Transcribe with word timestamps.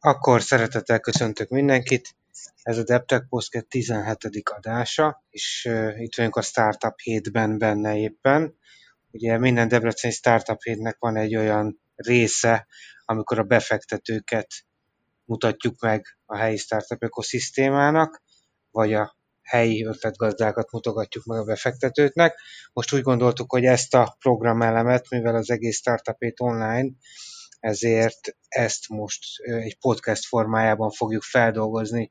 Akkor 0.00 0.42
szeretettel 0.42 1.00
köszöntök 1.00 1.48
mindenkit. 1.48 2.16
Ez 2.62 2.78
a 2.78 2.82
DevTech 2.82 3.26
Podcast 3.28 3.68
17. 3.68 4.16
adása, 4.44 5.24
és 5.30 5.66
uh, 5.70 6.00
itt 6.00 6.14
vagyunk 6.14 6.36
a 6.36 6.42
Startup 6.42 6.98
hétben 7.00 7.58
benne 7.58 7.96
éppen. 7.96 8.54
Ugye 9.10 9.38
minden 9.38 9.68
Debreceni 9.68 10.12
Startup 10.12 10.62
hétnek 10.62 10.96
van 10.98 11.16
egy 11.16 11.36
olyan 11.36 11.80
része, 11.96 12.66
amikor 13.04 13.38
a 13.38 13.42
befektetőket 13.42 14.46
mutatjuk 15.24 15.80
meg 15.80 16.18
a 16.26 16.36
helyi 16.36 16.56
startup 16.56 17.02
ökoszisztémának, 17.02 18.22
vagy 18.70 18.94
a 18.94 19.16
helyi 19.42 19.84
ötletgazdákat 19.84 20.70
mutogatjuk 20.70 21.24
meg 21.24 21.38
a 21.38 21.44
befektetőknek. 21.44 22.38
Most 22.72 22.94
úgy 22.94 23.02
gondoltuk, 23.02 23.50
hogy 23.50 23.64
ezt 23.64 23.94
a 23.94 24.16
programelemet, 24.18 25.10
mivel 25.10 25.34
az 25.34 25.50
egész 25.50 25.76
Startup 25.76 26.18
online 26.36 26.90
ezért 27.60 28.36
ezt 28.48 28.88
most 28.88 29.24
egy 29.42 29.78
podcast 29.78 30.26
formájában 30.26 30.90
fogjuk 30.90 31.22
feldolgozni, 31.22 32.10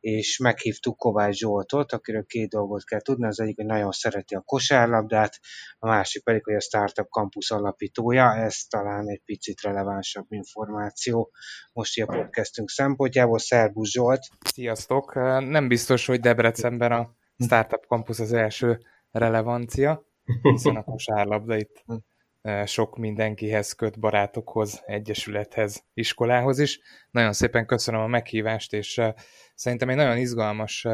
és 0.00 0.38
meghívtuk 0.38 0.96
Kovács 0.96 1.36
Zsoltot, 1.36 1.92
akiről 1.92 2.24
két 2.26 2.48
dolgot 2.48 2.84
kell 2.84 3.00
tudni, 3.00 3.26
az 3.26 3.40
egyik, 3.40 3.56
hogy 3.56 3.66
nagyon 3.66 3.90
szereti 3.90 4.34
a 4.34 4.40
kosárlabdát, 4.40 5.38
a 5.78 5.86
másik 5.86 6.22
pedig, 6.22 6.44
hogy 6.44 6.54
a 6.54 6.60
Startup 6.60 7.08
Campus 7.08 7.50
alapítója, 7.50 8.34
ez 8.34 8.56
talán 8.56 9.08
egy 9.08 9.22
picit 9.24 9.60
relevánsabb 9.60 10.26
információ 10.28 11.30
most 11.72 12.00
a 12.00 12.06
podcastünk 12.06 12.70
szempontjából. 12.70 13.38
Szerbusz 13.38 13.90
Zsolt! 13.90 14.20
Sziasztok! 14.54 15.14
Nem 15.40 15.68
biztos, 15.68 16.06
hogy 16.06 16.20
Debrecenben 16.20 16.92
a 16.92 17.14
Startup 17.38 17.84
Campus 17.84 18.18
az 18.18 18.32
első 18.32 18.78
relevancia, 19.10 20.04
hiszen 20.42 20.76
a 20.76 20.84
kosárlabda 20.84 21.56
itt 21.56 21.84
sok 22.64 22.96
mindenkihez 22.96 23.72
köt, 23.72 23.98
barátokhoz, 23.98 24.82
egyesülethez, 24.86 25.84
iskolához 25.94 26.58
is. 26.58 26.80
Nagyon 27.10 27.32
szépen 27.32 27.66
köszönöm 27.66 28.00
a 28.00 28.06
meghívást, 28.06 28.72
és 28.72 29.00
szerintem 29.54 29.88
egy 29.88 29.96
nagyon 29.96 30.16
izgalmas 30.16 30.86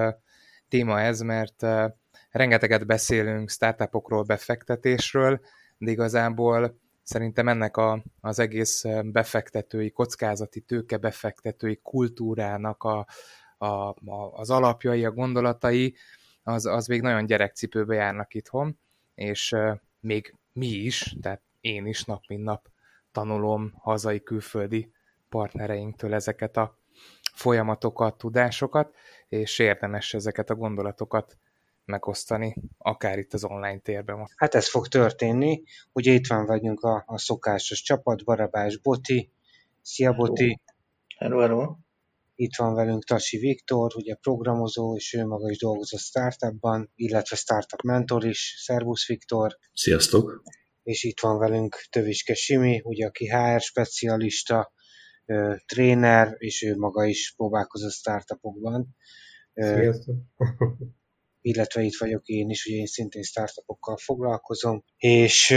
téma 0.69 1.01
ez, 1.01 1.20
mert 1.20 1.67
rengeteget 2.31 2.87
beszélünk 2.87 3.51
startupokról, 3.51 4.23
befektetésről, 4.23 5.41
de 5.79 5.91
igazából 5.91 6.79
szerintem 7.03 7.48
ennek 7.48 7.77
a, 7.77 8.05
az 8.20 8.39
egész 8.39 8.85
befektetői, 9.05 9.91
kockázati 9.91 10.61
tőke 10.61 10.97
befektetői 10.97 11.81
kultúrának 11.83 12.83
a, 12.83 13.07
a, 13.59 13.67
a, 13.67 14.33
az 14.33 14.51
alapjai, 14.51 15.05
a 15.05 15.13
gondolatai, 15.13 15.97
az, 16.42 16.67
az 16.67 16.87
még 16.87 17.01
nagyon 17.01 17.27
gyerekcipőbe 17.27 17.95
járnak 17.95 18.35
itthon, 18.35 18.79
és 19.15 19.55
még 20.01 20.35
mi 20.53 20.67
is, 20.67 21.17
tehát 21.20 21.42
én 21.67 21.86
is 21.86 22.05
nap 22.05 22.22
mint 22.28 22.42
nap 22.42 22.69
tanulom 23.12 23.72
hazai 23.77 24.22
külföldi 24.22 24.92
partnereinktől 25.28 26.14
ezeket 26.14 26.56
a 26.56 26.78
folyamatokat, 27.34 28.19
tudásokat, 28.19 28.95
és 29.28 29.58
érdemes 29.58 30.14
ezeket 30.14 30.50
a 30.50 30.55
gondolatokat 30.55 31.36
megosztani, 31.84 32.56
akár 32.78 33.19
itt 33.19 33.34
az 33.34 33.45
online 33.45 33.78
térben. 33.78 34.28
Hát 34.36 34.55
ez 34.55 34.70
fog 34.70 34.89
történni. 34.89 35.62
Ugye 35.92 36.12
itt 36.12 36.27
van 36.27 36.47
vagyunk 36.47 36.81
a, 36.81 37.05
a 37.06 37.19
szokásos 37.19 37.83
csapat, 37.83 38.25
Barabás 38.25 38.78
Boti. 38.78 39.33
Szia 39.83 40.12
Boti! 40.12 40.61
Hello, 41.17 41.41
hello! 41.41 41.77
Itt 42.34 42.56
van 42.56 42.75
velünk 42.75 43.05
Tasi 43.05 43.39
Viktor, 43.39 43.92
ugye 43.97 44.14
programozó, 44.14 44.97
és 44.97 45.14
ő 45.14 45.27
maga 45.27 45.51
is 45.51 45.58
dolgozott 45.58 46.01
startupban, 46.01 46.91
illetve 46.95 47.36
startup 47.36 47.83
mentor 47.83 48.25
is. 48.25 48.55
Szervusz 48.58 49.06
Viktor! 49.06 49.58
Sziasztok! 49.73 50.42
És 50.87 51.05
itt 51.05 51.20
van 51.20 51.39
velünk 51.39 51.87
Töviske 51.91 52.34
Simi, 52.34 52.81
ugye 52.84 53.06
aki 53.06 53.29
HR 53.29 53.61
specialista, 53.61 54.73
tréner, 55.67 56.34
és 56.39 56.62
ő 56.62 56.77
maga 56.77 57.05
is 57.05 57.33
próbálkozott 57.37 57.92
startupokban. 57.92 58.97
Sziasztok! 59.55 60.17
Illetve 61.47 61.83
itt 61.83 61.97
vagyok 61.98 62.27
én 62.27 62.50
is, 62.50 62.66
ugye 62.66 62.77
én 62.77 62.86
szintén 62.86 63.22
startupokkal 63.22 63.96
foglalkozom, 63.96 64.84
és 64.96 65.52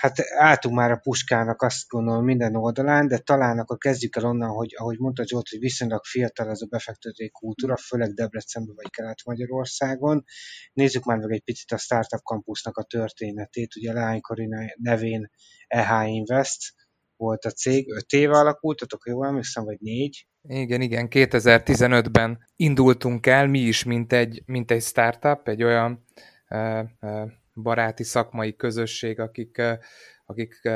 hát 0.00 0.20
álltunk 0.38 0.74
már 0.74 0.90
a 0.90 0.96
puskának 0.96 1.62
azt 1.62 1.88
gondolom 1.88 2.24
minden 2.24 2.56
oldalán, 2.56 3.08
de 3.08 3.18
talán 3.18 3.58
akkor 3.58 3.78
kezdjük 3.78 4.16
el 4.16 4.24
onnan, 4.24 4.48
hogy 4.48 4.74
ahogy 4.76 4.98
mondta 4.98 5.26
Zsolt, 5.26 5.48
hogy 5.48 5.58
viszonylag 5.58 6.04
fiatal 6.04 6.50
ez 6.50 6.60
a 6.60 6.66
befektetői 6.66 7.30
kultúra, 7.30 7.76
főleg 7.76 8.12
Debrecenben 8.12 8.74
vagy 8.74 8.90
Kelet-Magyarországon. 8.90 10.24
Nézzük 10.72 11.04
már 11.04 11.18
meg 11.18 11.32
egy 11.32 11.44
picit 11.44 11.72
a 11.72 11.78
Startup 11.78 12.22
Campusnak 12.22 12.76
a 12.76 12.82
történetét, 12.82 13.76
ugye 13.76 13.92
Leány 13.92 14.20
Korina 14.20 14.58
nevén 14.76 15.30
EH 15.66 16.08
Invest, 16.08 16.74
volt 17.18 17.44
a 17.44 17.50
cég, 17.50 17.92
öt 17.92 18.12
éve 18.12 18.38
alakultatok, 18.38 19.02
jól 19.06 19.26
emlékszem, 19.26 19.64
vagy 19.64 19.80
négy? 19.80 20.26
Igen, 20.42 20.80
igen, 20.80 21.06
2015-ben 21.10 22.38
indultunk 22.56 23.26
el, 23.26 23.46
mi 23.46 23.58
is, 23.58 23.84
mint 23.84 24.12
egy, 24.12 24.42
mint 24.46 24.70
egy 24.70 24.82
startup, 24.82 25.48
egy 25.48 25.62
olyan 25.62 26.04
uh, 26.50 26.80
uh, 27.00 27.30
baráti 27.54 28.04
szakmai 28.04 28.56
közösség, 28.56 29.20
akik, 29.20 29.56
uh, 29.58 29.78
akik 30.26 30.68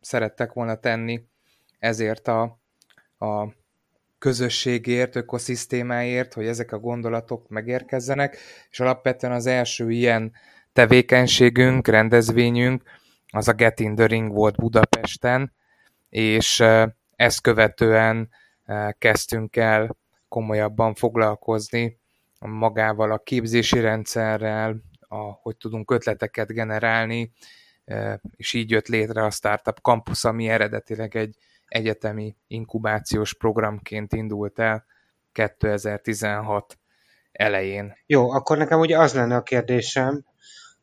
szerettek 0.00 0.52
volna 0.52 0.80
tenni 0.80 1.28
ezért 1.78 2.28
a, 2.28 2.42
a 3.18 3.54
közösségért, 4.18 5.16
ökoszisztémáért, 5.16 6.34
hogy 6.34 6.46
ezek 6.46 6.72
a 6.72 6.78
gondolatok 6.78 7.48
megérkezzenek, 7.48 8.36
és 8.70 8.80
alapvetően 8.80 9.32
az 9.32 9.46
első 9.46 9.90
ilyen 9.90 10.32
tevékenységünk, 10.72 11.88
rendezvényünk, 11.88 12.82
az 13.32 13.48
a 13.48 13.52
Get 13.52 13.80
in 13.80 13.94
the 13.94 14.06
Ring 14.06 14.32
volt 14.32 14.56
Budapesten, 14.56 15.52
és 16.08 16.64
ezt 17.16 17.40
követően 17.40 18.30
kezdtünk 18.98 19.56
el 19.56 19.96
komolyabban 20.28 20.94
foglalkozni 20.94 21.98
magával 22.38 23.12
a 23.12 23.18
képzési 23.18 23.80
rendszerrel, 23.80 24.76
a, 25.00 25.16
hogy 25.16 25.56
tudunk 25.56 25.90
ötleteket 25.90 26.52
generálni, 26.52 27.32
és 28.36 28.52
így 28.52 28.70
jött 28.70 28.86
létre 28.86 29.24
a 29.24 29.30
Startup 29.30 29.78
Campus, 29.78 30.24
ami 30.24 30.48
eredetileg 30.48 31.16
egy 31.16 31.36
egyetemi 31.66 32.36
inkubációs 32.46 33.34
programként 33.34 34.12
indult 34.12 34.58
el 34.58 34.84
2016 35.32 36.78
elején. 37.32 37.96
Jó, 38.06 38.30
akkor 38.30 38.56
nekem 38.58 38.80
ugye 38.80 38.98
az 38.98 39.14
lenne 39.14 39.36
a 39.36 39.42
kérdésem, 39.42 40.24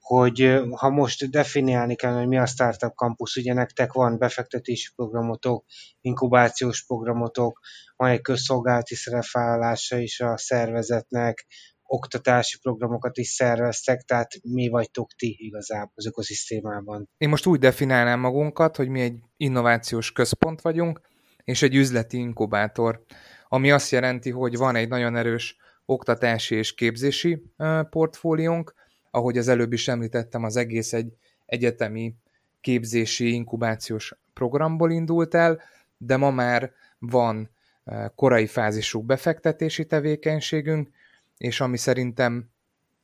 hogy 0.04 0.62
ha 0.76 0.90
most 0.90 1.30
definiálni 1.30 1.96
kell, 1.96 2.14
hogy 2.14 2.28
mi 2.28 2.38
a 2.38 2.46
Startup 2.46 2.94
Campus, 2.96 3.36
ugye 3.36 3.54
nektek 3.54 3.94
van 3.94 4.18
befektetési 4.18 4.92
programotok, 4.96 5.66
inkubációs 6.02 6.86
programotok, 6.86 7.60
van 7.96 8.10
egy 8.10 8.22
közszolgálati 8.22 8.96
szerepvállalása 8.96 9.98
is 9.98 10.20
a 10.20 10.38
szervezetnek, 10.38 11.46
oktatási 11.84 12.60
programokat 12.62 13.18
is 13.18 13.28
szerveztek, 13.28 14.02
tehát 14.02 14.32
mi 14.42 14.68
vagytok 14.70 15.12
ti 15.18 15.36
igazából 15.40 15.92
az 15.96 16.06
ökoszisztémában? 16.06 17.10
Én 17.18 17.30
most 17.30 17.46
úgy 17.46 17.60
definiálnám 17.60 18.20
magunkat, 18.20 18.76
hogy 18.76 18.88
mi 18.88 19.02
egy 19.02 19.20
innovációs 19.38 20.12
központ 20.12 20.62
vagyunk, 20.62 21.02
és 21.44 21.62
egy 21.62 21.76
üzleti 21.76 22.18
inkubátor, 22.18 23.04
ami 23.48 23.72
azt 23.72 23.92
jelenti, 23.92 24.30
hogy 24.30 24.58
van 24.58 24.76
egy 24.76 24.88
nagyon 24.88 25.16
erős 25.16 25.56
oktatási 25.86 26.56
és 26.56 26.74
képzési 26.74 27.44
portfóliónk, 27.90 28.74
ahogy 29.16 29.38
az 29.38 29.48
előbb 29.48 29.74
is 29.74 29.88
említettem, 29.88 30.44
az 30.44 30.56
egész 30.56 30.94
egy 30.94 31.14
egyetemi 31.46 32.16
képzési 32.62 33.34
inkubációs 33.34 34.16
programból 34.34 34.92
indult 34.92 35.36
el, 35.36 35.62
de 35.98 36.18
ma 36.18 36.32
már 36.32 36.72
van 37.00 37.50
eh, 37.84 38.06
korai 38.16 38.48
fázisú 38.48 39.02
befektetési 39.02 39.86
tevékenységünk, 39.86 40.90
és 41.38 41.62
ami 41.62 41.78
szerintem 41.78 42.50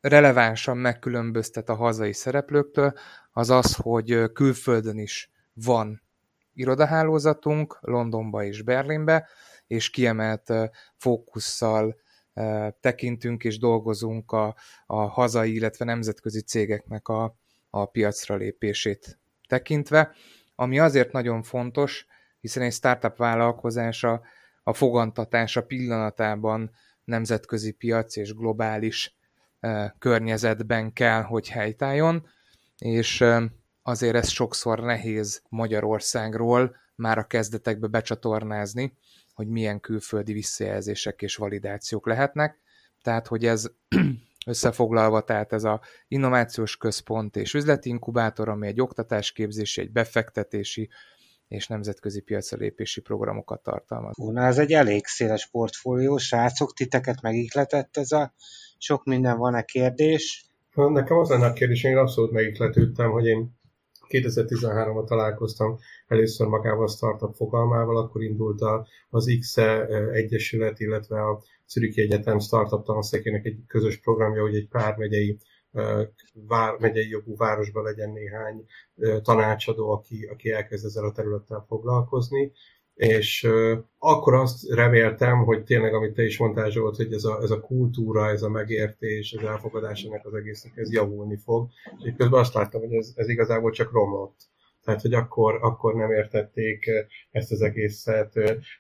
relevánsan 0.02 0.78
megkülönböztet 0.78 1.70
a 1.70 1.76
hazai 1.76 2.14
szereplőktől, 2.14 2.94
az 3.32 3.50
az, 3.50 3.76
hogy 3.76 4.12
eh, 4.12 4.28
külföldön 4.34 4.98
is 4.98 5.32
van 5.54 6.02
irodahálózatunk, 6.54 7.78
Londonba 7.82 8.44
és 8.44 8.62
Berlinbe, 8.62 9.28
és 9.68 9.90
kiemelt 9.90 10.50
eh, 10.50 10.70
fókusszal 10.98 11.96
tekintünk 12.80 13.44
és 13.44 13.60
dolgozunk 13.60 14.32
a, 14.32 14.56
a 14.86 14.96
hazai, 14.96 15.54
illetve 15.54 15.86
nemzetközi 15.86 16.42
cégeknek 16.42 17.08
a, 17.08 17.36
a 17.70 17.86
piacra 17.86 18.36
lépését 18.36 19.20
tekintve, 19.48 20.16
ami 20.56 20.80
azért 20.80 21.12
nagyon 21.12 21.44
fontos, 21.44 22.06
hiszen 22.40 22.64
egy 22.64 22.74
startup 22.74 23.18
vállalkozása 23.18 24.22
a 24.64 24.74
fogantatása 24.74 25.64
pillanatában 25.64 26.72
nemzetközi 27.04 27.72
piac 27.72 28.16
és 28.16 28.34
globális 28.34 29.18
környezetben 30.00 30.94
kell, 30.94 31.22
hogy 31.22 31.50
helytálljon, 31.50 32.28
és 32.78 33.26
azért 33.82 34.16
ez 34.16 34.30
sokszor 34.30 34.80
nehéz 34.80 35.42
Magyarországról 35.50 36.76
már 36.96 37.18
a 37.18 37.28
kezdetekbe 37.28 37.88
becsatornázni, 37.88 38.98
hogy 39.40 39.48
milyen 39.48 39.80
külföldi 39.80 40.34
visszajelzések 40.34 41.22
és 41.22 41.36
validációk 41.36 42.08
lehetnek. 42.08 42.60
Tehát, 43.02 43.28
hogy 43.28 43.46
ez 43.46 43.72
összefoglalva, 44.46 45.22
tehát 45.22 45.54
ez 45.54 45.64
a 45.64 45.82
innovációs 46.08 46.78
központ 46.78 47.36
és 47.36 47.54
üzleti 47.54 47.90
inkubátor, 47.90 48.50
ami 48.50 48.68
egy 48.68 48.82
oktatásképzési, 48.82 49.82
egy 49.82 49.92
befektetési 49.92 50.90
és 51.48 51.68
nemzetközi 51.68 52.22
piacra 52.22 52.58
lépési 52.58 53.02
programokat 53.02 53.64
tartalmaz. 53.64 54.16
Na, 54.18 54.46
ez 54.46 54.58
egy 54.58 54.72
elég 54.72 55.06
széles 55.06 55.50
portfólió, 55.50 56.18
srácok, 56.18 56.74
titeket 56.74 57.22
megikletett 57.22 57.98
ez 57.98 58.12
a 58.12 58.34
sok 58.78 59.04
minden 59.04 59.38
van-e 59.38 59.62
kérdés? 59.62 60.46
Nekem 60.74 61.18
az 61.18 61.30
lenne 61.30 61.46
a 61.46 61.54
kérdés, 61.54 61.84
én 61.84 61.98
abszolút 61.98 62.32
megikletődtem, 62.32 63.12
hogy 63.12 63.26
én 63.26 63.59
2013-ban 64.10 65.08
találkoztam 65.08 65.78
először 66.08 66.48
magával 66.48 66.84
a 66.84 66.90
startup 66.90 67.36
fogalmával, 67.36 67.98
akkor 67.98 68.24
indult 68.24 68.62
az 69.10 69.36
X-e 69.40 69.86
Egyesület, 70.12 70.80
illetve 70.80 71.22
a 71.22 71.42
Zürich 71.68 72.00
Egyetem 72.00 72.40
Startup 72.40 72.86
Tanszekének 72.86 73.46
egy 73.46 73.58
közös 73.68 73.98
programja, 73.98 74.42
hogy 74.42 74.56
egy 74.56 74.68
pár 74.68 74.96
megyei 74.98 75.38
vár, 76.48 76.78
megyei 76.80 77.10
jogú 77.10 77.36
városban 77.36 77.84
legyen 77.84 78.10
néhány 78.10 78.66
tanácsadó, 79.22 79.90
aki, 79.90 80.26
aki 80.26 80.52
elkezd 80.52 80.86
ezzel 80.86 81.06
a 81.06 81.12
területtel 81.12 81.66
foglalkozni, 81.68 82.52
és 83.00 83.48
akkor 83.98 84.34
azt 84.34 84.70
reméltem, 84.70 85.44
hogy 85.44 85.64
tényleg, 85.64 85.94
amit 85.94 86.14
te 86.14 86.24
is 86.24 86.38
mondtál 86.38 86.70
Zsolt, 86.70 86.96
hogy 86.96 87.14
ez 87.14 87.24
a, 87.24 87.40
ez 87.42 87.52
a 87.52 87.60
kultúra, 87.60 88.30
ez 88.30 88.42
a 88.42 88.50
megértés, 88.50 89.34
az 89.34 89.44
elfogadás 89.44 90.04
ennek 90.04 90.26
az 90.26 90.34
egésznek, 90.34 90.78
ez 90.78 90.94
javulni 90.94 91.38
fog, 91.38 91.70
és 92.04 92.14
közben 92.18 92.40
azt 92.40 92.54
láttam, 92.54 92.82
hogy 92.82 92.94
ez, 92.94 93.12
ez 93.16 93.30
igazából 93.30 93.72
csak 93.72 93.92
romlott. 93.92 94.36
Tehát, 94.84 95.02
hogy 95.02 95.14
akkor, 95.14 95.58
akkor 95.62 95.96
nem 95.96 96.12
értették 96.12 96.90
ezt 97.32 97.52
az 97.52 97.62
egészet, 97.62 98.34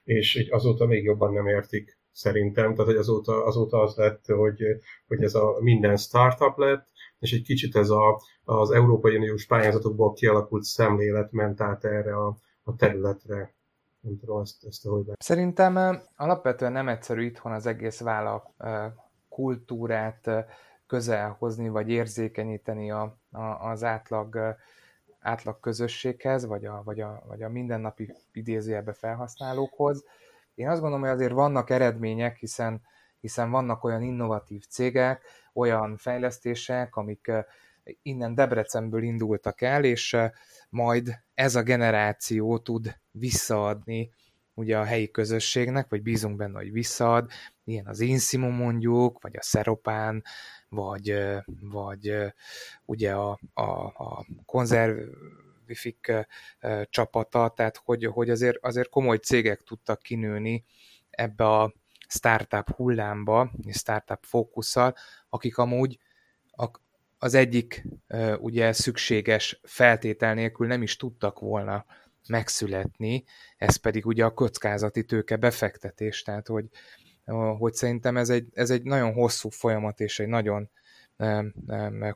és 0.04 0.48
azóta 0.50 0.86
még 0.86 1.04
jobban 1.04 1.34
nem 1.34 1.48
értik 1.48 2.00
szerintem. 2.12 2.74
Tehát, 2.74 2.92
hogy 2.92 3.00
azóta, 3.00 3.46
azóta 3.46 3.82
az 3.82 3.96
lett, 3.96 4.26
hogy, 4.26 4.62
hogy 5.08 5.24
ez 5.24 5.36
a 5.36 5.58
minden 5.60 5.98
startup 5.98 6.58
lett, 6.58 6.88
és 7.20 7.32
egy 7.32 7.44
kicsit 7.44 7.76
ez 7.76 7.90
a, 7.90 8.22
az 8.44 8.72
Európai 8.72 9.16
Uniós 9.16 9.46
pályázatokból 9.46 10.14
kialakult 10.14 10.64
szemlélet 10.64 11.32
ment 11.32 11.62
át 11.62 11.86
erre 11.86 12.16
a, 12.16 12.38
a 12.64 12.76
területre. 12.76 13.58
Nem 14.02 14.20
tudom, 14.20 14.42
ezt, 14.42 14.66
ezt 14.66 14.84
hogy 14.84 15.04
lehet. 15.04 15.22
Szerintem 15.22 16.02
alapvetően 16.16 16.72
nem 16.72 16.88
egyszerű 16.88 17.26
itthon 17.26 17.52
az 17.52 17.66
egész 17.66 18.00
vállalat 18.00 18.54
kultúrát 19.30 20.30
közel 20.88 21.36
hozni, 21.40 21.70
vagy 21.70 21.90
érzékenyíteni 21.90 22.92
a, 22.92 23.18
a, 23.32 23.42
az 23.42 23.84
átlag, 23.84 24.58
átlag 25.20 25.60
közösséghez, 25.60 26.46
vagy 26.46 26.66
a, 26.66 26.82
vagy, 26.84 27.02
a, 27.02 27.24
vagy 27.28 27.42
a 27.42 27.50
mindennapi 27.50 28.14
idézőjelbe 28.32 28.94
felhasználókhoz. 28.94 30.04
Én 30.56 30.70
azt 30.70 30.82
gondolom, 30.82 31.06
hogy 31.06 31.16
azért 31.16 31.32
vannak 31.32 31.70
eredmények, 31.70 32.38
hiszen, 32.38 32.82
hiszen 33.20 33.52
vannak 33.52 33.84
olyan 33.84 34.02
innovatív 34.02 34.66
cégek, 34.70 35.24
olyan 35.54 35.98
fejlesztések, 35.98 36.96
amik 36.96 37.32
innen 38.02 38.36
Debrecenből 38.36 39.04
indultak 39.04 39.62
el, 39.62 39.84
és 39.84 40.18
majd 40.70 41.24
ez 41.34 41.56
a 41.56 41.64
generáció 41.64 42.58
tud 42.58 42.96
visszaadni 43.12 44.12
ugye 44.54 44.78
a 44.78 44.84
helyi 44.84 45.12
közösségnek, 45.12 45.90
vagy 45.90 46.02
bízunk 46.02 46.36
benne, 46.36 46.58
hogy 46.58 46.72
visszaad, 46.72 47.30
ilyen 47.64 47.88
az 47.88 48.00
Inszimo 48.00 48.50
mondjuk, 48.50 49.22
vagy 49.22 49.36
a 49.38 49.42
Szeropán, 49.42 50.24
vagy, 50.70 51.16
vagy 51.62 52.34
ugye 52.86 53.14
a, 53.14 53.40
a, 53.54 53.64
a 53.86 54.26
konzervifik 54.46 56.12
csapata, 56.84 57.54
tehát 57.56 57.78
hogy, 57.78 58.06
hogy 58.06 58.30
azért, 58.30 58.58
azért 58.62 58.90
komoly 58.90 59.18
cégek 59.18 59.62
tudtak 59.62 60.02
kinőni 60.02 60.66
ebbe 61.10 61.46
a 61.48 61.74
startup 62.08 62.70
hullámba, 62.76 63.52
és 63.64 63.76
startup 63.76 64.24
fókusszal, 64.26 64.96
akik 65.30 65.58
amúgy 65.58 66.00
az 67.20 67.34
egyik 67.34 67.84
ugye 68.40 68.72
szükséges 68.74 69.60
feltétel 69.64 70.34
nélkül 70.34 70.68
nem 70.68 70.82
is 70.82 70.96
tudtak 70.96 71.40
volna 71.40 71.86
megszületni, 72.28 73.24
ez 73.58 73.76
pedig 73.76 74.06
ugye 74.06 74.26
a 74.26 74.34
kockázati 74.34 75.04
tőke 75.04 75.36
befektetés, 75.36 76.22
tehát 76.22 76.48
hogy, 76.48 76.66
hogy 77.58 77.74
szerintem 77.74 78.18
ez 78.18 78.30
egy, 78.30 78.48
ez 78.54 78.70
egy 78.70 78.84
nagyon 78.84 79.14
hosszú 79.14 79.50
folyamat 79.50 80.00
és 80.00 80.20
egy 80.20 80.28
nagyon 80.28 80.70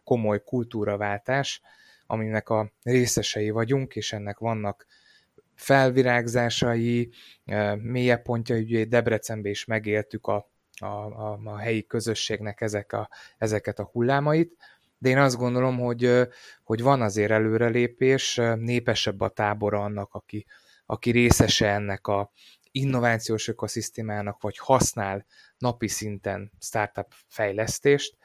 komoly 0.04 0.44
kultúraváltás, 0.44 1.62
aminek 2.06 2.50
a 2.50 2.72
részesei 2.84 3.50
vagyunk, 3.50 3.96
és 3.96 4.14
ennek 4.14 4.38
vannak 4.38 4.86
felvirágzásai, 5.56 7.10
mélye 7.76 8.18
pontjai, 8.18 8.62
ugye 8.62 8.86
Debrecenben 8.86 9.52
is 9.52 9.66
megéltük 9.66 10.28
a, 10.28 10.52
a, 10.80 10.86
a, 10.86 11.40
a 11.44 11.58
helyi 11.58 11.86
közösségnek 11.86 12.62
ezek 12.62 12.94
a, 12.94 13.10
ezeket 13.38 13.80
a 13.80 13.90
hullámait, 13.92 14.58
de 15.04 15.10
én 15.10 15.18
azt 15.18 15.38
gondolom, 15.38 15.80
hogy, 15.80 16.28
hogy 16.64 16.82
van 16.82 17.02
azért 17.02 17.32
előrelépés, 17.32 18.36
népesebb 18.56 19.22
a 19.22 19.30
tábora 19.30 19.84
annak, 19.84 20.14
aki, 20.14 20.46
aki 20.86 21.12
részese 21.12 21.68
ennek 21.68 22.08
a 22.08 22.32
innovációs 22.72 23.48
ökoszisztémának, 23.48 24.42
vagy 24.42 24.58
használ 24.58 25.26
napi 25.58 25.88
szinten 25.88 26.52
startup 26.60 27.08
fejlesztést, 27.28 28.18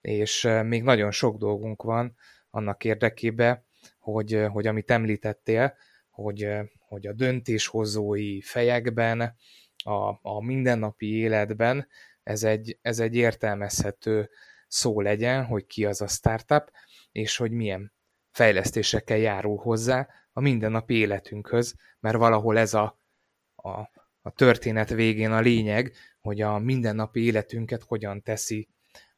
és 0.00 0.48
még 0.64 0.82
nagyon 0.82 1.10
sok 1.10 1.36
dolgunk 1.36 1.82
van 1.82 2.16
annak 2.50 2.84
érdekében, 2.84 3.64
hogy, 3.98 4.46
hogy 4.48 4.66
amit 4.66 4.90
említettél, 4.90 5.76
hogy, 6.10 6.48
hogy 6.78 7.06
a 7.06 7.12
döntéshozói 7.12 8.40
fejekben, 8.40 9.36
a, 9.84 10.18
a 10.22 10.44
mindennapi 10.44 11.14
életben 11.14 11.88
ez 12.22 12.42
egy, 12.42 12.78
ez 12.82 12.98
egy 12.98 13.14
értelmezhető 13.14 14.30
szó 14.66 15.00
legyen, 15.00 15.44
hogy 15.44 15.66
ki 15.66 15.84
az 15.84 16.00
a 16.00 16.06
startup, 16.06 16.70
és 17.12 17.36
hogy 17.36 17.50
milyen 17.50 17.92
fejlesztésekkel 18.30 19.16
járul 19.16 19.56
hozzá 19.56 20.08
a 20.32 20.40
mindennapi 20.40 20.94
életünkhöz, 20.94 21.74
mert 22.00 22.16
valahol 22.16 22.58
ez 22.58 22.74
a, 22.74 23.00
a, 23.54 23.70
a 24.22 24.30
történet 24.34 24.88
végén 24.88 25.32
a 25.32 25.40
lényeg, 25.40 25.92
hogy 26.20 26.40
a 26.40 26.58
mindennapi 26.58 27.20
életünket 27.20 27.82
hogyan 27.82 28.22
teszi 28.22 28.68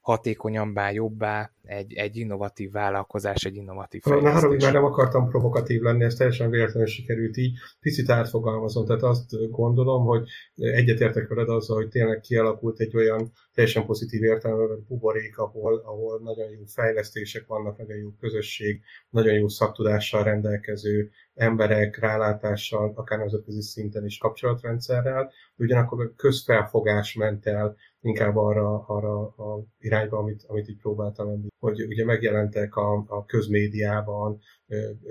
hatékonyabbá, 0.00 0.90
jobbá 0.90 1.52
egy, 1.68 1.92
egy 1.92 2.16
innovatív 2.16 2.70
vállalkozás, 2.70 3.44
egy 3.44 3.54
innovatív 3.54 4.02
fejlesztés. 4.02 4.42
Na, 4.42 4.64
már 4.64 4.72
nem 4.72 4.84
akartam 4.84 5.28
provokatív 5.28 5.80
lenni, 5.80 6.04
ez 6.04 6.14
teljesen 6.14 6.50
véletlenül 6.50 6.86
sikerült 6.86 7.36
így. 7.36 7.58
Picit 7.80 8.10
átfogalmazom, 8.10 8.86
tehát 8.86 9.02
azt 9.02 9.50
gondolom, 9.50 10.04
hogy 10.04 10.28
egyetértek 10.54 11.28
veled 11.28 11.48
azzal, 11.48 11.76
hogy 11.76 11.88
tényleg 11.88 12.20
kialakult 12.20 12.80
egy 12.80 12.96
olyan 12.96 13.32
teljesen 13.54 13.86
pozitív 13.86 14.22
értelemben 14.22 14.84
buborék, 14.88 15.38
ahol, 15.38 15.82
ahol 15.84 16.20
nagyon 16.22 16.50
jó 16.50 16.64
fejlesztések 16.66 17.46
vannak, 17.46 17.78
nagyon 17.78 17.96
jó 17.96 18.10
közösség, 18.20 18.80
nagyon 19.10 19.34
jó 19.34 19.48
szaktudással 19.48 20.22
rendelkező 20.22 21.10
emberek, 21.34 21.98
rálátással, 21.98 22.92
akár 22.94 23.18
nemzetközi 23.18 23.62
szinten 23.62 24.04
is 24.04 24.18
kapcsolatrendszerrel, 24.18 25.32
ugyanakkor 25.56 26.00
a 26.00 26.12
közfelfogás 26.16 27.14
ment 27.14 27.46
el 27.46 27.76
inkább 28.00 28.36
arra, 28.36 28.84
arra 28.86 29.20
a 29.26 29.64
irányba, 29.78 30.18
amit, 30.18 30.44
amit 30.46 30.68
így 30.68 30.80
próbáltam 30.80 31.26
említeni, 31.26 31.56
hogy 31.58 31.82
ugye 31.82 32.04
megjelentek 32.04 32.76
a, 32.76 33.04
a 33.08 33.24
közmédiában, 33.24 34.40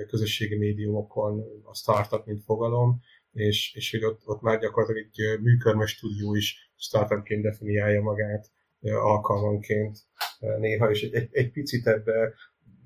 közösségi 0.07 0.57
médiumokon 0.57 1.43
a 1.63 1.75
startup, 1.75 2.25
mint 2.25 2.43
fogalom, 2.43 2.99
és, 3.31 3.73
és 3.75 3.91
hogy 3.91 4.03
ott, 4.03 4.21
ott 4.25 4.41
már 4.41 4.59
gyakorlatilag 4.59 5.09
egy 5.11 5.41
műkörmes 5.41 5.91
stúdió 5.91 6.35
is 6.35 6.71
startupként 6.75 7.41
definiálja 7.41 8.01
magát 8.01 8.51
alkalmanként 8.81 9.97
néha, 10.39 10.89
és 10.89 11.03
egy, 11.03 11.13
egy, 11.13 11.29
egy 11.31 11.51
picit 11.51 11.87
ebbe 11.87 12.33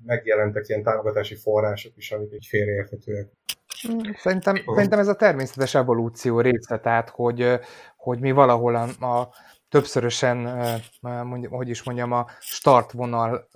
megjelentek 0.04 0.68
ilyen 0.68 0.82
támogatási 0.82 1.34
források 1.34 1.96
is, 1.96 2.12
amik 2.12 2.32
egy 2.32 2.46
félreérthetőek. 2.48 3.28
Szerintem, 4.14 4.56
szerintem 4.74 4.98
ez 4.98 5.08
a 5.08 5.14
természetes 5.14 5.74
evolúció 5.74 6.40
része, 6.40 6.78
tehát 6.78 7.08
hogy, 7.08 7.58
hogy 7.96 8.20
mi 8.20 8.30
valahol 8.30 8.74
a, 8.74 9.06
a 9.06 9.34
többszörösen, 9.72 10.36
mondjam, 11.00 11.52
hogy 11.52 11.68
is 11.68 11.82
mondjam, 11.82 12.12
a 12.12 12.26
startvonal 12.40 13.48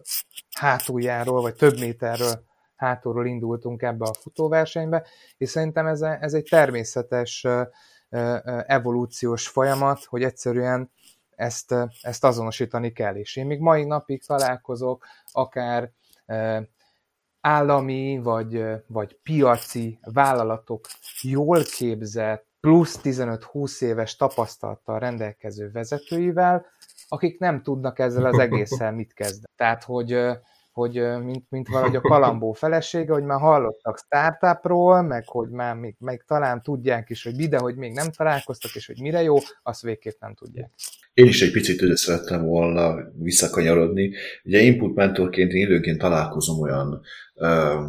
hátuljáról, 0.58 1.40
vagy 1.40 1.54
több 1.54 1.78
méterről 1.78 2.44
hátulról 2.76 3.26
indultunk 3.26 3.82
ebbe 3.82 4.04
a 4.04 4.14
futóversenybe, 4.14 5.06
és 5.36 5.48
szerintem 5.48 5.86
ez, 5.86 6.00
ez 6.00 6.34
egy 6.34 6.46
természetes 6.50 7.46
evolúciós 8.66 9.48
folyamat, 9.48 10.04
hogy 10.04 10.22
egyszerűen 10.22 10.90
ezt, 11.30 11.74
ezt 12.00 12.24
azonosítani 12.24 12.92
kell. 12.92 13.14
És 13.14 13.36
én 13.36 13.46
még 13.46 13.60
mai 13.60 13.84
napig 13.84 14.24
találkozok 14.24 15.06
akár 15.32 15.92
állami 17.40 18.20
vagy, 18.22 18.64
vagy 18.86 19.18
piaci 19.22 19.98
vállalatok 20.02 20.86
jól 21.22 21.62
képzett, 21.62 22.46
plusz 22.66 23.00
15-20 23.02 23.82
éves 23.82 24.16
tapasztalattal 24.16 24.98
rendelkező 24.98 25.70
vezetőivel, 25.72 26.66
akik 27.08 27.38
nem 27.38 27.62
tudnak 27.62 27.98
ezzel 27.98 28.24
az 28.24 28.38
egésszel 28.38 28.92
mit 28.92 29.12
kezdeni. 29.12 29.52
Tehát, 29.56 29.84
hogy, 29.84 30.18
hogy 30.72 30.92
mint, 31.24 31.44
mint 31.48 31.68
valahogy 31.68 31.96
a 31.96 32.00
kalambó 32.00 32.52
felesége, 32.52 33.12
hogy 33.12 33.22
már 33.22 33.40
hallottak 33.40 33.98
startupról, 33.98 35.02
meg 35.02 35.28
hogy 35.28 35.48
már 35.48 35.74
még, 35.74 35.94
meg 35.98 36.24
talán 36.26 36.62
tudják 36.62 37.10
is, 37.10 37.24
hogy 37.24 37.40
ide, 37.40 37.58
hogy 37.58 37.76
még 37.76 37.92
nem 37.92 38.10
találkoztak, 38.10 38.74
és 38.74 38.86
hogy 38.86 39.00
mire 39.00 39.22
jó, 39.22 39.36
azt 39.62 39.82
végképp 39.82 40.20
nem 40.20 40.34
tudják. 40.34 40.70
Én 41.14 41.26
is 41.26 41.42
egy 41.42 41.52
picit 41.52 41.80
ide 41.80 41.96
szerettem 41.96 42.44
volna 42.44 42.94
visszakanyarodni. 43.18 44.12
Ugye 44.44 44.60
input 44.60 44.94
mentorként 44.94 45.52
én 45.52 45.66
időnként 45.66 45.98
találkozom 45.98 46.60
olyan 46.60 47.00
ö, 47.34 47.80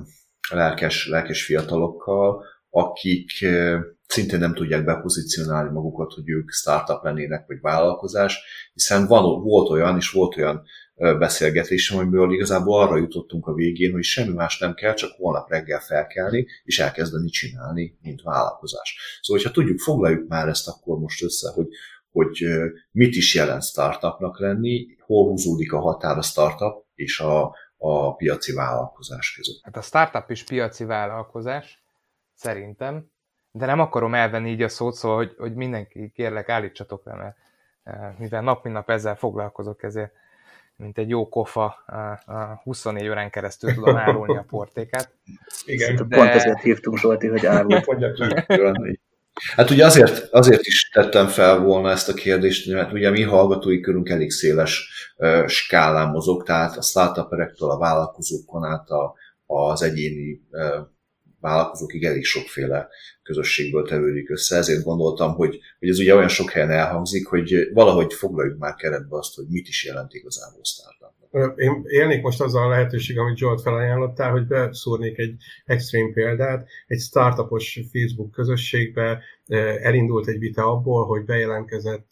lelkes, 0.50 1.08
lelkes 1.08 1.46
fiatalokkal, 1.46 2.44
akik 2.70 3.32
szintén 4.08 4.40
nem 4.40 4.54
tudják 4.54 4.84
bepozícionálni 4.84 5.72
magukat, 5.72 6.14
hogy 6.14 6.30
ők 6.30 6.52
startup 6.52 7.04
lennének, 7.04 7.48
vagy 7.48 7.62
vállalkozás, 7.62 8.40
hiszen 8.74 9.08
van, 9.08 9.42
volt 9.44 9.70
olyan, 9.70 9.96
és 9.98 10.12
volt 10.12 10.38
olyan 10.38 10.64
beszélgetésem, 10.98 11.98
amiből 11.98 12.34
igazából 12.34 12.82
arra 12.82 12.98
jutottunk 12.98 13.48
a 13.48 13.54
végén, 13.54 13.92
hogy 13.92 14.04
semmi 14.04 14.34
más 14.34 14.60
nem 14.60 14.74
kell, 14.74 14.94
csak 14.94 15.12
holnap 15.18 15.50
reggel 15.50 15.80
felkelni, 15.80 16.48
és 16.64 16.80
elkezdeni 16.80 17.30
csinálni, 17.30 17.98
mint 18.02 18.22
vállalkozás. 18.22 19.20
Szóval, 19.22 19.42
hogyha 19.44 19.60
tudjuk, 19.60 19.80
foglaljuk 19.80 20.28
már 20.28 20.48
ezt 20.48 20.68
akkor 20.68 21.00
most 21.00 21.24
össze, 21.24 21.52
hogy, 21.52 21.68
hogy 22.12 22.48
mit 22.92 23.16
is 23.16 23.36
jelent 23.36 23.64
startupnak 23.64 24.40
lenni, 24.40 24.86
hol 25.00 25.30
húzódik 25.30 25.74
a 25.74 25.80
határ 25.80 26.18
a 26.18 26.22
startup 26.22 26.86
és 26.96 27.20
a, 27.20 27.56
a 27.78 28.16
piaci 28.16 28.54
vállalkozás 28.54 29.34
között. 29.36 29.60
Hát 29.62 29.78
a 29.78 29.82
startup 29.82 30.30
is 30.30 30.44
piaci 30.44 30.84
vállalkozás, 30.84 31.84
szerintem, 32.34 33.12
de 33.58 33.66
nem 33.66 33.80
akarom 33.80 34.14
elvenni 34.14 34.50
így 34.50 34.62
a 34.62 34.70
szót, 34.70 34.94
szóval, 34.94 35.18
hogy, 35.18 35.36
hogy 35.38 35.54
mindenki 35.54 36.12
kérlek 36.16 36.50
állítsatok 36.50 37.06
le, 37.06 37.16
mert 37.16 37.36
mivel 38.20 38.42
nap 38.42 38.64
mint 38.64 38.76
nap 38.76 38.90
ezzel 38.90 39.16
foglalkozok, 39.16 39.84
ezért 39.84 40.12
mint 40.76 40.98
egy 40.98 41.10
jó 41.10 41.30
kofa 41.30 41.66
a 42.26 42.62
24 42.64 43.08
órán 43.08 43.30
keresztül 43.30 43.74
tudom 43.74 43.96
árulni 44.06 44.38
a 44.38 44.46
portékát. 44.48 45.12
Igen. 45.66 45.96
De... 45.96 46.16
Pont 46.16 46.30
ezért 46.30 46.62
hívtunk 46.62 46.98
Zsolti, 46.98 47.28
hogy 47.28 47.46
árult. 47.46 47.86
Hát 49.56 49.70
ugye 49.70 49.86
azért, 49.86 50.34
azért 50.34 50.66
is 50.66 50.90
tettem 50.90 51.28
fel 51.28 51.60
volna 51.60 51.90
ezt 51.90 52.10
a 52.10 52.14
kérdést, 52.14 52.72
mert 52.72 52.92
ugye 52.94 53.10
mi 53.10 53.22
hallgatói 53.22 53.80
körünk 53.80 54.10
elég 54.10 54.32
széles 54.32 54.90
uh, 55.18 55.48
skálán 55.48 56.10
mozog, 56.10 56.44
tehát 56.44 56.78
a 56.78 56.82
startuperektől 56.82 57.70
a 57.70 57.78
vállalkozókon 57.78 58.64
át 58.64 58.90
a, 58.90 59.14
az 59.46 59.82
egyéni 59.82 60.42
uh, 60.52 60.88
vállalkozókig 61.40 62.04
elég 62.04 62.24
sokféle 62.24 62.88
közösségből 63.24 63.88
tevődik 63.88 64.30
össze, 64.30 64.56
ezért 64.56 64.84
gondoltam, 64.84 65.36
hogy, 65.36 65.60
hogy 65.80 65.90
ez 65.90 66.00
ugye 66.00 66.16
olyan 66.16 66.28
sok 66.28 66.50
helyen 66.50 66.72
elhangzik, 66.72 67.28
hogy 67.28 67.70
valahogy 67.74 68.14
foglaljuk 68.14 68.58
már 68.58 68.76
keretbe 68.76 69.18
azt, 69.18 69.36
hogy 69.36 69.46
mit 69.50 69.68
is 69.68 69.86
jelent 69.86 70.14
igazából 70.14 70.64
startup. 70.64 71.16
Én 71.58 71.84
élnék 71.88 72.22
most 72.22 72.42
azzal 72.42 72.64
a 72.64 72.70
lehetőség, 72.70 73.18
amit 73.18 73.38
Zsolt 73.38 73.62
felajánlottál, 73.62 74.32
hogy 74.32 74.48
beszúrnék 74.48 75.18
egy 75.18 75.36
extrém 75.66 76.14
példát. 76.14 76.68
Egy 76.88 77.00
startupos 77.00 77.80
Facebook 77.92 78.32
közösségbe 78.32 79.24
elindult 79.82 80.28
egy 80.28 80.40
vita 80.40 80.72
abból, 80.72 81.06
hogy 81.06 81.26
bejelentkezett 81.26 82.12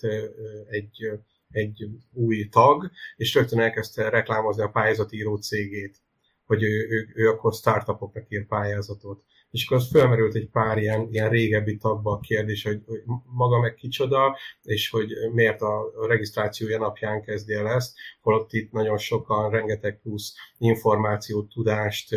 egy, 0.69 1.11
egy 1.51 1.87
új 2.13 2.47
tag, 2.51 2.91
és 3.15 3.33
rögtön 3.33 3.59
elkezdte 3.59 4.09
reklámozni 4.09 4.63
a 4.63 4.69
pályázatíró 4.69 5.35
cégét 5.35 6.04
hogy 6.45 6.63
ő, 6.63 6.87
ő, 6.89 7.07
ő 7.15 7.29
akkor 7.29 7.53
startupoknak 7.53 8.25
ír 8.29 8.45
pályázatot. 8.47 9.23
És 9.51 9.65
akkor 9.65 9.77
az 9.77 9.89
felmerült 9.91 10.35
egy 10.35 10.49
pár 10.49 10.77
ilyen, 10.77 11.07
ilyen 11.11 11.29
régebbi 11.29 11.77
tagba 11.77 12.11
a 12.11 12.19
kérdés, 12.19 12.63
hogy, 12.63 12.81
hogy 12.85 13.03
maga 13.25 13.59
meg 13.59 13.73
kicsoda, 13.73 14.37
és 14.61 14.89
hogy 14.89 15.11
miért 15.33 15.61
a 15.61 15.91
regisztrációja 16.07 16.79
napján 16.79 17.21
kezdi 17.21 17.53
el 17.53 17.67
ezt, 17.67 17.95
holott 18.21 18.53
itt 18.53 18.71
nagyon 18.71 18.97
sokan 18.97 19.49
rengeteg 19.49 19.99
plusz 20.01 20.33
információt, 20.57 21.49
tudást 21.49 22.15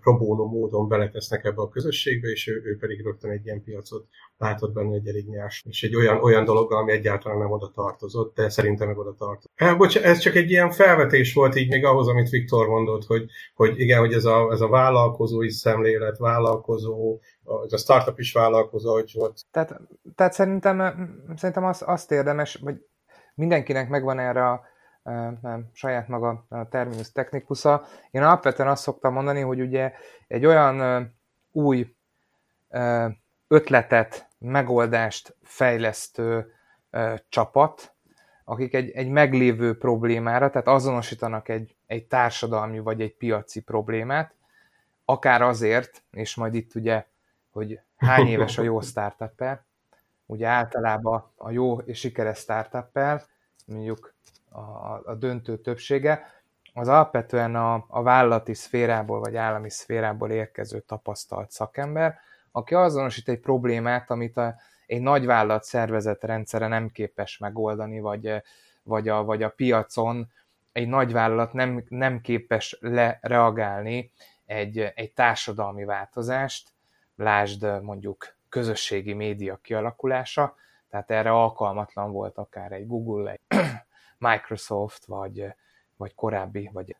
próbónó 0.00 0.46
módon 0.46 0.88
beletesznek 0.88 1.44
ebbe 1.44 1.62
a 1.62 1.68
közösségbe, 1.68 2.28
és 2.28 2.48
ő, 2.48 2.62
ő 2.64 2.76
pedig 2.76 3.02
rögtön 3.02 3.30
egy 3.30 3.44
ilyen 3.44 3.62
piacot 3.62 4.08
látott 4.38 4.72
benne 4.72 4.94
egy 4.94 5.08
elég 5.08 5.28
nyás, 5.28 5.64
és 5.68 5.82
egy 5.82 5.96
olyan, 5.96 6.22
olyan 6.22 6.44
dolog, 6.44 6.72
ami 6.72 6.92
egyáltalán 6.92 7.38
nem 7.38 7.50
oda 7.50 7.70
tartozott, 7.74 8.34
de 8.34 8.48
szerintem 8.48 8.86
meg 8.86 8.98
oda 8.98 9.14
tartozott. 9.14 9.52
Hát, 9.54 9.76
bocs, 9.76 9.98
ez 9.98 10.18
csak 10.18 10.34
egy 10.34 10.50
ilyen 10.50 10.70
felvetés 10.70 11.34
volt 11.34 11.56
így 11.56 11.68
még 11.68 11.84
ahhoz, 11.84 12.08
amit 12.08 12.28
Viktor 12.28 12.68
mondott, 12.68 13.04
hogy, 13.04 13.30
hogy 13.54 13.80
igen, 13.80 13.98
hogy 13.98 14.12
ez 14.12 14.24
a, 14.24 14.50
ez 14.52 14.60
a 14.60 14.68
vállalkozói 14.68 15.50
szemlélet, 15.50 16.18
vállalkozó, 16.18 17.20
a 17.68 17.76
startup 17.76 18.18
is 18.18 18.32
vállalkozó, 18.32 18.92
hogy 18.92 19.10
volt. 19.14 19.40
Tehát, 19.50 19.80
tehát 20.14 20.32
szerintem, 20.32 20.78
szerintem 21.36 21.64
az, 21.64 21.82
azt 21.86 22.12
érdemes, 22.12 22.58
hogy 22.62 22.74
mindenkinek 23.34 23.88
megvan 23.88 24.18
erre 24.18 24.48
a 24.48 24.62
nem, 25.42 25.70
saját 25.72 26.08
maga 26.08 26.46
a 26.48 26.68
terminus 26.68 27.12
technicusza. 27.12 27.84
Én 28.10 28.22
alapvetően 28.22 28.68
azt 28.68 28.82
szoktam 28.82 29.12
mondani, 29.12 29.40
hogy 29.40 29.60
ugye 29.60 29.92
egy 30.26 30.46
olyan 30.46 31.06
új 31.52 31.96
ötletet, 33.48 34.27
megoldást 34.38 35.36
fejlesztő 35.42 36.52
csapat, 37.28 37.94
akik 38.44 38.74
egy, 38.74 38.90
egy 38.90 39.08
meglévő 39.08 39.78
problémára, 39.78 40.50
tehát 40.50 40.68
azonosítanak 40.68 41.48
egy, 41.48 41.76
egy 41.86 42.06
társadalmi 42.06 42.78
vagy 42.78 43.00
egy 43.00 43.14
piaci 43.14 43.60
problémát, 43.60 44.34
akár 45.04 45.42
azért, 45.42 46.02
és 46.10 46.34
majd 46.34 46.54
itt 46.54 46.74
ugye, 46.74 47.06
hogy 47.50 47.80
hány 47.96 48.26
éves 48.26 48.58
a 48.58 48.62
jó 48.62 48.80
startup 48.90 49.60
ugye 50.26 50.46
általában 50.46 51.32
a 51.36 51.50
jó 51.50 51.78
és 51.78 51.98
sikeres 51.98 52.38
startup 52.38 52.98
mondjuk 53.66 54.14
a, 54.50 54.60
a 55.04 55.14
döntő 55.18 55.58
többsége, 55.58 56.26
az 56.74 56.88
alapvetően 56.88 57.54
a, 57.54 57.84
a 57.88 58.02
vállalati 58.02 58.54
szférából 58.54 59.20
vagy 59.20 59.36
állami 59.36 59.70
szférából 59.70 60.30
érkező 60.30 60.80
tapasztalt 60.80 61.50
szakember, 61.50 62.18
aki 62.58 62.74
azonosít 62.74 63.28
egy 63.28 63.40
problémát, 63.40 64.10
amit 64.10 64.36
a, 64.36 64.54
egy 64.86 65.00
nagyvállalat 65.00 65.64
szervezet 65.64 66.24
rendszere 66.24 66.66
nem 66.66 66.88
képes 66.88 67.38
megoldani, 67.38 68.00
vagy, 68.00 68.42
vagy, 68.82 69.08
a, 69.08 69.24
vagy 69.24 69.42
a 69.42 69.48
piacon 69.48 70.30
egy 70.72 70.88
nagyvállalat 70.88 71.52
nem, 71.52 71.84
nem 71.88 72.20
képes 72.20 72.76
lereagálni 72.80 74.10
egy, 74.46 74.78
egy 74.78 75.12
társadalmi 75.12 75.84
változást, 75.84 76.68
lásd 77.16 77.82
mondjuk 77.82 78.36
közösségi 78.48 79.12
média 79.12 79.58
kialakulása, 79.62 80.54
tehát 80.90 81.10
erre 81.10 81.30
alkalmatlan 81.30 82.12
volt 82.12 82.38
akár 82.38 82.72
egy 82.72 82.86
Google, 82.86 83.30
egy 83.30 83.40
Microsoft, 84.18 85.04
vagy, 85.04 85.54
vagy 85.98 86.14
korábbi, 86.14 86.70
vagy 86.72 86.96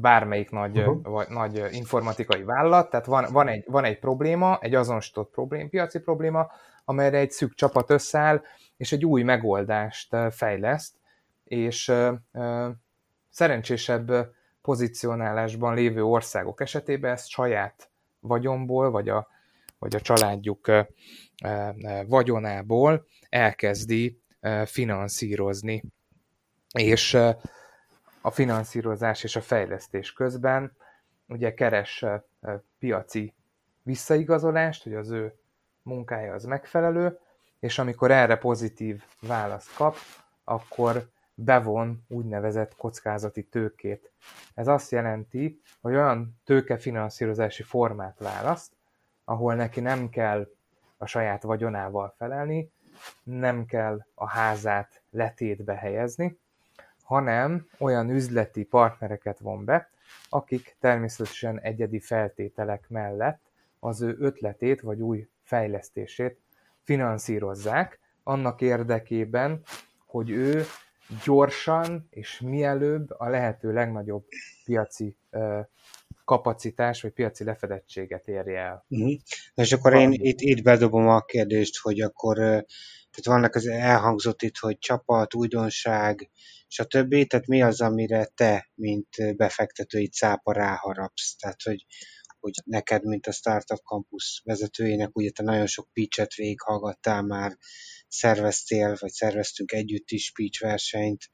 bármelyik 0.00 0.50
nagy, 0.50 0.78
uh-huh. 0.78 1.02
vagy 1.02 1.28
nagy 1.28 1.64
informatikai 1.70 2.42
vállalat, 2.42 2.90
tehát 2.90 3.06
van, 3.06 3.26
van, 3.32 3.48
egy, 3.48 3.64
van 3.66 3.84
egy 3.84 3.98
probléma, 3.98 4.58
egy 4.60 4.74
azonosított 4.74 5.30
problém, 5.30 5.68
piaci 5.68 5.98
probléma, 5.98 6.50
amelyre 6.84 7.18
egy 7.18 7.30
szűk 7.30 7.54
csapat 7.54 7.90
összeáll, 7.90 8.42
és 8.76 8.92
egy 8.92 9.04
új 9.04 9.22
megoldást 9.22 10.16
fejleszt, 10.30 10.94
és 11.44 11.92
szerencsésebb 13.30 14.32
pozícionálásban 14.62 15.74
lévő 15.74 16.04
országok 16.04 16.60
esetében 16.60 17.12
ezt 17.12 17.28
saját 17.28 17.90
vagyomból, 18.20 18.90
vagy 18.90 19.08
a, 19.08 19.28
vagy 19.78 19.94
a 19.94 20.00
családjuk 20.00 20.70
vagyonából 22.06 23.06
elkezdi 23.28 24.20
finanszírozni. 24.64 25.82
És 26.72 27.18
a 28.20 28.30
finanszírozás 28.30 29.24
és 29.24 29.36
a 29.36 29.40
fejlesztés 29.40 30.12
közben 30.12 30.76
ugye 31.26 31.54
keres 31.54 32.04
piaci 32.78 33.34
visszaigazolást, 33.82 34.82
hogy 34.82 34.94
az 34.94 35.10
ő 35.10 35.34
munkája 35.82 36.34
az 36.34 36.44
megfelelő, 36.44 37.18
és 37.60 37.78
amikor 37.78 38.10
erre 38.10 38.36
pozitív 38.36 39.02
választ 39.20 39.74
kap, 39.74 39.96
akkor 40.44 41.08
bevon 41.34 42.04
úgynevezett 42.08 42.76
kockázati 42.76 43.42
tőkét. 43.42 44.10
Ez 44.54 44.68
azt 44.68 44.90
jelenti, 44.90 45.60
hogy 45.80 45.94
olyan 45.94 46.40
tőkefinanszírozási 46.44 47.62
formát 47.62 48.18
választ, 48.18 48.72
ahol 49.24 49.54
neki 49.54 49.80
nem 49.80 50.08
kell 50.08 50.48
a 50.96 51.06
saját 51.06 51.42
vagyonával 51.42 52.14
felelni, 52.16 52.70
nem 53.22 53.66
kell 53.66 54.06
a 54.14 54.28
házát 54.28 55.02
letétbe 55.10 55.74
helyezni, 55.74 56.38
hanem 57.10 57.66
olyan 57.78 58.10
üzleti 58.10 58.64
partnereket 58.64 59.38
von 59.38 59.64
be, 59.64 59.90
akik 60.28 60.76
természetesen 60.80 61.60
egyedi 61.60 62.00
feltételek 62.00 62.84
mellett 62.88 63.40
az 63.80 64.02
ő 64.02 64.16
ötletét 64.18 64.80
vagy 64.80 65.00
új 65.00 65.28
fejlesztését 65.42 66.38
finanszírozzák, 66.82 68.00
annak 68.22 68.60
érdekében, 68.60 69.62
hogy 70.06 70.30
ő 70.30 70.64
gyorsan 71.24 72.06
és 72.10 72.40
mielőbb 72.40 73.10
a 73.10 73.28
lehető 73.28 73.72
legnagyobb 73.72 74.24
piaci 74.64 75.16
kapacitás 76.24 77.02
vagy 77.02 77.12
piaci 77.12 77.44
lefedettséget 77.44 78.28
érje 78.28 78.60
el. 78.60 78.84
Uh-huh. 78.88 79.12
És 79.54 79.72
akkor 79.72 79.94
én 79.94 80.12
itt, 80.12 80.40
itt 80.40 80.62
bedobom 80.62 81.08
a 81.08 81.20
kérdést, 81.20 81.78
hogy 81.78 82.00
akkor 82.00 82.64
tehát 83.10 83.38
vannak 83.38 83.54
az 83.54 83.66
elhangzott 83.66 84.42
itt, 84.42 84.56
hogy 84.56 84.78
csapat, 84.78 85.34
újdonság, 85.34 86.30
stb. 86.66 87.26
Tehát 87.26 87.46
mi 87.46 87.62
az, 87.62 87.80
amire 87.80 88.24
te, 88.24 88.70
mint 88.74 89.36
befektetői 89.36 90.08
cápa 90.08 90.52
ráharapsz? 90.52 91.36
Tehát, 91.36 91.62
hogy, 91.62 91.86
hogy 92.40 92.52
neked, 92.64 93.04
mint 93.04 93.26
a 93.26 93.32
Startup 93.32 93.78
Campus 93.78 94.40
vezetőjének, 94.44 95.16
ugye 95.16 95.30
te 95.30 95.42
nagyon 95.42 95.66
sok 95.66 95.88
pitchet 95.92 96.34
végighallgattál 96.34 97.22
már, 97.22 97.56
szerveztél, 98.08 98.96
vagy 99.00 99.10
szerveztünk 99.10 99.72
együtt 99.72 100.10
is 100.10 100.32
pitch 100.32 100.62
versenyt, 100.62 101.30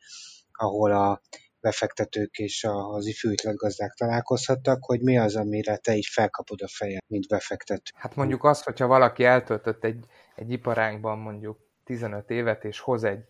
ahol 0.52 0.92
a 0.92 1.22
befektetők 1.60 2.38
és 2.38 2.66
az 2.68 3.06
ifjú 3.06 3.30
gazdák 3.34 3.92
találkozhattak, 3.92 4.84
hogy 4.84 5.00
mi 5.00 5.18
az, 5.18 5.36
amire 5.36 5.76
te 5.76 5.94
így 5.94 6.06
felkapod 6.06 6.60
a 6.60 6.68
fejed, 6.68 7.02
mint 7.06 7.28
befektető. 7.28 7.90
Hát 7.94 8.16
mondjuk 8.16 8.44
azt, 8.44 8.64
hogyha 8.64 8.86
valaki 8.86 9.24
eltöltött 9.24 9.84
egy, 9.84 10.04
egy 10.34 10.50
iparágban 10.50 11.18
mondjuk 11.18 11.65
15 11.86 12.30
évet, 12.30 12.64
és 12.64 12.80
hoz 12.80 13.04
egy 13.04 13.24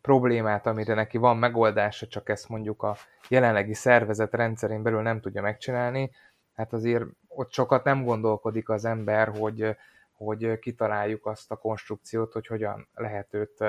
problémát, 0.00 0.66
amire 0.66 0.94
neki 0.94 1.18
van 1.18 1.36
megoldása, 1.36 2.06
csak 2.06 2.28
ezt 2.28 2.48
mondjuk 2.48 2.82
a 2.82 2.96
jelenlegi 3.28 3.74
szervezet 3.74 4.34
rendszerén 4.34 4.82
belül 4.82 5.02
nem 5.02 5.20
tudja 5.20 5.42
megcsinálni, 5.42 6.10
hát 6.54 6.72
azért 6.72 7.04
ott 7.28 7.52
sokat 7.52 7.84
nem 7.84 8.04
gondolkodik 8.04 8.68
az 8.68 8.84
ember, 8.84 9.28
hogy, 9.28 9.76
hogy 10.12 10.58
kitaláljuk 10.58 11.26
azt 11.26 11.50
a 11.50 11.56
konstrukciót, 11.56 12.32
hogy 12.32 12.46
hogyan 12.46 12.88
lehet 12.94 13.34
őt 13.34 13.64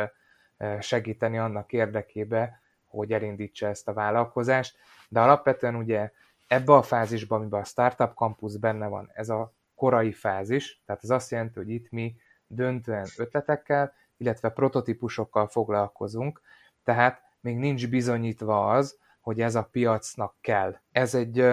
segíteni 0.80 1.38
annak 1.38 1.74
érdekébe, 1.74 2.62
hogy 2.86 3.12
elindítsa 3.12 3.68
ezt 3.68 3.88
a 3.88 3.94
vállalkozást, 3.94 4.78
de 5.10 5.20
alapvetően 5.20 5.76
ugye 5.76 6.12
ebbe 6.48 6.74
a 6.74 6.82
fázisban, 6.82 7.40
amiben 7.40 7.62
a 7.62 7.64
Startup 7.64 8.14
Campus 8.14 8.58
benne 8.58 8.88
van, 8.88 9.10
ez 9.14 9.30
a 9.30 9.54
korai 9.76 10.12
fázis, 10.12 10.82
tehát 10.86 11.04
ez 11.04 11.10
azt 11.10 11.32
jelenti, 11.32 11.60
hogy 11.60 11.70
itt 11.70 11.92
mi 11.92 12.16
döntően 12.48 13.08
ötletekkel, 13.18 13.94
illetve 14.18 14.50
prototípusokkal 14.50 15.48
foglalkozunk, 15.48 16.42
tehát 16.84 17.22
még 17.40 17.58
nincs 17.58 17.90
bizonyítva 17.90 18.70
az, 18.72 19.00
hogy 19.22 19.42
ez 19.42 19.56
a 19.56 19.64
piacnak 19.72 20.36
kell. 20.42 20.80
Ez 20.92 21.16
egy 21.16 21.46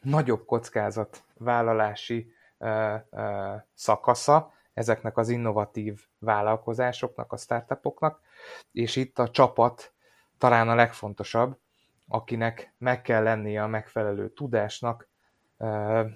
nagyobb 0.00 0.44
kockázat 0.44 1.22
vállalási 1.38 2.32
szakasza 3.74 4.52
ezeknek 4.74 5.16
az 5.16 5.28
innovatív 5.28 6.00
vállalkozásoknak, 6.18 7.32
a 7.32 7.36
startupoknak, 7.36 8.20
és 8.72 8.96
itt 8.96 9.18
a 9.18 9.30
csapat 9.30 9.92
talán 10.38 10.68
a 10.68 10.74
legfontosabb, 10.74 11.58
akinek 12.08 12.74
meg 12.78 13.02
kell 13.02 13.22
lennie 13.22 13.62
a 13.62 13.66
megfelelő 13.66 14.28
tudásnak 14.28 15.08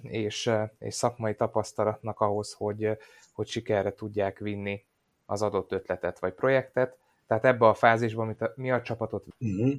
és, 0.03 0.51
és 0.79 0.95
szakmai 0.95 1.35
tapasztalatnak 1.35 2.21
ahhoz, 2.21 2.53
hogy, 2.53 2.99
hogy 3.33 3.47
sikerre 3.47 3.95
tudják 3.95 4.39
vinni 4.39 4.85
az 5.27 5.43
adott 5.43 5.73
ötletet 5.73 6.19
vagy 6.19 6.33
projektet. 6.33 6.97
Tehát 7.27 7.45
ebbe 7.45 7.67
a 7.67 7.75
fázisban 7.75 8.27
mit 8.27 8.43
a, 8.43 8.53
mi 8.55 8.71
a 8.71 8.83
csapatot... 8.83 9.25
Uh-huh. 9.39 9.75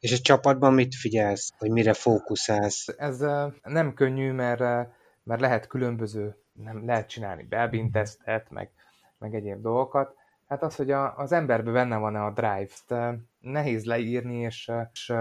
És 0.00 0.12
a 0.12 0.22
csapatban 0.22 0.74
mit 0.74 0.94
figyelsz, 0.94 1.52
hogy 1.58 1.70
mire 1.70 1.92
fókuszálsz? 1.92 2.94
Ez 2.96 3.18
nem 3.62 3.94
könnyű, 3.94 4.32
mert, 4.32 4.88
mert 5.22 5.40
lehet 5.40 5.66
különböző, 5.66 6.36
nem 6.52 6.86
lehet 6.86 7.08
csinálni 7.08 7.42
Belbin 7.42 7.90
tesztet, 7.90 8.50
meg, 8.50 8.70
meg 9.18 9.34
egyéb 9.34 9.60
dolgokat, 9.60 10.14
Hát 10.48 10.62
az, 10.62 10.76
hogy 10.76 10.90
a, 10.90 11.16
az 11.16 11.32
emberben 11.32 11.72
benne 11.72 11.96
van 11.96 12.14
a 12.14 12.30
drive, 12.30 13.14
nehéz 13.40 13.84
leírni, 13.84 14.36
és, 14.36 14.70
és, 14.92 15.12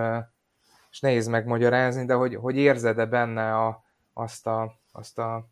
és 0.92 1.00
nehéz 1.00 1.28
megmagyarázni, 1.28 2.06
de 2.06 2.14
hogy, 2.14 2.36
hogy 2.36 2.56
érzed-e 2.56 3.06
benne 3.06 3.56
a, 3.56 3.84
azt, 4.14 4.48
a, 4.48 4.80
azt 4.92 5.20
a 5.20 5.48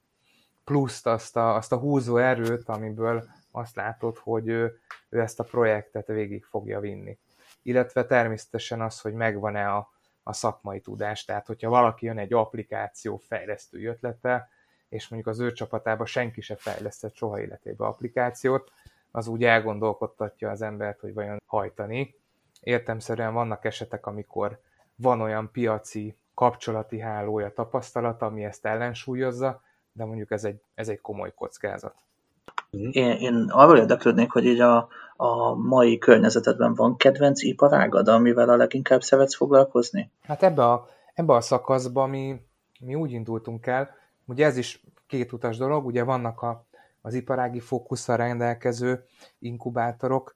pluszt, 0.64 1.08
azt 1.08 1.38
a, 1.38 1.56
azt 1.56 1.72
a 1.72 1.78
húzó 1.78 2.18
erőt, 2.18 2.70
amiből 2.70 3.28
azt 3.52 3.76
látod, 3.76 4.18
hogy 4.18 4.48
ő, 4.48 4.80
ő 5.10 5.20
ezt 5.22 5.40
a 5.40 5.44
projektet 5.44 6.08
végig 6.08 6.44
fogja 6.44 6.80
vinni. 6.80 7.18
Illetve 7.62 8.06
természetesen 8.06 8.82
az, 8.82 9.02
hogy 9.02 9.14
megvan-e 9.14 9.74
a, 9.74 9.90
a 10.24 10.34
szakmai 10.34 10.80
tudás. 10.80 11.26
Tehát, 11.26 11.48
hogyha 11.48 11.70
valaki 11.70 12.06
jön 12.06 12.18
egy 12.18 12.34
applikáció 12.34 13.18
fejlesztő 13.18 13.88
ötlete, 13.88 14.50
és 14.90 15.08
mondjuk 15.08 15.34
az 15.34 15.40
ő 15.40 15.52
csapatában 15.52 16.06
senki 16.06 16.42
se 16.42 16.56
fejlesztett 16.56 17.16
soha 17.16 17.42
életében 17.42 17.88
applikációt, 17.88 18.72
az 19.12 19.28
úgy 19.28 19.44
elgondolkodtatja 19.44 20.50
az 20.50 20.62
embert, 20.62 21.00
hogy 21.00 21.14
vajon 21.14 21.42
hajtani. 21.46 22.16
Értemszerűen 22.60 23.34
vannak 23.34 23.66
esetek, 23.66 24.06
amikor 24.06 24.60
van 24.96 25.22
olyan 25.22 25.52
piaci 25.52 26.18
kapcsolati 26.34 27.00
hálója, 27.00 27.54
tapasztalata, 27.54 28.26
ami 28.26 28.44
ezt 28.44 28.66
ellensúlyozza, 28.66 29.62
de 29.92 30.06
mondjuk 30.06 30.32
ez 30.32 30.44
egy, 30.44 30.62
ez 30.74 30.90
egy 30.90 31.02
komoly 31.02 31.34
kockázat. 31.34 31.96
Én, 32.72 33.12
én 33.12 33.48
arról 33.50 33.78
érdeklődnék, 33.78 34.32
hogy 34.32 34.46
így 34.46 34.60
a, 34.60 34.88
a 35.16 35.56
mai 35.56 35.98
környezetedben 35.98 36.74
van 36.74 36.98
kedvenc 36.98 37.42
iparágad, 37.44 38.08
amivel 38.08 38.50
a 38.50 38.56
leginkább 38.56 39.02
szeretsz 39.02 39.36
foglalkozni? 39.36 40.12
Hát 40.22 40.44
ebbe 40.44 40.66
a, 40.66 40.90
ebbe 41.14 41.34
a 41.34 41.42
szakaszba 41.42 42.06
mi, 42.06 42.42
mi 42.80 42.96
úgy 42.96 43.12
indultunk 43.12 43.66
el, 43.66 43.90
ugye 44.26 44.46
ez 44.46 44.58
is 44.58 44.84
két 45.08 45.32
utas 45.32 45.58
dolog, 45.58 45.86
ugye 45.86 46.04
vannak 46.04 46.42
a 46.42 46.66
az 47.02 47.14
iparági 47.14 47.60
fókusszal 47.60 48.18
rendelkező 48.18 49.06
inkubátorok, 49.40 50.36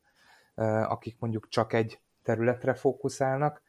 akik 0.87 1.15
mondjuk 1.19 1.47
csak 1.49 1.73
egy 1.73 1.99
területre 2.23 2.73
fókuszálnak, 2.73 3.61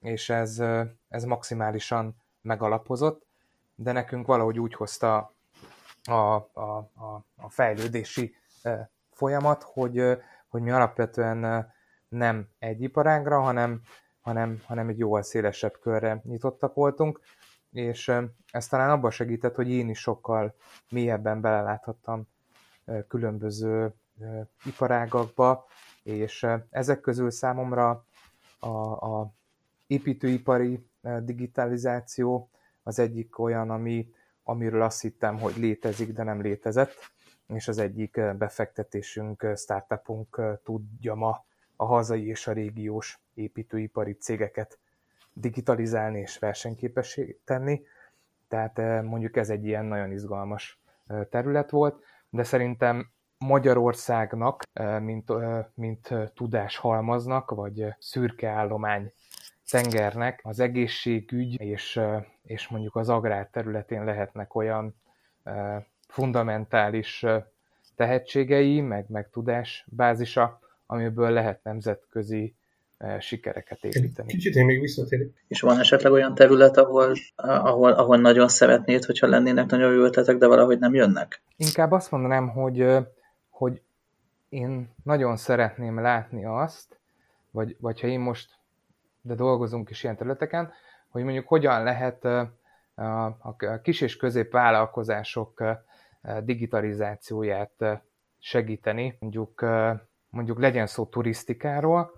és 0.00 0.30
ez, 0.30 0.62
ez 1.08 1.24
maximálisan 1.24 2.16
megalapozott, 2.42 3.26
de 3.74 3.92
nekünk 3.92 4.26
valahogy 4.26 4.58
úgy 4.58 4.74
hozta 4.74 5.33
a, 6.04 6.12
a, 6.12 6.90
a, 6.94 7.24
a 7.36 7.48
fejlődési 7.48 8.34
folyamat, 9.10 9.62
hogy, 9.62 10.02
hogy 10.48 10.62
mi 10.62 10.70
alapvetően 10.70 11.72
nem 12.08 12.48
egy 12.58 12.82
iparágra, 12.82 13.40
hanem, 13.40 13.80
hanem, 14.20 14.62
hanem 14.66 14.88
egy 14.88 14.98
jóval 14.98 15.22
szélesebb 15.22 15.78
körre 15.80 16.20
nyitottak 16.24 16.74
voltunk, 16.74 17.20
és 17.70 18.12
ez 18.50 18.66
talán 18.68 18.90
abban 18.90 19.10
segített, 19.10 19.54
hogy 19.54 19.70
én 19.70 19.88
is 19.88 19.98
sokkal 19.98 20.54
mélyebben 20.90 21.40
beleláthattam 21.40 22.28
különböző 23.08 23.94
iparágakba, 24.64 25.66
és 26.02 26.46
ezek 26.70 27.00
közül 27.00 27.30
számomra 27.30 28.06
a, 28.58 28.68
a 28.92 29.32
építőipari 29.86 30.86
digitalizáció 31.22 32.50
az 32.82 32.98
egyik 32.98 33.38
olyan, 33.38 33.70
ami, 33.70 34.08
amiről 34.44 34.82
azt 34.82 35.00
hittem, 35.00 35.38
hogy 35.38 35.56
létezik, 35.56 36.12
de 36.12 36.22
nem 36.22 36.40
létezett, 36.40 37.12
és 37.48 37.68
az 37.68 37.78
egyik 37.78 38.20
befektetésünk, 38.38 39.46
startupunk 39.56 40.40
tudja 40.62 41.14
ma 41.14 41.44
a 41.76 41.84
hazai 41.84 42.26
és 42.26 42.46
a 42.46 42.52
régiós 42.52 43.20
építőipari 43.34 44.12
cégeket 44.12 44.78
digitalizálni 45.32 46.20
és 46.20 46.38
versenyképessé 46.38 47.38
tenni. 47.44 47.82
Tehát 48.48 49.02
mondjuk 49.02 49.36
ez 49.36 49.50
egy 49.50 49.64
ilyen 49.64 49.84
nagyon 49.84 50.12
izgalmas 50.12 50.80
terület 51.30 51.70
volt 51.70 52.02
de 52.34 52.42
szerintem 52.42 53.10
Magyarországnak, 53.38 54.62
mint, 55.00 55.32
mint 55.74 56.14
tudáshalmaznak, 56.34 57.50
vagy 57.50 57.86
szürke 57.98 58.48
állomány 58.48 59.12
tengernek 59.70 60.40
az 60.42 60.60
egészségügy 60.60 61.60
és, 61.60 62.00
és 62.42 62.68
mondjuk 62.68 62.96
az 62.96 63.08
agrár 63.08 63.48
területén 63.52 64.04
lehetnek 64.04 64.54
olyan 64.54 64.94
fundamentális 66.08 67.24
tehetségei, 67.96 68.80
meg, 68.80 69.04
meg 69.08 69.30
tudásbázisa, 69.30 70.60
amiből 70.86 71.30
lehet 71.30 71.62
nemzetközi 71.62 72.54
sikereket 73.18 73.84
építeni. 73.84 74.28
Kicsit 74.28 74.54
én 74.54 74.64
még 74.64 74.80
visszatérek. 74.80 75.26
És 75.48 75.60
van 75.60 75.78
esetleg 75.78 76.12
olyan 76.12 76.34
terület, 76.34 76.76
ahol, 76.76 77.12
ahol, 77.36 77.92
ahol 77.92 78.16
nagyon 78.16 78.48
szeretnéd, 78.48 79.04
hogyha 79.04 79.26
lennének 79.26 79.66
nagyon 79.66 79.94
jó 79.94 80.02
ötletek, 80.02 80.36
de 80.36 80.46
valahogy 80.46 80.78
nem 80.78 80.94
jönnek? 80.94 81.42
Inkább 81.56 81.92
azt 81.92 82.10
mondanám, 82.10 82.48
hogy, 82.48 82.86
hogy 83.48 83.82
én 84.48 84.94
nagyon 85.02 85.36
szeretném 85.36 86.00
látni 86.00 86.44
azt, 86.44 86.98
vagy, 87.50 87.76
vagy 87.80 88.00
ha 88.00 88.06
én 88.06 88.20
most, 88.20 88.50
de 89.24 89.34
dolgozunk 89.34 89.90
is 89.90 90.02
ilyen 90.02 90.16
területeken, 90.16 90.72
hogy 91.08 91.22
mondjuk 91.22 91.48
hogyan 91.48 91.82
lehet 91.82 92.24
a, 92.94 93.56
kis 93.82 94.00
és 94.00 94.16
középvállalkozások 94.16 95.62
digitalizációját 96.42 98.02
segíteni, 98.38 99.16
mondjuk, 99.20 99.64
mondjuk 100.28 100.58
legyen 100.58 100.86
szó 100.86 101.06
turisztikáról, 101.06 102.12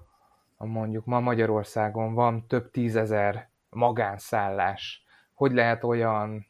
mondjuk 0.57 1.05
ma 1.05 1.21
Magyarországon 1.21 2.15
van 2.15 2.47
több 2.47 2.71
tízezer 2.71 3.49
magánszállás, 3.69 5.05
hogy 5.35 5.53
lehet 5.53 5.85
olyan 5.85 6.47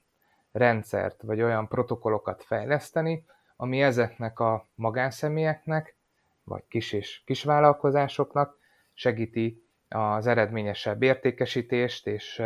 rendszert 0.53 1.23
vagy 1.23 1.42
olyan 1.42 1.69
protokollokat 1.69 2.42
fejleszteni, 2.42 3.25
ami 3.57 3.83
ezeknek 3.83 4.40
a 4.40 4.69
magánszemélyeknek, 4.75 5.97
vagy 6.45 6.62
kis 6.69 6.92
és 6.92 7.23
kisvállalkozásoknak 7.25 8.59
segíti 8.92 9.65
az 9.88 10.27
eredményesebb 10.27 11.03
értékesítést, 11.03 12.07
és, 12.07 12.42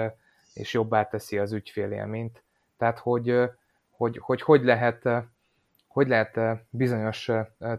és 0.55 0.73
jobbá 0.73 1.09
teszi 1.09 1.39
az 1.39 1.53
ügyfélélményt. 1.53 2.43
Tehát, 2.77 2.99
hogy 2.99 3.51
hogy, 3.91 4.19
hogy, 4.19 4.43
hogy, 4.43 4.65
lehet, 4.65 5.09
hogy 5.89 6.09
lehet 6.09 6.41
bizonyos 6.71 7.31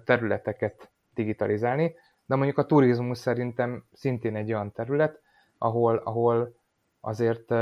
területeket 0.06 0.90
digitalizálni 1.14 1.96
de 2.32 2.38
mondjuk 2.38 2.58
a 2.58 2.66
turizmus 2.66 3.18
szerintem 3.18 3.84
szintén 3.94 4.36
egy 4.36 4.54
olyan 4.54 4.72
terület, 4.72 5.22
ahol, 5.58 5.96
ahol 5.98 6.56
azért 7.00 7.54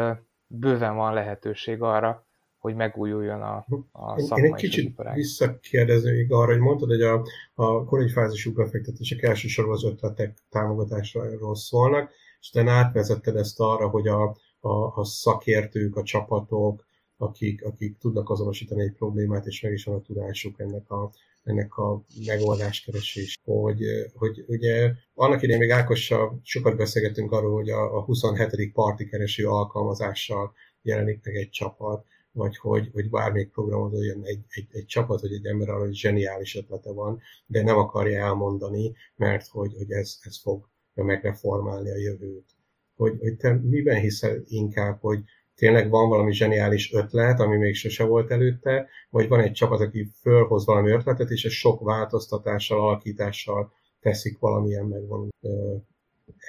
bőven 0.48 0.96
van 0.96 1.14
lehetőség 1.14 1.82
arra, 1.82 2.26
hogy 2.60 2.76
megújuljon 2.76 3.42
a, 3.42 3.66
a 3.92 4.20
szakmai 4.20 4.48
Én 4.48 4.54
egy 4.54 4.60
kicsit 4.60 5.02
visszakérdeznék 5.14 6.32
arra, 6.32 6.52
hogy 6.52 6.62
mondtad, 6.62 6.90
hogy 6.90 7.02
a, 7.02 7.26
a 7.54 7.84
korai 7.84 8.10
fázisú 8.10 8.54
befektetések 8.54 9.22
elsősorban 9.22 9.74
az 9.74 9.84
ötletek 9.84 10.38
támogatásról 10.50 11.56
szólnak, 11.56 12.12
és 12.40 12.50
te 12.50 12.72
átvezetted 12.72 13.36
ezt 13.36 13.60
arra, 13.60 13.88
hogy 13.88 14.08
a, 14.08 14.36
a, 14.60 15.00
a 15.00 15.06
szakértők, 15.06 15.96
a 15.96 16.04
csapatok, 16.04 16.88
akik, 17.18 17.66
akik 17.66 17.98
tudnak 17.98 18.30
azonosítani 18.30 18.82
egy 18.82 18.94
problémát, 18.94 19.46
és 19.46 19.62
meg 19.62 19.74
is 19.74 19.84
van 19.86 19.96
a 19.96 20.02
tudásuk 20.02 20.60
ennek 20.60 20.90
a, 20.90 21.12
ennek 21.44 21.78
a 21.78 22.04
megoldáskeresés. 22.26 23.40
Hogy, 23.44 23.82
hogy 24.14 24.44
ugye 24.48 24.92
annak 25.14 25.42
idején 25.42 25.62
még 25.62 25.72
Ákossal 25.72 26.40
sokat 26.44 26.78
beszélgetünk 26.78 27.32
arról, 27.32 27.54
hogy 27.54 27.70
a, 27.70 27.98
a 27.98 28.04
27. 28.04 28.72
parti 28.74 29.06
kereső 29.10 29.48
alkalmazással 29.48 30.54
jelenik 30.82 31.20
meg 31.24 31.36
egy 31.36 31.50
csapat, 31.50 32.06
vagy 32.32 32.58
hogy, 32.58 32.90
hogy 32.94 33.10
bármelyik 33.10 33.50
programozó 33.50 34.04
jön 34.04 34.22
egy, 34.24 34.44
egy, 34.50 34.68
egy 34.72 34.86
csapat, 34.86 35.22
vagy 35.22 35.34
egy 35.34 35.46
ember 35.46 35.70
arra, 35.70 35.84
hogy 35.86 35.96
zseniális 35.96 36.56
ötlete 36.56 36.92
van, 36.92 37.20
de 37.46 37.64
nem 37.64 37.78
akarja 37.78 38.20
elmondani, 38.20 38.94
mert 39.16 39.48
hogy, 39.48 39.74
hogy 39.78 39.92
ez, 39.92 40.18
ez 40.22 40.42
fog 40.42 40.70
megreformálni 40.94 41.90
a 41.90 41.98
jövőt. 41.98 42.46
Hogy, 42.96 43.20
hogy 43.20 43.36
te 43.36 43.54
miben 43.54 44.00
hiszel 44.00 44.42
inkább, 44.46 45.00
hogy 45.02 45.24
tényleg 45.56 45.90
van 45.90 46.10
valami 46.10 46.34
zseniális 46.34 46.94
ötlet, 46.94 47.40
ami 47.40 47.58
még 47.58 47.76
sose 47.76 48.04
volt 48.04 48.32
előtte, 48.32 48.88
vagy 49.10 49.28
van 49.28 49.40
egy 49.40 49.52
csapat, 49.52 49.80
aki 49.80 50.10
fölhoz 50.22 50.66
valami 50.66 50.92
ötletet, 50.92 51.30
és 51.30 51.46
ez 51.46 51.52
sok 51.52 51.84
változtatással, 51.84 52.82
alakítással 52.82 53.72
teszik 54.00 54.40
valamilyen 54.40 54.86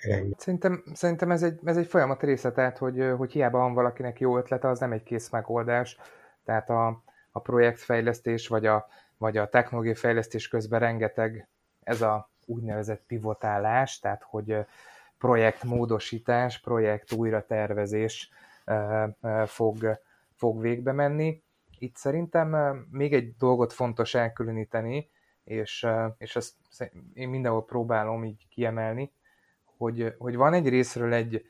megvan 0.08 0.34
Szerintem, 0.38 0.82
szerintem 0.94 1.30
ez, 1.30 1.42
egy, 1.42 1.60
ez 1.64 1.76
egy 1.76 1.86
folyamat 1.86 2.22
része, 2.22 2.52
tehát 2.52 2.78
hogy, 2.78 3.12
hogy 3.16 3.32
hiába 3.32 3.58
van 3.58 3.74
valakinek 3.74 4.20
jó 4.20 4.36
ötlete, 4.36 4.68
az 4.68 4.78
nem 4.78 4.92
egy 4.92 5.02
kész 5.02 5.30
megoldás. 5.30 5.98
Tehát 6.44 6.70
a, 6.70 7.02
a 7.30 7.40
projektfejlesztés 7.40 8.48
vagy 8.48 8.66
a, 8.66 8.86
vagy 9.18 9.36
a 9.36 9.48
technológiai 9.48 9.94
fejlesztés 9.94 10.48
közben 10.48 10.80
rengeteg 10.80 11.48
ez 11.82 12.02
a 12.02 12.30
úgynevezett 12.46 13.02
pivotálás, 13.06 13.98
tehát 13.98 14.22
hogy 14.22 14.56
projektmódosítás, 15.18 16.60
projekt 16.60 17.12
újratervezés 17.12 18.30
fog, 19.44 20.00
fog 20.36 20.60
végbe 20.60 20.92
menni. 20.92 21.42
Itt 21.78 21.96
szerintem 21.96 22.76
még 22.90 23.12
egy 23.12 23.36
dolgot 23.36 23.72
fontos 23.72 24.14
elkülöníteni, 24.14 25.10
és, 25.44 25.86
és 26.18 26.36
ezt 26.36 26.54
én 27.14 27.28
mindenhol 27.28 27.64
próbálom 27.64 28.24
így 28.24 28.48
kiemelni, 28.48 29.12
hogy, 29.80 30.14
hogy 30.18 30.36
van 30.36 30.52
egy 30.54 30.68
részről 30.68 31.12
egy, 31.12 31.46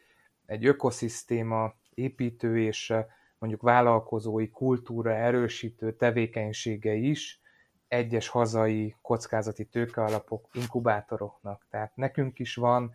egy 0.47 0.67
ökoszisztéma 0.67 1.75
építő 1.95 2.59
és 2.59 2.95
mondjuk 3.39 3.63
vállalkozói 3.63 4.51
kultúra 4.51 5.13
erősítő 5.13 5.97
tevékenysége 5.97 6.93
is 6.93 7.41
egyes 7.89 8.29
hazai 8.29 8.95
kockázati 9.03 9.65
tőkealapok, 9.65 10.49
inkubátoroknak. 10.53 11.67
Tehát 11.71 11.97
nekünk 11.97 12.39
is 12.39 12.55
van 12.55 12.95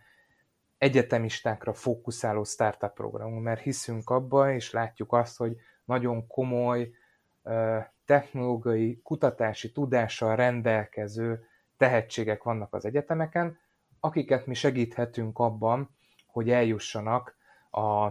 egyetemistákra 0.78 1.72
fókuszáló 1.72 2.44
startup 2.44 2.94
programunk, 2.94 3.42
mert 3.42 3.60
hiszünk 3.60 4.10
abba, 4.10 4.52
és 4.52 4.70
látjuk 4.70 5.12
azt, 5.12 5.36
hogy 5.36 5.56
nagyon 5.84 6.26
komoly 6.26 6.90
technológiai, 8.04 9.00
kutatási 9.02 9.72
tudással 9.72 10.36
rendelkező 10.36 11.46
tehetségek 11.76 12.42
vannak 12.42 12.74
az 12.74 12.84
egyetemeken, 12.84 13.58
akiket 14.00 14.46
mi 14.46 14.54
segíthetünk 14.54 15.38
abban, 15.38 15.90
hogy 16.26 16.50
eljussanak 16.50 17.36
a 17.70 18.10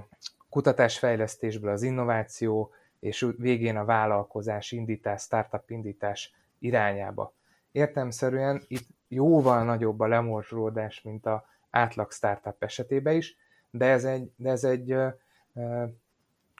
kutatásfejlesztésből 0.49 1.71
az 1.71 1.81
innováció, 1.81 2.71
és 2.99 3.27
végén 3.37 3.77
a 3.77 3.85
vállalkozás 3.85 4.71
indítás, 4.71 5.21
startup 5.21 5.69
indítás 5.69 6.33
irányába. 6.59 7.33
Értemszerűen 7.71 8.61
itt 8.67 8.87
jóval 9.07 9.63
nagyobb 9.63 9.99
a 9.99 10.07
lemorzsolódás, 10.07 11.01
mint 11.01 11.25
a 11.25 11.45
átlag 11.69 12.11
startup 12.11 12.63
esetében 12.63 13.15
is, 13.15 13.37
de 13.71 13.85
ez 13.85 14.03
egy, 14.05 14.31
de 14.35 14.49
ez 14.49 14.63
egy 14.63 14.91
ö, 14.91 15.07
ö, 15.53 15.83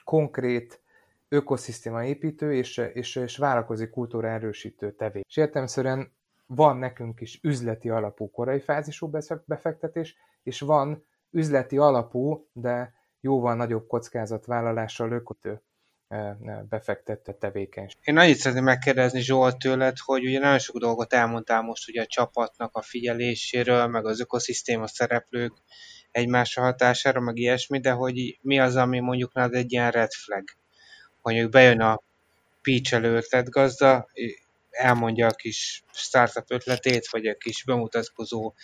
konkrét 0.04 0.80
ökoszisztéma 1.28 2.04
építő 2.04 2.54
és, 2.54 2.76
és, 2.76 3.16
és 3.16 3.36
vállalkozói 3.36 3.88
kultúra 3.88 4.28
erősítő 4.28 4.92
tevé. 4.92 5.20
És 5.28 5.36
értelmszerűen 5.36 6.12
van 6.46 6.76
nekünk 6.76 7.20
is 7.20 7.38
üzleti 7.42 7.88
alapú 7.88 8.30
korai 8.30 8.60
fázisú 8.60 9.10
befektetés, 9.44 10.16
és 10.42 10.60
van 10.60 11.06
üzleti 11.30 11.76
alapú, 11.78 12.48
de 12.52 12.94
jóval 13.20 13.54
nagyobb 13.54 13.86
kockázatvállalással 13.86 15.10
ökotő 15.10 15.62
befektette 16.68 17.32
tevékenység. 17.32 17.98
Én 18.02 18.18
annyit 18.18 18.36
szeretném 18.36 18.64
megkérdezni 18.64 19.20
Zsolt 19.20 19.58
tőled, 19.58 19.96
hogy 19.98 20.24
ugye 20.24 20.38
nagyon 20.38 20.58
sok 20.58 20.76
dolgot 20.76 21.12
elmondtál 21.12 21.62
most 21.62 21.88
ugye 21.88 22.02
a 22.02 22.06
csapatnak 22.06 22.76
a 22.76 22.82
figyeléséről, 22.82 23.86
meg 23.86 24.06
az 24.06 24.20
ökoszisztéma 24.20 24.86
szereplők 24.86 25.52
egymásra 26.10 26.62
hatására, 26.62 27.20
meg 27.20 27.36
ilyesmi, 27.36 27.80
de 27.80 27.90
hogy 27.90 28.38
mi 28.42 28.58
az, 28.58 28.76
ami 28.76 29.00
mondjuk 29.00 29.34
nálad 29.34 29.54
egy 29.54 29.72
ilyen 29.72 29.90
red 29.90 30.12
flag, 30.12 30.44
hogy 31.20 31.48
bejön 31.48 31.80
a 31.80 32.00
pitch 32.62 33.48
gazda, 33.50 34.08
elmondja 34.76 35.26
a 35.26 35.34
kis 35.34 35.82
startup 35.92 36.50
ötletét, 36.50 37.08
vagy 37.10 37.26
a 37.26 37.34
kis 37.34 37.64
bemutatkozó 37.64 38.54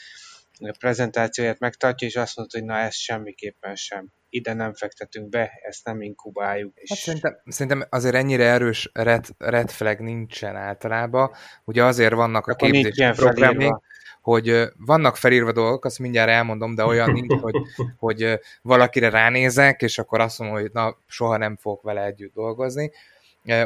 prezentációját 0.79 1.59
megtartja, 1.59 2.07
és 2.07 2.16
azt 2.16 2.37
mondta, 2.37 2.59
hogy 2.59 2.66
na 2.66 2.77
ez 2.77 2.94
semmiképpen 2.94 3.75
sem. 3.75 4.12
Ide 4.29 4.53
nem 4.53 4.75
fektetünk 4.75 5.29
be, 5.29 5.51
ezt 5.62 5.85
nem 5.85 6.01
inkubáljuk. 6.01 6.72
És... 6.79 6.88
Hát 6.88 6.98
szerintem, 6.98 7.40
szerintem 7.44 7.87
azért 7.90 8.14
ennyire 8.14 8.44
erős 8.44 8.90
red, 8.92 9.27
red 9.38 9.70
flag 9.70 10.01
nincsen 10.01 10.57
általában. 10.57 11.31
Ugye 11.64 11.85
azért 11.85 12.12
vannak 12.12 12.46
a 12.46 12.55
képzési 12.55 13.11
programjaink, 13.16 13.83
hogy 14.20 14.64
vannak 14.77 15.16
felírva 15.16 15.53
dolgok, 15.53 15.85
azt 15.85 15.98
mindjárt 15.98 16.31
elmondom, 16.31 16.75
de 16.75 16.85
olyan 16.85 17.12
nincs, 17.12 17.40
hogy, 17.40 17.55
hogy 17.96 18.38
valakire 18.62 19.11
ránézek, 19.11 19.83
és 19.83 19.98
akkor 19.98 20.20
azt 20.20 20.38
mondom, 20.38 20.61
hogy 20.61 20.70
na, 20.72 20.96
soha 21.07 21.37
nem 21.37 21.57
fogok 21.57 21.83
vele 21.83 22.05
együtt 22.05 22.35
dolgozni. 22.35 22.90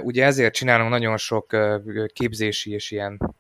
Ugye 0.03 0.25
ezért 0.25 0.55
csinálunk 0.55 0.91
nagyon 0.91 1.17
sok 1.17 1.57
képzési 2.13 2.73
és 2.73 2.91
ilyen 2.91 3.35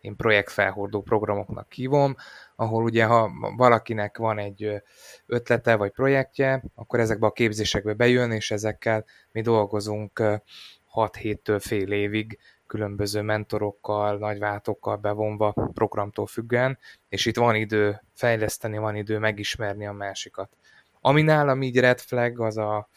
én 0.00 0.16
projektfelhordó 0.16 1.02
programoknak 1.02 1.72
hívom, 1.72 2.16
ahol 2.56 2.84
ugye 2.84 3.04
ha 3.04 3.30
valakinek 3.56 4.18
van 4.18 4.38
egy 4.38 4.82
ötlete 5.26 5.76
vagy 5.76 5.90
projektje, 5.90 6.62
akkor 6.74 7.00
ezekbe 7.00 7.26
a 7.26 7.32
képzésekbe 7.32 7.92
bejön, 7.92 8.30
és 8.30 8.50
ezekkel 8.50 9.04
mi 9.32 9.40
dolgozunk 9.40 10.22
6-7-től 10.94 11.58
fél 11.60 11.92
évig 11.92 12.38
különböző 12.66 13.22
mentorokkal, 13.22 14.18
nagyváltókkal 14.18 14.96
bevonva 14.96 15.54
programtól 15.74 16.26
függően, 16.26 16.78
és 17.08 17.26
itt 17.26 17.36
van 17.36 17.54
idő 17.54 18.00
fejleszteni, 18.14 18.78
van 18.78 18.96
idő 18.96 19.18
megismerni 19.18 19.86
a 19.86 19.92
másikat. 19.92 20.50
Ami 21.00 21.22
nálam 21.22 21.62
így 21.62 21.78
red 21.78 22.00
flag, 22.00 22.40
az 22.40 22.56
a 22.56 22.88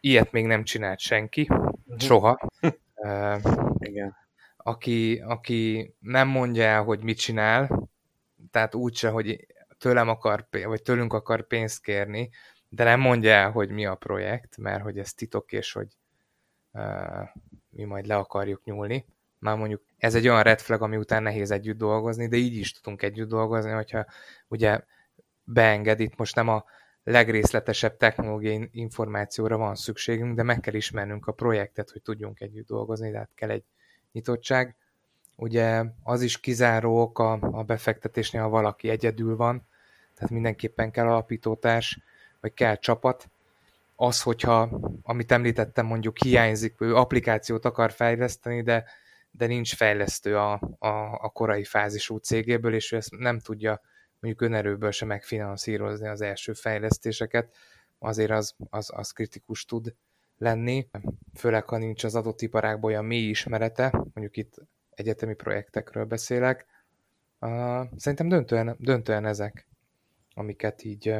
ilyet 0.00 0.32
még 0.32 0.46
nem 0.46 0.64
csinált 0.64 0.98
senki, 0.98 1.48
uh-huh. 1.88 2.06
soha. 2.06 2.38
uh, 2.94 3.70
Igen. 3.78 4.16
Aki, 4.56 5.22
aki 5.26 5.94
nem 5.98 6.28
mondja 6.28 6.62
el, 6.64 6.82
hogy 6.82 7.02
mit 7.02 7.18
csinál, 7.18 7.88
tehát 8.50 8.74
úgyse, 8.74 9.08
hogy 9.08 9.46
tőlem 9.78 10.08
akar, 10.08 10.46
vagy 10.50 10.82
tőlünk 10.82 11.12
akar 11.12 11.46
pénzt 11.46 11.82
kérni, 11.82 12.30
de 12.68 12.84
nem 12.84 13.00
mondja 13.00 13.30
el, 13.30 13.50
hogy 13.50 13.70
mi 13.70 13.86
a 13.86 13.94
projekt, 13.94 14.56
mert 14.56 14.82
hogy 14.82 14.98
ez 14.98 15.12
titok, 15.12 15.52
és 15.52 15.72
hogy 15.72 15.88
uh, 16.72 17.28
mi 17.70 17.84
majd 17.84 18.06
le 18.06 18.16
akarjuk 18.16 18.64
nyúlni. 18.64 19.06
Már 19.38 19.56
mondjuk 19.56 19.82
ez 19.98 20.14
egy 20.14 20.28
olyan 20.28 20.42
red 20.42 20.60
flag, 20.60 20.82
ami 20.82 20.96
után 20.96 21.22
nehéz 21.22 21.50
együtt 21.50 21.78
dolgozni, 21.78 22.28
de 22.28 22.36
így 22.36 22.54
is 22.54 22.72
tudunk 22.72 23.02
együtt 23.02 23.28
dolgozni, 23.28 23.70
hogyha 23.70 24.06
ugye 24.48 24.80
beenged, 25.44 26.00
itt 26.00 26.16
most 26.16 26.34
nem 26.34 26.48
a 26.48 26.64
legrészletesebb 27.10 27.96
technológiai 27.96 28.68
információra 28.72 29.56
van 29.56 29.74
szükségünk, 29.74 30.36
de 30.36 30.42
meg 30.42 30.60
kell 30.60 30.74
ismernünk 30.74 31.26
a 31.26 31.32
projektet, 31.32 31.90
hogy 31.90 32.02
tudjunk 32.02 32.40
együtt 32.40 32.66
dolgozni, 32.66 33.10
tehát 33.10 33.30
kell 33.34 33.50
egy 33.50 33.64
nyitottság. 34.12 34.76
Ugye 35.36 35.84
az 36.02 36.22
is 36.22 36.40
kizáró 36.40 37.00
ok 37.00 37.18
a, 37.18 37.32
a 37.40 37.62
befektetésnél, 37.62 38.42
ha 38.42 38.48
valaki 38.48 38.88
egyedül 38.88 39.36
van, 39.36 39.66
tehát 40.14 40.30
mindenképpen 40.30 40.90
kell 40.90 41.06
alapítótárs, 41.06 42.00
vagy 42.40 42.54
kell 42.54 42.76
csapat. 42.76 43.30
Az, 43.96 44.22
hogyha, 44.22 44.80
amit 45.02 45.32
említettem, 45.32 45.86
mondjuk 45.86 46.18
hiányzik, 46.18 46.80
ő 46.80 46.96
applikációt 46.96 47.64
akar 47.64 47.92
fejleszteni, 47.92 48.62
de, 48.62 48.84
de 49.30 49.46
nincs 49.46 49.74
fejlesztő 49.74 50.36
a, 50.36 50.52
a, 50.78 50.88
a 51.20 51.30
korai 51.32 51.64
fázisú 51.64 52.16
cégéből, 52.16 52.74
és 52.74 52.92
ő 52.92 52.96
ezt 52.96 53.18
nem 53.18 53.38
tudja 53.38 53.80
mondjuk 54.20 54.42
önerőből 54.42 54.90
sem 54.90 55.08
megfinanszírozni 55.08 56.08
az 56.08 56.20
első 56.20 56.52
fejlesztéseket, 56.52 57.54
azért 57.98 58.30
az, 58.30 58.54
az, 58.70 58.90
az 58.94 59.10
kritikus 59.10 59.64
tud 59.64 59.94
lenni, 60.38 60.88
főleg 61.34 61.64
ha 61.64 61.78
nincs 61.78 62.04
az 62.04 62.14
adott 62.14 62.40
iparágból 62.40 62.90
olyan 62.90 63.04
mély 63.04 63.28
ismerete, 63.28 63.90
mondjuk 63.92 64.36
itt 64.36 64.54
egyetemi 64.90 65.34
projektekről 65.34 66.04
beszélek. 66.04 66.66
Szerintem 67.96 68.28
döntően, 68.28 68.76
döntően 68.78 69.26
ezek, 69.26 69.66
amiket 70.34 70.84
így, 70.84 71.14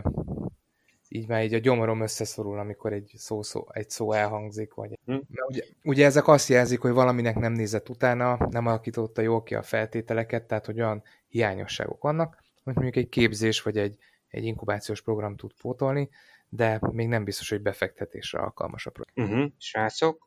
így 1.08 1.28
már 1.28 1.44
így 1.44 1.54
a 1.54 1.58
gyomorom 1.58 2.00
összeszorul, 2.00 2.58
amikor 2.58 2.92
egy 2.92 3.12
szó, 3.16 3.42
szó, 3.42 3.66
egy 3.72 3.90
szó 3.90 4.12
elhangzik. 4.12 4.74
Vagy... 4.74 4.98
Hm. 5.04 5.16
Ugye, 5.46 5.62
ugye 5.82 6.04
ezek 6.04 6.28
azt 6.28 6.48
jelzik, 6.48 6.80
hogy 6.80 6.92
valaminek 6.92 7.36
nem 7.36 7.52
nézett 7.52 7.88
utána, 7.88 8.48
nem 8.50 8.66
alakította 8.66 9.22
jól 9.22 9.42
ki 9.42 9.54
a 9.54 9.62
feltételeket, 9.62 10.44
tehát 10.44 10.66
hogy 10.66 10.80
olyan 10.80 11.02
hiányosságok 11.28 12.02
vannak, 12.02 12.42
hogy 12.74 12.82
mondjuk 12.82 13.04
egy 13.04 13.10
képzés 13.10 13.62
vagy 13.62 13.76
egy, 13.76 13.96
egy 14.28 14.44
inkubációs 14.44 15.02
program 15.02 15.36
tud 15.36 15.50
pótolni, 15.60 16.08
de 16.48 16.80
még 16.92 17.08
nem 17.08 17.24
biztos, 17.24 17.48
hogy 17.48 17.60
befektetésre 17.60 18.38
alkalmas 18.38 18.86
a 18.86 18.90
program. 18.90 19.30
Uh-huh. 19.30 19.50
Srácok? 19.58 20.26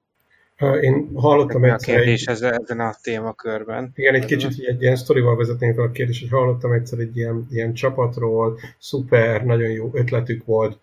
Én 0.82 1.12
hallottam 1.16 1.64
a 1.64 1.76
kérdés 1.76 2.26
egy... 2.26 2.44
ezen 2.44 2.80
a 2.80 2.96
témakörben. 3.02 3.92
Igen, 3.96 4.16
egy 4.16 4.26
kicsit 4.26 4.68
egy 4.68 4.82
ilyen 4.82 4.96
sztorival 4.96 5.36
vezetnénk 5.36 5.76
fel 5.76 5.84
a 5.84 5.92
kérdés, 5.92 6.20
hogy 6.20 6.30
hallottam 6.30 6.72
egyszer 6.72 7.00
egy 7.00 7.18
ilyen, 7.18 7.48
ilyen 7.52 7.74
csapatról, 7.74 8.60
szuper, 8.78 9.46
nagyon 9.46 9.70
jó 9.70 9.90
ötletük 9.94 10.46
volt, 10.46 10.80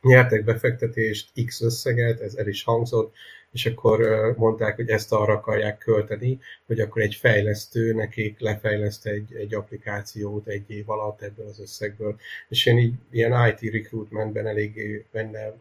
nyertek 0.00 0.44
befektetést, 0.44 1.30
X 1.46 1.60
összeget, 1.62 2.20
ez 2.20 2.34
el 2.34 2.48
is 2.48 2.62
hangzott, 2.62 3.14
és 3.54 3.66
akkor 3.66 4.34
mondták, 4.36 4.76
hogy 4.76 4.88
ezt 4.88 5.12
arra 5.12 5.32
akarják 5.32 5.78
költeni, 5.78 6.38
hogy 6.66 6.80
akkor 6.80 7.02
egy 7.02 7.14
fejlesztő 7.14 7.94
nekik 7.94 8.40
lefejleszt 8.40 9.06
egy, 9.06 9.34
egy 9.34 9.54
applikációt 9.54 10.46
egy 10.46 10.64
év 10.66 10.90
alatt 10.90 11.22
ebből 11.22 11.46
az 11.46 11.60
összegből. 11.60 12.16
És 12.48 12.66
én 12.66 12.78
így 12.78 12.94
ilyen 13.10 13.48
IT 13.48 13.72
recruitmentben 13.72 14.46
eléggé 14.46 15.04
benne 15.10 15.54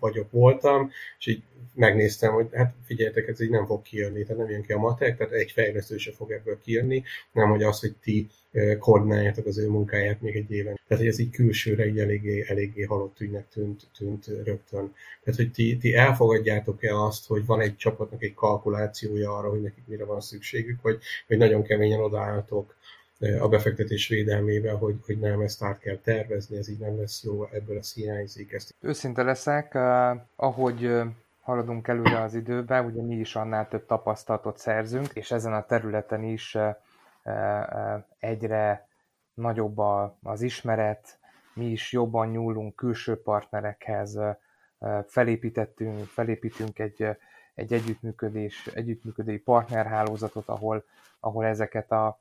vagyok, 0.00 0.30
voltam, 0.30 0.90
és 1.18 1.26
így 1.26 1.42
megnéztem, 1.74 2.32
hogy 2.32 2.48
hát 2.52 2.74
figyeljetek, 2.84 3.28
ez 3.28 3.40
így 3.40 3.50
nem 3.50 3.66
fog 3.66 3.82
kijönni, 3.82 4.22
tehát 4.22 4.42
nem 4.42 4.50
jön 4.50 4.62
ki 4.62 4.72
a 4.72 4.78
matek, 4.78 5.16
tehát 5.16 5.32
egy 5.32 5.50
fejlesztő 5.50 5.96
se 5.96 6.12
fog 6.12 6.30
ebből 6.30 6.60
kijönni, 6.60 7.02
nem 7.32 7.50
hogy 7.50 7.62
az, 7.62 7.80
hogy 7.80 7.94
ti 8.02 8.26
koordináljátok 8.78 9.46
az 9.46 9.58
ő 9.58 9.68
munkáját 9.68 10.20
még 10.20 10.36
egy 10.36 10.50
éven. 10.50 10.80
Tehát, 10.88 11.02
hogy 11.02 11.12
ez 11.12 11.18
így 11.18 11.30
külsőre 11.30 11.86
így 11.86 11.98
eléggé, 11.98 12.44
eléggé 12.48 12.82
halott 12.82 13.20
ügynek 13.20 13.48
tűnt, 13.48 13.86
tűnt 13.98 14.26
rögtön. 14.26 14.94
Tehát, 15.24 15.40
hogy 15.40 15.50
ti, 15.52 15.76
ti 15.76 15.94
elfogadjátok-e 15.94 17.00
azt, 17.00 17.26
hogy 17.26 17.46
van 17.46 17.60
egy 17.60 17.76
csapatnak 17.76 18.22
egy 18.22 18.34
kalkulációja 18.34 19.36
arra, 19.36 19.48
hogy 19.48 19.62
nekik 19.62 19.86
mire 19.86 20.04
van 20.04 20.20
szükségük, 20.20 20.82
vagy, 20.82 20.98
vagy 21.28 21.38
nagyon 21.38 21.62
keményen 21.62 22.00
odaálltok 22.00 22.74
a 23.40 23.48
befektetés 23.48 24.08
védelmével, 24.08 24.76
hogy, 24.76 24.94
hogy 25.06 25.18
nem 25.18 25.40
ezt 25.40 25.62
át 25.62 25.78
kell 25.78 25.96
tervezni, 25.96 26.56
ez 26.56 26.68
így 26.68 26.78
nem 26.78 26.98
lesz 26.98 27.24
jó, 27.24 27.44
ebből 27.44 27.78
a 27.78 27.80
hiányzik. 27.94 28.52
Ezt. 28.52 28.74
Őszinte 28.80 29.22
leszek, 29.22 29.74
uh, 29.74 30.20
ahogy 30.36 30.84
uh, 30.84 31.06
haladunk 31.40 31.88
előre 31.88 32.22
az 32.22 32.34
időben, 32.34 32.84
ugye 32.84 33.02
mi 33.02 33.14
is 33.14 33.36
annál 33.36 33.68
több 33.68 33.86
tapasztalatot 33.86 34.58
szerzünk, 34.58 35.10
és 35.12 35.30
ezen 35.30 35.52
a 35.52 35.64
területen 35.64 36.22
is 36.22 36.54
uh, 36.54 36.74
egyre 38.18 38.88
nagyobb 39.34 39.78
az 40.22 40.42
ismeret, 40.42 41.18
mi 41.54 41.64
is 41.64 41.92
jobban 41.92 42.28
nyúlunk 42.28 42.76
külső 42.76 43.22
partnerekhez, 43.22 44.18
felépítettünk, 45.06 46.04
felépítünk 46.04 46.78
egy, 46.78 47.06
egy 47.54 47.72
együttműködés, 47.72 48.66
együttműködői 48.74 49.38
partnerhálózatot, 49.38 50.48
ahol, 50.48 50.84
ahol 51.20 51.44
ezeket 51.44 51.92
a 51.92 52.18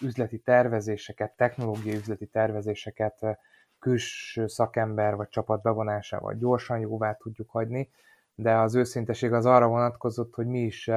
üzleti 0.00 0.38
tervezéseket, 0.38 1.36
technológiai 1.36 1.96
üzleti 1.96 2.26
tervezéseket 2.26 3.38
külső 3.78 4.46
szakember 4.46 5.16
vagy 5.16 5.28
csapat 5.28 5.62
bevonásával 5.62 6.34
gyorsan 6.34 6.78
jóvá 6.78 7.12
tudjuk 7.12 7.50
hagyni, 7.50 7.90
de 8.34 8.54
az 8.54 8.74
őszinteség 8.74 9.32
az 9.32 9.46
arra 9.46 9.68
vonatkozott, 9.68 10.34
hogy 10.34 10.46
mi 10.46 10.60
is 10.60 10.90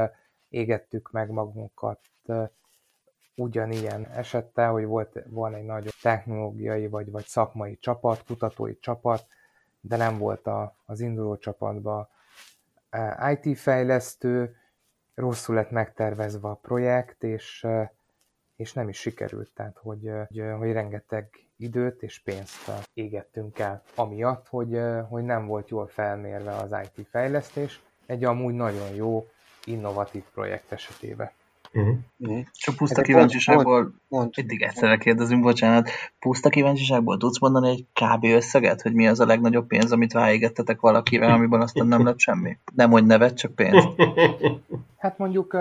égettük 0.50 1.12
meg 1.12 1.30
magunkat 1.30 2.00
ugyanilyen 3.36 4.06
esettel, 4.06 4.72
hogy 4.72 4.86
volt, 4.86 5.24
van 5.28 5.54
egy 5.54 5.66
nagyobb 5.66 5.94
technológiai 6.02 6.88
vagy, 6.88 7.12
vagy 7.12 7.26
szakmai 7.26 7.78
csapat, 7.78 8.24
kutatói 8.24 8.80
csapat, 8.80 9.28
de 9.82 9.98
nem 9.98 10.18
volt 10.18 10.48
a, 10.48 10.76
az 10.86 11.00
induló 11.00 11.38
csapatban 11.38 12.08
IT 13.34 13.58
fejlesztő, 13.58 14.56
rosszul 15.16 15.56
lett 15.56 15.72
megtervezve 15.72 16.48
a 16.48 16.54
projekt, 16.54 17.24
és 17.24 17.68
és 18.60 18.74
nem 18.74 18.90
is 18.90 18.98
sikerült, 18.98 19.52
tehát 19.54 19.78
hogy, 19.78 20.12
hogy, 20.28 20.44
hogy 20.58 20.72
rengeteg 20.72 21.30
időt 21.58 22.04
és 22.04 22.20
pénzt 22.20 22.72
égettünk 22.94 23.60
el, 23.60 23.84
amiatt, 23.96 24.48
hogy, 24.48 24.80
hogy 25.10 25.24
nem 25.24 25.46
volt 25.46 25.70
jól 25.70 25.88
felmérve 25.88 26.56
az 26.56 26.76
IT 26.84 27.08
fejlesztés, 27.08 27.82
egy 28.06 28.24
amúgy 28.24 28.54
nagyon 28.54 28.90
jó, 28.96 29.30
innovatív 29.66 30.24
projekt 30.34 30.72
esetében. 30.72 31.32
Uh-huh. 31.74 31.96
Uh-huh. 32.18 32.46
Csak 32.52 32.76
puszta 32.76 32.96
hát 32.96 33.06
kíváncsiságból, 33.06 33.94
eddig 34.32 34.62
egyszerre 34.62 34.98
kérdezünk, 34.98 35.44
bocsánat, 35.44 35.90
puszta 36.20 36.50
kíváncsiságból 36.50 37.18
tudsz 37.18 37.40
mondani 37.40 37.70
egy 37.70 37.86
kb. 37.94 38.24
összeget, 38.24 38.82
hogy 38.82 38.94
mi 38.94 39.08
az 39.08 39.20
a 39.20 39.26
legnagyobb 39.26 39.68
pénz, 39.68 39.92
amit 39.92 40.14
ráégettetek 40.14 40.80
valakivel, 40.80 41.32
amiből 41.32 41.62
aztán 41.62 41.88
nem 41.88 42.06
lett 42.06 42.20
semmi? 42.20 42.58
Nem, 42.76 42.92
hogy 42.92 43.06
nevet, 43.06 43.38
csak 43.38 43.56
pénz. 43.56 43.84
Hát 44.98 45.18
mondjuk 45.18 45.54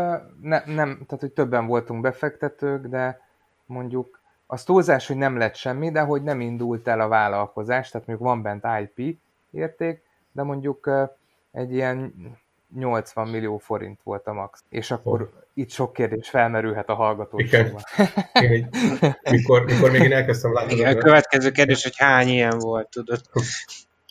ne, 0.43 0.63
nem, 0.65 0.95
tehát 1.07 1.21
hogy 1.21 1.33
többen 1.33 1.67
voltunk 1.67 2.01
befektetők, 2.01 2.87
de 2.87 3.21
mondjuk 3.67 4.21
az 4.47 4.65
túlzás, 4.65 5.07
hogy 5.07 5.17
nem 5.17 5.37
lett 5.37 5.55
semmi, 5.55 5.91
de 5.91 6.01
hogy 6.01 6.23
nem 6.23 6.41
indult 6.41 6.89
el 6.89 7.01
a 7.01 7.09
vállalkozás, 7.09 7.91
tehát 7.91 8.07
mondjuk 8.07 8.29
van 8.29 8.43
bent 8.43 8.67
IP 8.81 9.19
érték, 9.51 10.03
de 10.33 10.43
mondjuk 10.43 10.91
egy 11.51 11.73
ilyen 11.73 12.15
80 12.75 13.29
millió 13.29 13.59
forint 13.59 14.01
volt 14.03 14.27
a 14.27 14.33
max. 14.33 14.63
És 14.69 14.91
akkor 14.91 15.23
oh. 15.23 15.29
itt 15.55 15.71
sok 15.71 15.93
kérdés 15.93 16.29
felmerülhet 16.29 16.89
a 16.89 16.95
hallgatóságban. 16.95 17.83
Igen. 18.33 18.69
mikor, 19.31 19.65
mikor 19.65 19.91
még 19.91 20.03
én 20.03 20.13
elkezdtem 20.13 20.53
látni. 20.53 20.75
Igen, 20.75 20.97
a 20.97 20.99
következő 20.99 21.51
kérdés, 21.51 21.83
hogy 21.83 21.97
hány 21.97 22.29
ilyen 22.29 22.59
volt, 22.59 22.89
tudod. 22.89 23.21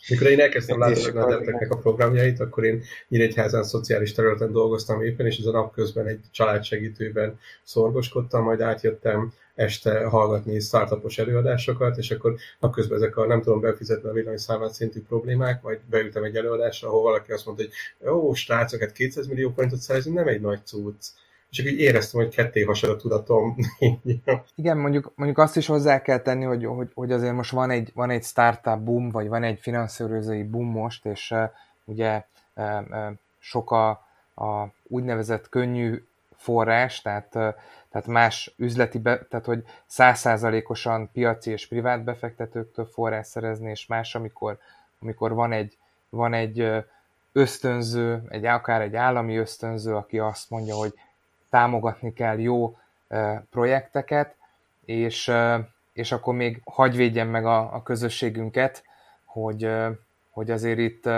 Mikor 0.08 0.26
én 0.26 0.40
elkezdtem 0.40 0.78
látni 0.78 1.04
a 1.04 1.24
adepteknek 1.24 1.70
a 1.70 1.76
programjait, 1.76 2.40
akkor 2.40 2.64
én 2.64 2.82
Nyíregyházán 3.08 3.62
szociális 3.62 4.12
területen 4.12 4.52
dolgoztam 4.52 5.02
éppen, 5.02 5.26
és 5.26 5.38
ez 5.38 5.46
a 5.46 5.50
napközben 5.50 6.06
egy 6.06 6.20
családsegítőben 6.30 7.38
szorgoskodtam, 7.62 8.42
majd 8.42 8.60
átjöttem 8.60 9.32
este 9.58 10.04
hallgatni 10.04 10.60
startupos 10.60 11.18
előadásokat, 11.18 11.96
és 11.96 12.10
akkor 12.10 12.36
napközben 12.60 12.98
ezek 12.98 13.16
a 13.16 13.26
nem 13.26 13.42
tudom 13.42 13.60
befizetni 13.60 14.08
a 14.08 14.12
villanyszámlát 14.12 14.72
szintű 14.72 15.02
problémák, 15.02 15.62
majd 15.62 15.80
beültem 15.90 16.24
egy 16.24 16.36
előadásra, 16.36 16.88
ahol 16.88 17.02
valaki 17.02 17.32
azt 17.32 17.46
mondta, 17.46 17.64
hogy 17.64 17.72
jó, 18.04 18.34
srácok, 18.34 18.80
hát 18.80 18.92
200 18.92 19.26
millió 19.26 19.50
forintot 19.50 19.78
szerezni 19.80 20.12
nem 20.12 20.28
egy 20.28 20.40
nagy 20.40 20.60
cucc 20.64 21.04
és 21.50 21.58
így 21.58 21.80
éreztem, 21.80 22.20
hogy 22.20 22.34
ketté 22.34 22.62
hasad 22.62 22.90
a 22.90 22.96
tudatom. 22.96 23.56
Igen, 24.54 24.78
mondjuk, 24.78 25.12
mondjuk 25.14 25.38
azt 25.38 25.56
is 25.56 25.66
hozzá 25.66 26.02
kell 26.02 26.18
tenni, 26.18 26.44
hogy, 26.44 26.64
hogy, 26.64 26.90
hogy 26.94 27.12
azért 27.12 27.34
most 27.34 27.50
van 27.50 27.70
egy, 27.70 27.90
van 27.94 28.10
egy 28.10 28.24
startup 28.24 28.78
boom, 28.78 29.10
vagy 29.10 29.28
van 29.28 29.42
egy 29.42 29.58
finanszírozói 29.60 30.42
boom 30.42 30.66
most, 30.66 31.06
és 31.06 31.30
uh, 31.30 31.50
ugye 31.84 32.24
uh, 32.54 32.64
uh, 32.90 33.12
sok 33.38 33.70
a, 33.70 33.88
a 34.34 34.72
úgynevezett 34.82 35.48
könnyű 35.48 36.02
forrás, 36.38 37.00
tehát, 37.00 37.28
tehát 37.90 38.06
más 38.06 38.54
üzleti, 38.56 38.98
be, 38.98 39.18
tehát 39.18 39.46
hogy 39.46 39.64
százszázalékosan 39.86 41.10
piaci 41.12 41.50
és 41.50 41.68
privát 41.68 42.04
befektetőktől 42.04 42.86
forrás 42.86 43.26
szerezni, 43.26 43.70
és 43.70 43.86
más, 43.86 44.14
amikor, 44.14 44.58
amikor 45.00 45.34
van 45.34 45.52
egy, 45.52 45.76
van 46.08 46.34
egy 46.34 46.84
ösztönző, 47.32 48.22
egy, 48.28 48.44
akár 48.44 48.80
egy 48.80 48.96
állami 48.96 49.36
ösztönző, 49.36 49.94
aki 49.96 50.18
azt 50.18 50.50
mondja, 50.50 50.74
hogy 50.74 50.94
támogatni 51.50 52.12
kell 52.12 52.38
jó 52.38 52.78
projekteket, 53.50 54.34
és, 54.84 55.32
és 55.92 56.12
akkor 56.12 56.34
még 56.34 56.60
hagy 56.64 56.96
védjen 56.96 57.26
meg 57.26 57.46
a, 57.46 57.74
a 57.74 57.82
közösségünket, 57.82 58.82
hogy, 59.24 59.70
hogy 60.30 60.50
azért 60.50 60.78
itt, 60.78 61.08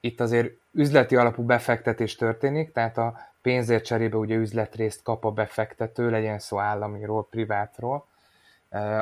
itt 0.00 0.20
azért 0.20 0.50
üzleti 0.72 1.16
alapú 1.16 1.42
befektetés 1.42 2.16
történik, 2.16 2.72
tehát 2.72 2.98
a 2.98 3.27
pénzért 3.48 3.84
cserébe 3.84 4.16
ugye 4.16 4.34
üzletrészt 4.34 5.02
kap 5.02 5.24
a 5.24 5.30
befektető, 5.30 6.10
legyen 6.10 6.38
szó 6.38 6.58
államiról, 6.58 7.28
privátról, 7.28 8.06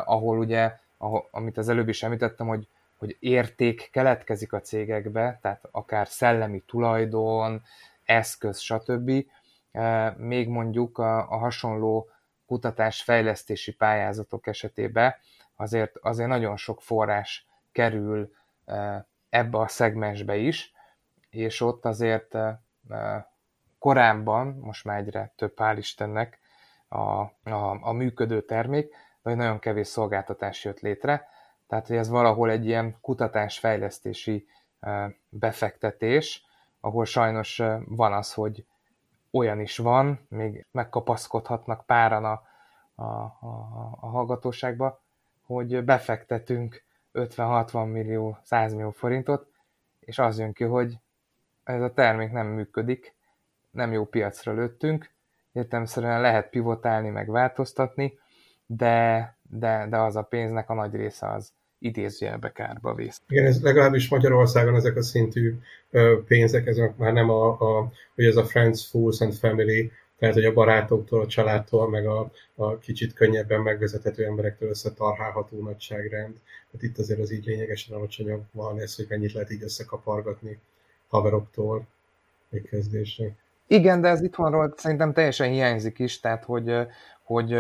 ahol 0.04 0.38
ugye, 0.38 0.78
ahol, 0.98 1.28
amit 1.30 1.59
az 1.59 1.68
előbb 1.68 1.88
is 1.88 2.02
említettem, 2.02 2.46
hogy, 2.46 2.68
hogy 2.96 3.16
érték 3.20 3.88
keletkezik 3.92 4.52
a 4.52 4.61
cégekbe, 4.61 5.38
tehát 5.42 5.68
akár 5.70 6.09
szellemi 6.09 6.61
tulajdon, 6.61 7.62
eszköz, 8.04 8.59
stb., 8.59 9.26
még 10.16 10.48
mondjuk 10.48 10.98
a, 10.98 11.30
a 11.30 11.37
hasonló 11.37 12.09
kutatás-fejlesztési 12.46 13.72
pályázatok 13.74 14.46
esetében 14.46 15.14
azért, 15.56 15.96
azért 15.96 16.28
nagyon 16.28 16.56
sok 16.56 16.82
forrás 16.82 17.46
kerül 17.72 18.32
ebbe 19.28 19.59
a 19.59 19.68
szegmensbe 19.68 20.37
is, 20.37 20.72
és 21.30 21.61
ott 21.61 21.85
azért 21.85 22.37
korábban, 23.87 24.46
most 24.46 24.85
már 24.85 24.99
egyre 24.99 25.33
több 25.37 25.53
hál' 25.57 25.75
Istennek 25.77 26.38
a, 26.88 26.99
a, 26.99 27.79
a 27.81 27.92
működő 27.92 28.42
termék, 28.42 28.94
de 29.22 29.35
nagyon 29.35 29.59
kevés 29.59 29.87
szolgáltatás 29.87 30.64
jött 30.64 30.81
létre, 30.81 31.29
tehát 31.66 31.87
hogy 31.87 31.96
ez 31.96 32.09
valahol 32.09 32.51
egy 32.51 32.66
ilyen 32.66 32.96
kutatás-fejlesztési 33.01 34.46
befektetés, 35.29 36.44
ahol 36.81 37.05
sajnos 37.05 37.62
van 37.85 38.12
az, 38.12 38.33
hogy 38.35 38.64
olyan 39.31 39.61
is 39.61 39.79
van, 39.79 40.27
még 40.29 40.66
megkapaszkodhatnak 40.70 41.87
páran 41.87 42.25
a, 42.25 42.42
a, 42.94 43.05
a, 43.05 43.99
a 44.01 44.07
hallgatóságba, 44.07 45.01
hogy 45.44 45.85
befektetünk 45.85 46.85
50-60 47.14 47.92
millió, 47.92 48.38
100 48.42 48.72
millió 48.72 48.90
forintot, 48.90 49.46
és 50.01 50.18
az 50.18 50.38
jön 50.38 50.53
ki, 50.53 50.64
hogy 50.64 50.99
ez 51.64 51.83
a 51.83 51.92
termék 51.92 52.33
nem 52.33 52.46
működik, 52.46 53.15
nem 53.76 53.92
jó 53.92 54.04
piacra 54.04 54.52
lőttünk, 54.52 55.10
értelmszerűen 55.52 56.20
lehet 56.20 56.50
pivotálni, 56.50 57.08
meg 57.08 57.30
változtatni, 57.30 58.18
de, 58.66 59.34
de, 59.50 59.86
de 59.90 59.96
az 59.96 60.16
a 60.16 60.22
pénznek 60.22 60.70
a 60.70 60.74
nagy 60.74 60.94
része 60.94 61.28
az 61.28 61.52
idézőjelbe 61.78 62.52
kárba 62.52 62.94
vész. 62.94 63.20
Igen, 63.28 63.46
ez 63.46 63.62
legalábbis 63.62 64.08
Magyarországon 64.08 64.74
ezek 64.74 64.96
a 64.96 65.02
szintű 65.02 65.58
pénzek, 66.26 66.66
ezek 66.66 66.96
már 66.96 67.12
nem 67.12 67.30
a, 67.30 67.48
a 67.48 67.92
hogy 68.14 68.24
ez 68.24 68.36
a 68.36 68.44
Friends, 68.44 68.86
Fools 68.86 69.20
and 69.20 69.34
Family, 69.34 69.92
tehát 70.18 70.34
hogy 70.34 70.44
a 70.44 70.52
barátoktól, 70.52 71.20
a 71.20 71.26
családtól, 71.26 71.88
meg 71.88 72.06
a, 72.06 72.30
a 72.54 72.78
kicsit 72.78 73.12
könnyebben 73.12 73.60
megvezethető 73.60 74.24
emberektől 74.24 74.68
összetarhálható 74.68 75.62
nagyságrend. 75.62 76.34
Tehát 76.70 76.82
itt 76.82 76.98
azért 76.98 77.20
az 77.20 77.32
így 77.32 77.44
lényegesen 77.44 77.96
alacsonyabb 77.96 78.44
van 78.52 78.80
ez, 78.80 78.96
hogy 78.96 79.06
mennyit 79.08 79.32
lehet 79.32 79.50
így 79.50 79.62
összekapargatni 79.62 80.58
haveroktól 81.08 81.86
egy 82.50 82.62
kezdésre. 82.62 83.30
Igen, 83.66 84.00
de 84.00 84.09
ez 84.09 84.22
itthonról 84.22 84.74
szerintem 84.76 85.12
teljesen 85.12 85.48
hiányzik 85.48 85.98
is, 85.98 86.20
tehát 86.20 86.44
hogy, 86.44 86.87
hogy 87.22 87.59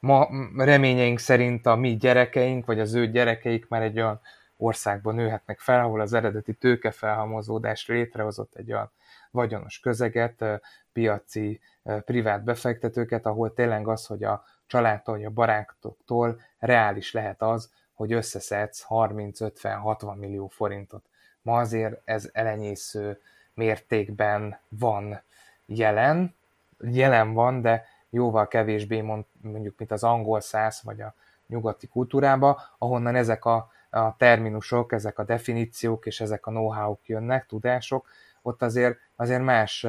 ma 0.00 0.28
reményeink 0.56 1.18
szerint 1.18 1.66
a 1.66 1.76
mi 1.76 1.96
gyerekeink, 1.96 2.66
vagy 2.66 2.80
az 2.80 2.94
ő 2.94 3.10
gyerekeik 3.10 3.68
már 3.68 3.82
egy 3.82 4.00
olyan 4.00 4.20
országban 4.56 5.14
nőhetnek 5.14 5.58
fel, 5.58 5.80
ahol 5.80 6.00
az 6.00 6.12
eredeti 6.12 6.54
tőkefelhalmozódás 6.54 7.86
létrehozott 7.86 8.54
egy 8.54 8.72
olyan 8.72 8.90
vagyonos 9.30 9.80
közeget, 9.80 10.44
piaci, 10.92 11.60
privát 12.04 12.44
befektetőket, 12.44 13.26
ahol 13.26 13.54
tényleg 13.54 13.88
az, 13.88 14.06
hogy 14.06 14.24
a 14.24 14.44
családtól, 14.66 15.14
vagy 15.14 15.24
a 15.24 15.30
barátoktól 15.30 16.40
reális 16.58 17.12
lehet 17.12 17.42
az, 17.42 17.70
hogy 17.94 18.12
összeszedsz 18.12 18.86
30-50-60 18.88 20.16
millió 20.16 20.46
forintot. 20.46 21.04
Ma 21.42 21.58
azért 21.58 22.00
ez 22.04 22.30
elenyésző 22.32 23.20
mértékben 23.54 24.58
van 24.68 25.22
jelen, 25.70 26.34
jelen 26.80 27.32
van, 27.32 27.60
de 27.60 27.84
jóval 28.10 28.48
kevésbé 28.48 29.00
mond, 29.00 29.24
mondjuk, 29.40 29.78
mint 29.78 29.90
az 29.90 30.04
angol 30.04 30.40
száz 30.40 30.80
vagy 30.84 31.00
a 31.00 31.14
nyugati 31.46 31.86
kultúrába, 31.86 32.62
ahonnan 32.78 33.14
ezek 33.14 33.44
a, 33.44 33.70
a 33.90 34.16
terminusok, 34.16 34.92
ezek 34.92 35.18
a 35.18 35.24
definíciók 35.24 36.06
és 36.06 36.20
ezek 36.20 36.46
a 36.46 36.50
know-how-k 36.50 37.06
jönnek, 37.06 37.46
tudások, 37.46 38.08
ott 38.42 38.62
azért, 38.62 38.98
azért 39.16 39.42
más 39.42 39.86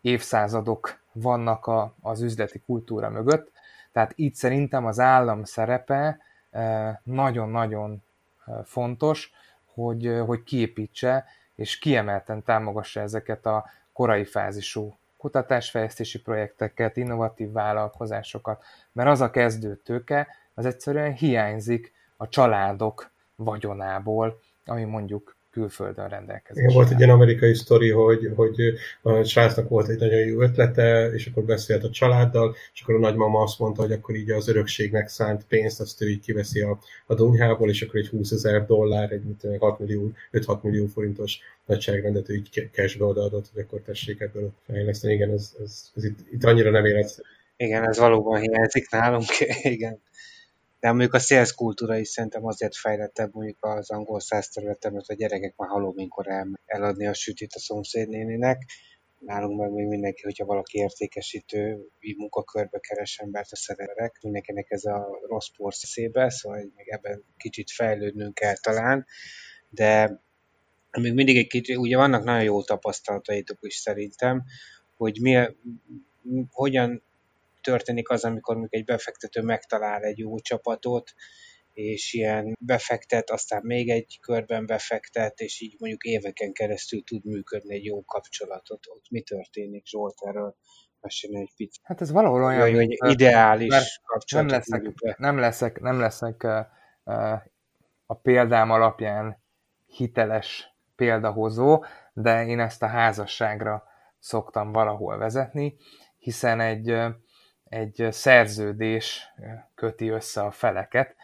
évszázadok 0.00 0.98
vannak 1.12 1.66
a, 1.66 1.94
az 2.02 2.20
üzleti 2.20 2.58
kultúra 2.58 3.10
mögött, 3.10 3.50
tehát 3.92 4.12
itt 4.16 4.34
szerintem 4.34 4.86
az 4.86 5.00
állam 5.00 5.44
szerepe 5.44 6.18
nagyon-nagyon 7.02 8.02
fontos, 8.64 9.32
hogy, 9.74 10.20
hogy 10.26 10.42
kiépítse 10.42 11.24
és 11.54 11.78
kiemelten 11.78 12.42
támogassa 12.42 13.00
ezeket 13.00 13.46
a 13.46 13.64
korai 13.98 14.24
fázisú 14.24 14.98
kutatásfejlesztési 15.16 16.20
projekteket, 16.22 16.96
innovatív 16.96 17.52
vállalkozásokat, 17.52 18.64
mert 18.92 19.08
az 19.08 19.20
a 19.20 19.30
kezdő 19.30 19.76
tőke, 19.76 20.28
az 20.54 20.66
egyszerűen 20.66 21.12
hiányzik 21.12 21.92
a 22.16 22.28
családok 22.28 23.10
vagyonából, 23.36 24.40
ami 24.64 24.84
mondjuk 24.84 25.36
külföldön 25.58 26.08
rendelkezik. 26.08 26.62
Igen, 26.62 26.74
volt 26.74 26.90
egy 26.90 26.98
ilyen 26.98 27.10
amerikai 27.10 27.54
sztori, 27.54 27.90
hogy, 27.90 28.30
hogy 28.34 28.60
a 29.02 29.22
srácnak 29.22 29.68
volt 29.68 29.88
egy 29.88 29.98
nagyon 29.98 30.18
jó 30.18 30.40
ötlete, 30.40 31.10
és 31.12 31.26
akkor 31.26 31.44
beszélt 31.44 31.84
a 31.84 31.90
családdal, 31.90 32.54
és 32.74 32.82
akkor 32.82 32.94
a 32.94 32.98
nagymama 32.98 33.42
azt 33.42 33.58
mondta, 33.58 33.82
hogy 33.82 33.92
akkor 33.92 34.14
így 34.14 34.30
az 34.30 34.48
örökségnek 34.48 35.08
szánt 35.08 35.44
pénzt, 35.48 35.80
azt 35.80 36.02
ő 36.02 36.08
így 36.08 36.20
kiveszi 36.20 36.60
a, 36.60 36.78
a 37.06 37.14
dunyhából, 37.14 37.68
és 37.68 37.82
akkor 37.82 38.00
egy 38.00 38.08
20 38.08 38.30
ezer 38.30 38.66
dollár, 38.66 39.12
egy 39.12 39.22
6 39.58 39.78
millió, 39.78 40.12
5-6 40.32 40.60
millió 40.60 40.86
forintos 40.86 41.38
nagyságrendet 41.66 42.28
ő 42.28 42.34
így 42.34 42.68
cashbe 42.72 43.04
odaadott, 43.04 43.50
hogy 43.54 43.62
akkor 43.62 43.80
tessék 43.80 44.20
ebből 44.20 44.52
fejleszteni. 44.66 45.12
Igen, 45.12 45.30
ez, 45.30 45.52
ez, 45.62 45.90
ez 45.94 46.04
itt, 46.04 46.18
itt 46.30 46.44
annyira 46.44 46.70
nem 46.70 46.84
életszerű. 46.84 47.28
Igen, 47.56 47.88
ez 47.88 47.98
valóban 47.98 48.40
hiányzik 48.40 48.90
nálunk, 48.90 49.24
igen. 49.76 50.00
De 50.80 50.88
mondjuk 50.88 51.14
a 51.14 51.18
sales 51.18 51.54
kultúra 51.54 51.96
is 51.96 52.08
szerintem 52.08 52.44
azért 52.44 52.76
fejlettebb 52.76 53.34
mondjuk 53.34 53.64
az 53.64 53.90
angol 53.90 54.20
száz 54.20 54.48
területen, 54.48 54.92
mert 54.92 55.08
a 55.08 55.14
gyerekek 55.14 55.56
már 55.56 55.68
halominkor 55.68 56.28
el, 56.28 56.60
eladni 56.66 57.06
a 57.06 57.14
sütit 57.14 57.52
a 57.54 57.58
szomszédnéninek. 57.58 58.62
Nálunk 59.18 59.60
meg 59.60 59.72
még 59.72 59.86
mindenki, 59.86 60.22
hogyha 60.22 60.44
valaki 60.44 60.78
értékesítő 60.78 61.86
munkakörbe 62.16 62.78
keres 62.78 63.18
embert 63.18 63.52
a 63.52 63.56
szerelek, 63.56 64.18
mindenkinek 64.22 64.70
ez 64.70 64.84
a 64.84 65.08
rossz 65.28 65.48
porszébe, 65.56 66.30
szóval 66.30 66.58
még 66.76 66.88
ebben 66.88 67.24
kicsit 67.36 67.70
fejlődnünk 67.70 68.34
kell 68.34 68.56
talán, 68.56 69.06
de 69.70 70.20
még 70.98 71.14
mindig 71.14 71.36
egy 71.36 71.46
kicsit, 71.46 71.76
ugye 71.76 71.96
vannak 71.96 72.24
nagyon 72.24 72.42
jó 72.42 72.62
tapasztalataitok 72.62 73.58
is 73.60 73.74
szerintem, 73.74 74.44
hogy 74.96 75.18
mi, 75.20 75.48
hogyan 76.50 77.02
történik 77.60 78.08
az, 78.08 78.24
amikor 78.24 78.56
mondjuk 78.56 78.74
egy 78.74 78.84
befektető 78.84 79.42
megtalál 79.42 80.02
egy 80.02 80.18
jó 80.18 80.38
csapatot, 80.38 81.12
és 81.72 82.12
ilyen 82.12 82.56
befektet, 82.60 83.30
aztán 83.30 83.62
még 83.64 83.90
egy 83.90 84.18
körben 84.20 84.66
befektet, 84.66 85.40
és 85.40 85.60
így 85.60 85.76
mondjuk 85.78 86.02
éveken 86.02 86.52
keresztül 86.52 87.02
tud 87.02 87.24
működni 87.24 87.74
egy 87.74 87.84
jó 87.84 88.04
kapcsolatot. 88.04 88.86
Ott 88.86 89.10
mi 89.10 89.20
történik, 89.20 89.86
Zsolt, 89.86 90.14
erről 90.20 90.56
mesélni 91.00 91.40
egy 91.40 91.52
picit. 91.56 91.80
Hát 91.82 92.00
ez 92.00 92.10
valahol 92.10 92.44
olyan, 92.44 92.60
hogy 92.60 92.74
mint, 92.74 92.96
ideális 93.00 94.00
kapcsolat. 94.04 94.46
Nem 94.46 94.58
leszek, 94.78 95.18
nem 95.18 95.38
leszek, 95.38 95.80
nem 95.80 96.00
leszek 96.00 96.42
a 98.06 98.14
példám 98.22 98.70
alapján 98.70 99.42
hiteles 99.86 100.76
példahozó, 100.96 101.84
de 102.12 102.46
én 102.46 102.60
ezt 102.60 102.82
a 102.82 102.86
házasságra 102.86 103.84
szoktam 104.18 104.72
valahol 104.72 105.18
vezetni, 105.18 105.76
hiszen 106.18 106.60
egy 106.60 106.94
egy 107.68 108.08
szerződés 108.10 109.34
köti 109.74 110.08
össze 110.08 110.42
a 110.42 110.50
feleket, 110.50 111.14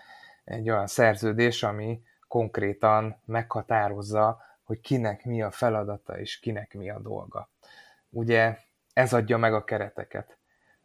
egy 0.44 0.70
olyan 0.70 0.86
szerződés, 0.86 1.62
ami 1.62 2.02
konkrétan 2.28 3.20
meghatározza, 3.24 4.42
hogy 4.62 4.80
kinek 4.80 5.24
mi 5.24 5.42
a 5.42 5.50
feladata 5.50 6.18
és 6.18 6.38
kinek 6.38 6.74
mi 6.74 6.90
a 6.90 6.98
dolga. 6.98 7.48
Ugye 8.10 8.58
ez 8.92 9.12
adja 9.12 9.36
meg 9.36 9.54
a 9.54 9.64
kereteket. 9.64 10.36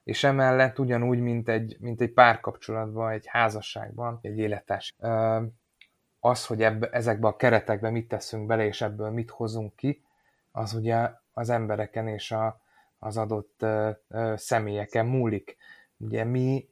És 0.03 0.23
emellett 0.23 0.79
ugyanúgy, 0.79 1.19
mint 1.19 1.49
egy, 1.49 1.77
mint 1.79 2.01
egy 2.01 2.11
párkapcsolatban, 2.11 3.11
egy 3.11 3.27
házasságban, 3.27 4.19
egy 4.21 4.37
élettárs. 4.37 4.95
Az, 6.19 6.45
hogy 6.45 6.63
ebbe, 6.63 6.89
ezekbe 6.89 7.27
a 7.27 7.35
keretekbe 7.35 7.89
mit 7.89 8.07
teszünk 8.07 8.45
bele, 8.45 8.65
és 8.65 8.81
ebből 8.81 9.09
mit 9.09 9.29
hozunk 9.29 9.75
ki, 9.75 10.03
az 10.51 10.73
ugye 10.73 11.09
az 11.33 11.49
embereken 11.49 12.07
és 12.07 12.31
a, 12.31 12.61
az 12.99 13.17
adott 13.17 13.65
személyeken 14.35 15.05
múlik. 15.05 15.57
Ugye 15.97 16.23
mi 16.23 16.69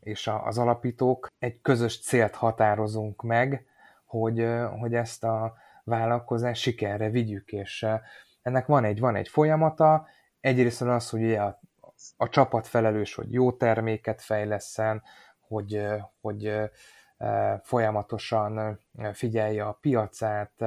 és 0.00 0.30
az 0.44 0.58
alapítók 0.58 1.28
egy 1.38 1.60
közös 1.60 2.00
célt 2.00 2.34
határozunk 2.34 3.22
meg, 3.22 3.66
hogy, 4.04 4.46
hogy 4.80 4.94
ezt 4.94 5.24
a 5.24 5.54
vállalkozást 5.84 6.62
sikerre 6.62 7.10
vigyük, 7.10 7.52
és 7.52 7.86
ennek 8.42 8.66
van 8.66 8.84
egy, 8.84 9.00
van 9.00 9.16
egy 9.16 9.28
folyamata, 9.28 10.06
egyrészt 10.40 10.82
az, 10.82 11.10
hogy 11.10 11.22
ugye 11.22 11.40
a, 11.40 11.60
a 12.16 12.28
csapat 12.28 12.66
felelős, 12.66 13.14
hogy 13.14 13.32
jó 13.32 13.52
terméket 13.52 14.22
fejleszen, 14.22 15.02
hogy, 15.38 15.86
hogy 16.20 16.70
folyamatosan 17.62 18.80
figyelje 19.12 19.64
a 19.64 19.78
piacát, 19.80 20.60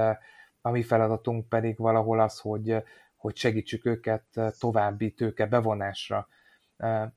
a 0.62 0.70
mi 0.70 0.84
feladatunk 0.84 1.50
pedig 1.50 1.78
valahol 1.78 2.20
az, 2.20 2.40
hogy, 2.40 2.84
hogy 3.20 3.36
segítsük 3.36 3.86
őket 3.86 4.24
további 4.60 5.12
tőke 5.12 5.46
bevonásra. 5.46 6.28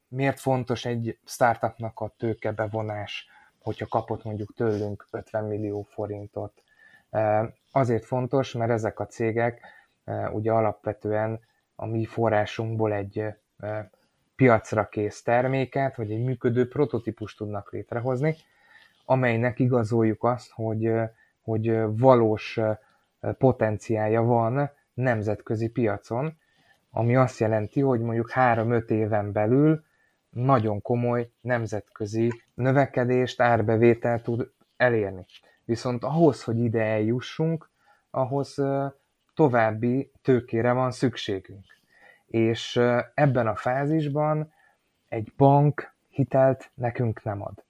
Miért 0.08 0.40
fontos 0.40 0.84
egy 0.84 1.18
startupnak 1.24 2.00
a 2.00 2.14
tőke 2.18 2.52
bevonás, 2.52 3.26
hogyha 3.58 3.86
kapott 3.86 4.24
mondjuk 4.24 4.54
tőlünk 4.54 5.06
50 5.10 5.44
millió 5.44 5.82
forintot? 5.82 6.62
Azért 7.72 8.04
fontos, 8.04 8.52
mert 8.52 8.70
ezek 8.70 9.00
a 9.00 9.06
cégek 9.06 9.60
ugye 10.32 10.52
alapvetően 10.52 11.40
a 11.74 11.86
mi 11.86 12.04
forrásunkból 12.04 12.92
egy 12.92 13.24
piacra 14.36 14.88
kész 14.88 15.22
terméket, 15.22 15.96
vagy 15.96 16.12
egy 16.12 16.24
működő 16.24 16.68
prototípust 16.68 17.36
tudnak 17.36 17.72
létrehozni, 17.72 18.36
amelynek 19.04 19.58
igazoljuk 19.58 20.24
azt, 20.24 20.50
hogy, 20.50 20.92
hogy 21.42 21.72
valós 21.86 22.60
potenciálja 23.38 24.22
van 24.22 24.70
nemzetközi 24.94 25.68
piacon, 25.68 26.38
ami 26.90 27.16
azt 27.16 27.38
jelenti, 27.38 27.80
hogy 27.80 28.00
mondjuk 28.00 28.30
3-5 28.34 28.90
éven 28.90 29.32
belül 29.32 29.84
nagyon 30.30 30.82
komoly 30.82 31.30
nemzetközi 31.40 32.42
növekedést, 32.54 33.40
árbevételt 33.40 34.22
tud 34.22 34.50
elérni. 34.76 35.26
Viszont 35.64 36.04
ahhoz, 36.04 36.44
hogy 36.44 36.58
ide 36.58 36.82
eljussunk, 36.82 37.70
ahhoz 38.10 38.62
további 39.34 40.10
tőkére 40.22 40.72
van 40.72 40.90
szükségünk. 40.90 41.64
És 42.26 42.80
ebben 43.14 43.46
a 43.46 43.54
fázisban 43.54 44.52
egy 45.08 45.32
bank 45.36 45.94
hitelt 46.08 46.70
nekünk 46.74 47.22
nem 47.22 47.42
ad. 47.42 47.64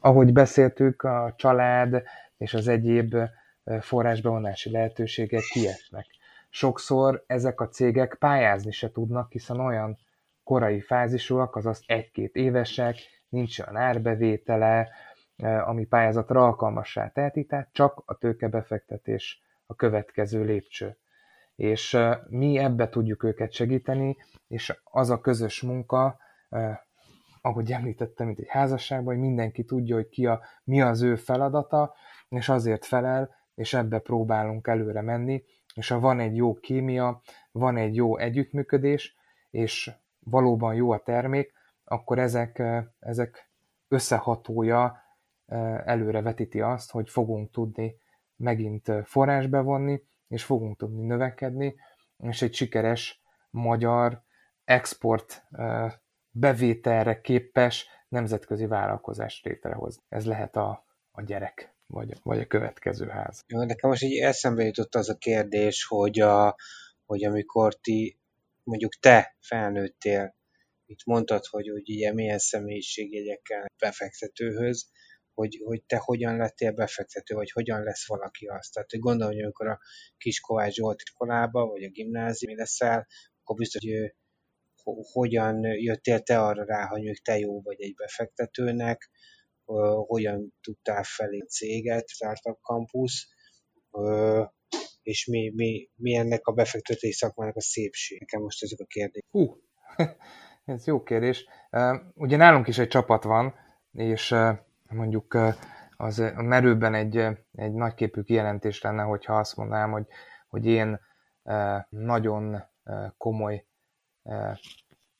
Ahogy 0.00 0.32
beszéltük, 0.32 1.02
a 1.02 1.34
család 1.36 2.02
és 2.36 2.54
az 2.54 2.68
egyéb 2.68 3.16
forrásbevonási 3.80 4.70
lehetőségek 4.70 5.42
kiesnek. 5.42 6.06
Sokszor 6.50 7.24
ezek 7.26 7.60
a 7.60 7.68
cégek 7.68 8.16
pályázni 8.18 8.70
se 8.70 8.90
tudnak, 8.90 9.32
hiszen 9.32 9.60
olyan 9.60 9.98
korai 10.44 10.80
fázisúak, 10.80 11.56
azaz 11.56 11.82
egy-két 11.86 12.34
évesek, 12.34 12.96
nincs 13.28 13.58
olyan 13.58 13.76
árbevétele, 13.76 14.88
ami 15.64 15.84
pályázatra 15.84 16.44
alkalmassá 16.44 17.08
teheti, 17.08 17.44
tehát 17.44 17.68
csak 17.72 18.02
a 18.06 18.14
tőkebefektetés 18.14 19.42
a 19.66 19.74
következő 19.74 20.44
lépcső. 20.44 20.96
És 21.56 21.98
mi 22.28 22.58
ebbe 22.58 22.88
tudjuk 22.88 23.22
őket 23.22 23.52
segíteni, 23.52 24.16
és 24.48 24.80
az 24.84 25.10
a 25.10 25.20
közös 25.20 25.62
munka, 25.62 26.18
ahogy 27.40 27.72
említettem, 27.72 28.26
mint 28.26 28.38
egy 28.38 28.48
házasságban, 28.48 29.14
hogy 29.14 29.22
mindenki 29.22 29.64
tudja, 29.64 29.94
hogy 29.94 30.08
ki 30.08 30.26
a, 30.26 30.40
mi 30.64 30.82
az 30.82 31.02
ő 31.02 31.16
feladata, 31.16 31.94
és 32.28 32.48
azért 32.48 32.84
felel, 32.84 33.34
és 33.54 33.74
ebbe 33.74 33.98
próbálunk 33.98 34.66
előre 34.66 35.00
menni, 35.00 35.44
és 35.74 35.88
ha 35.88 36.00
van 36.00 36.20
egy 36.20 36.36
jó 36.36 36.54
kémia, 36.54 37.20
van 37.52 37.76
egy 37.76 37.94
jó 37.94 38.16
együttműködés, 38.16 39.16
és 39.50 39.90
valóban 40.18 40.74
jó 40.74 40.90
a 40.90 41.02
termék, 41.02 41.52
akkor 41.84 42.18
ezek, 42.18 42.62
ezek 42.98 43.50
összehatója 43.88 45.02
előre 45.84 46.22
vetíti 46.22 46.60
azt, 46.60 46.90
hogy 46.90 47.10
fogunk 47.10 47.50
tudni 47.50 48.00
megint 48.36 48.92
forrás 49.04 49.46
bevonni, 49.46 50.02
és 50.28 50.44
fogunk 50.44 50.76
tudni 50.76 51.06
növekedni, 51.06 51.74
és 52.18 52.42
egy 52.42 52.54
sikeres 52.54 53.22
magyar 53.50 54.22
export 54.64 55.44
bevételre 56.30 57.20
képes 57.20 57.86
nemzetközi 58.08 58.66
vállalkozást 58.66 59.44
létrehoz. 59.44 60.02
Ez 60.08 60.26
lehet 60.26 60.56
a, 60.56 60.86
a 61.10 61.22
gyerek, 61.22 61.71
vagy, 61.92 62.12
vagy 62.22 62.38
a 62.38 62.46
következő 62.46 63.06
ház. 63.06 63.44
Jó, 63.46 63.64
nekem 63.64 63.90
most 63.90 64.02
így 64.02 64.18
eszembe 64.18 64.64
jutott 64.64 64.94
az 64.94 65.08
a 65.08 65.16
kérdés, 65.16 65.84
hogy, 65.84 66.20
a, 66.20 66.56
hogy 67.04 67.24
amikor 67.24 67.74
ti, 67.74 68.18
mondjuk 68.62 68.94
te 68.94 69.36
felnőttél, 69.40 70.34
itt 70.86 71.04
mondtad, 71.04 71.46
hogy, 71.46 71.68
hogy 71.68 71.90
ugye 71.90 72.12
milyen 72.12 72.38
személyiségjegyekkel 72.38 73.66
befektetőhöz, 73.78 74.90
hogy, 75.34 75.60
hogy 75.64 75.82
te 75.84 75.96
hogyan 75.96 76.36
lettél 76.36 76.72
befektető, 76.72 77.34
vagy 77.34 77.50
hogyan 77.50 77.82
lesz 77.82 78.06
valaki 78.06 78.46
azt. 78.46 78.72
Tehát 78.72 78.90
hogy 78.90 79.00
gondolom, 79.00 79.32
hogy 79.32 79.42
amikor 79.42 79.66
a 79.66 79.78
kis 80.16 80.40
Kovács 80.40 80.74
Zsolt 80.74 81.02
iskolába, 81.02 81.66
vagy 81.66 81.82
a 81.82 81.88
gimnáziumi 81.88 82.56
leszel, 82.56 83.06
akkor 83.40 83.56
biztos, 83.56 83.82
hogy 83.82 84.14
hogyan 85.12 85.64
jöttél 85.64 86.20
te 86.20 86.40
arra 86.40 86.64
rá, 86.64 86.86
hogy 86.86 87.20
te 87.22 87.38
jó 87.38 87.62
vagy 87.62 87.80
egy 87.80 87.94
befektetőnek, 87.94 89.10
hogyan 90.06 90.52
tudtál 90.60 91.02
felé 91.02 91.38
céget, 91.38 92.08
Startup 92.08 92.58
Campus, 92.60 93.28
és 95.02 95.26
mi, 95.26 95.52
mi, 95.54 95.88
mi 95.96 96.14
ennek 96.14 96.46
a 96.46 96.52
befektetési 96.52 97.12
szakmának 97.12 97.56
a 97.56 97.60
szépség? 97.60 98.20
Nekem 98.20 98.40
most 98.40 98.62
ezek 98.62 98.80
a 98.80 98.84
kérdések. 98.84 99.30
Hú, 99.30 99.56
ez 100.64 100.86
jó 100.86 101.02
kérdés. 101.02 101.46
Ugye 102.14 102.36
nálunk 102.36 102.68
is 102.68 102.78
egy 102.78 102.88
csapat 102.88 103.24
van, 103.24 103.54
és 103.92 104.34
mondjuk 104.88 105.38
az 105.96 106.18
a 106.18 106.42
merőben 106.42 106.94
egy, 106.94 107.16
egy 107.52 107.72
nagyképű 107.72 108.22
kijelentés 108.22 108.80
lenne, 108.80 109.02
hogyha 109.02 109.38
azt 109.38 109.56
mondanám, 109.56 109.90
hogy, 109.90 110.06
hogy 110.48 110.66
én 110.66 111.00
nagyon 111.88 112.64
komoly 113.16 113.66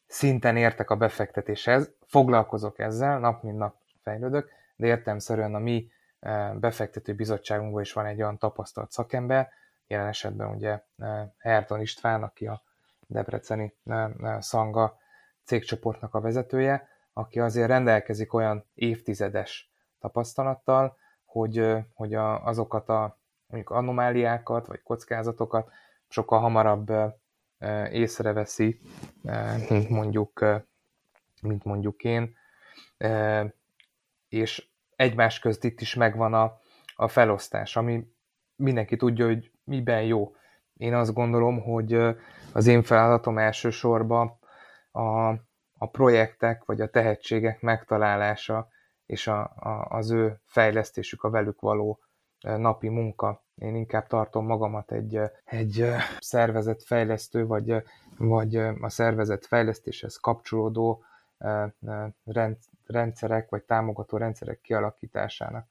szinten 0.07 0.57
értek 0.57 0.91
a 0.91 0.97
befektetéshez, 0.97 1.95
foglalkozok 2.07 2.79
ezzel, 2.79 3.19
nap 3.19 3.43
mint 3.43 3.59
nap 3.59 3.82
fejlődök, 4.03 4.51
de 4.77 4.87
értelmszerűen 4.87 5.55
a 5.55 5.59
mi 5.59 5.91
befektető 6.55 7.15
bizottságunkban 7.15 7.83
is 7.83 7.93
van 7.93 8.07
egy 8.07 8.23
olyan 8.23 8.39
tapasztalt 8.39 8.91
szakember, 8.91 9.49
jelen 9.87 10.07
esetben 10.07 10.55
ugye 10.55 10.83
Erdon 11.39 11.81
István, 11.81 12.23
aki 12.23 12.47
a 12.47 12.63
Debreceni 13.07 13.75
Szanga 14.39 14.99
cégcsoportnak 15.45 16.15
a 16.15 16.21
vezetője, 16.21 16.89
aki 17.13 17.41
azért 17.41 17.69
rendelkezik 17.69 18.33
olyan 18.33 18.65
évtizedes 18.75 19.71
tapasztalattal, 19.99 20.97
hogy, 21.25 21.77
hogy 21.95 22.15
azokat 22.15 22.89
a 22.89 23.19
mondjuk 23.47 23.73
anomáliákat 23.73 24.67
vagy 24.67 24.83
kockázatokat 24.83 25.71
sokkal 26.09 26.41
hamarabb 26.41 26.93
észreveszi, 27.91 28.81
mint 29.69 29.89
mondjuk, 29.89 30.45
mint 31.43 31.65
mondjuk 31.65 32.05
én, 32.05 32.37
és 34.33 34.67
egymás 34.97 35.39
közt 35.39 35.65
itt 35.65 35.81
is 35.81 35.95
megvan 35.95 36.35
a, 36.35 36.61
a 36.95 37.09
felosztás, 37.09 37.77
ami 37.77 38.07
mindenki 38.57 38.97
tudja, 38.97 39.27
hogy 39.27 39.51
miben 39.65 40.03
jó. 40.03 40.35
Én 40.77 40.95
azt 40.95 41.13
gondolom, 41.13 41.61
hogy 41.61 41.93
az 42.53 42.67
én 42.67 42.83
feladatom 42.83 43.39
elsősorban 43.39 44.39
a, 44.91 45.29
a 45.79 45.87
projektek 45.91 46.65
vagy 46.65 46.81
a 46.81 46.91
tehetségek 46.91 47.61
megtalálása 47.61 48.69
és 49.07 49.27
a, 49.27 49.41
a, 49.41 49.87
az 49.89 50.11
ő 50.11 50.41
fejlesztésük, 50.45 51.23
a 51.23 51.31
velük 51.31 51.61
való 51.61 52.01
napi 52.41 52.89
munka. 52.89 53.45
Én 53.55 53.75
inkább 53.75 54.07
tartom 54.07 54.47
magamat 54.47 54.93
egy, 54.93 55.21
egy 55.45 55.87
szervezetfejlesztő, 56.19 57.47
vagy, 57.47 57.75
vagy 58.19 58.57
a 58.57 58.89
szervezetfejlesztéshez 58.89 60.17
kapcsolódó 60.17 61.05
rendszerek, 62.87 63.51
vagy 63.51 63.63
támogató 63.63 64.17
rendszerek 64.17 64.61
kialakításának 64.61 65.67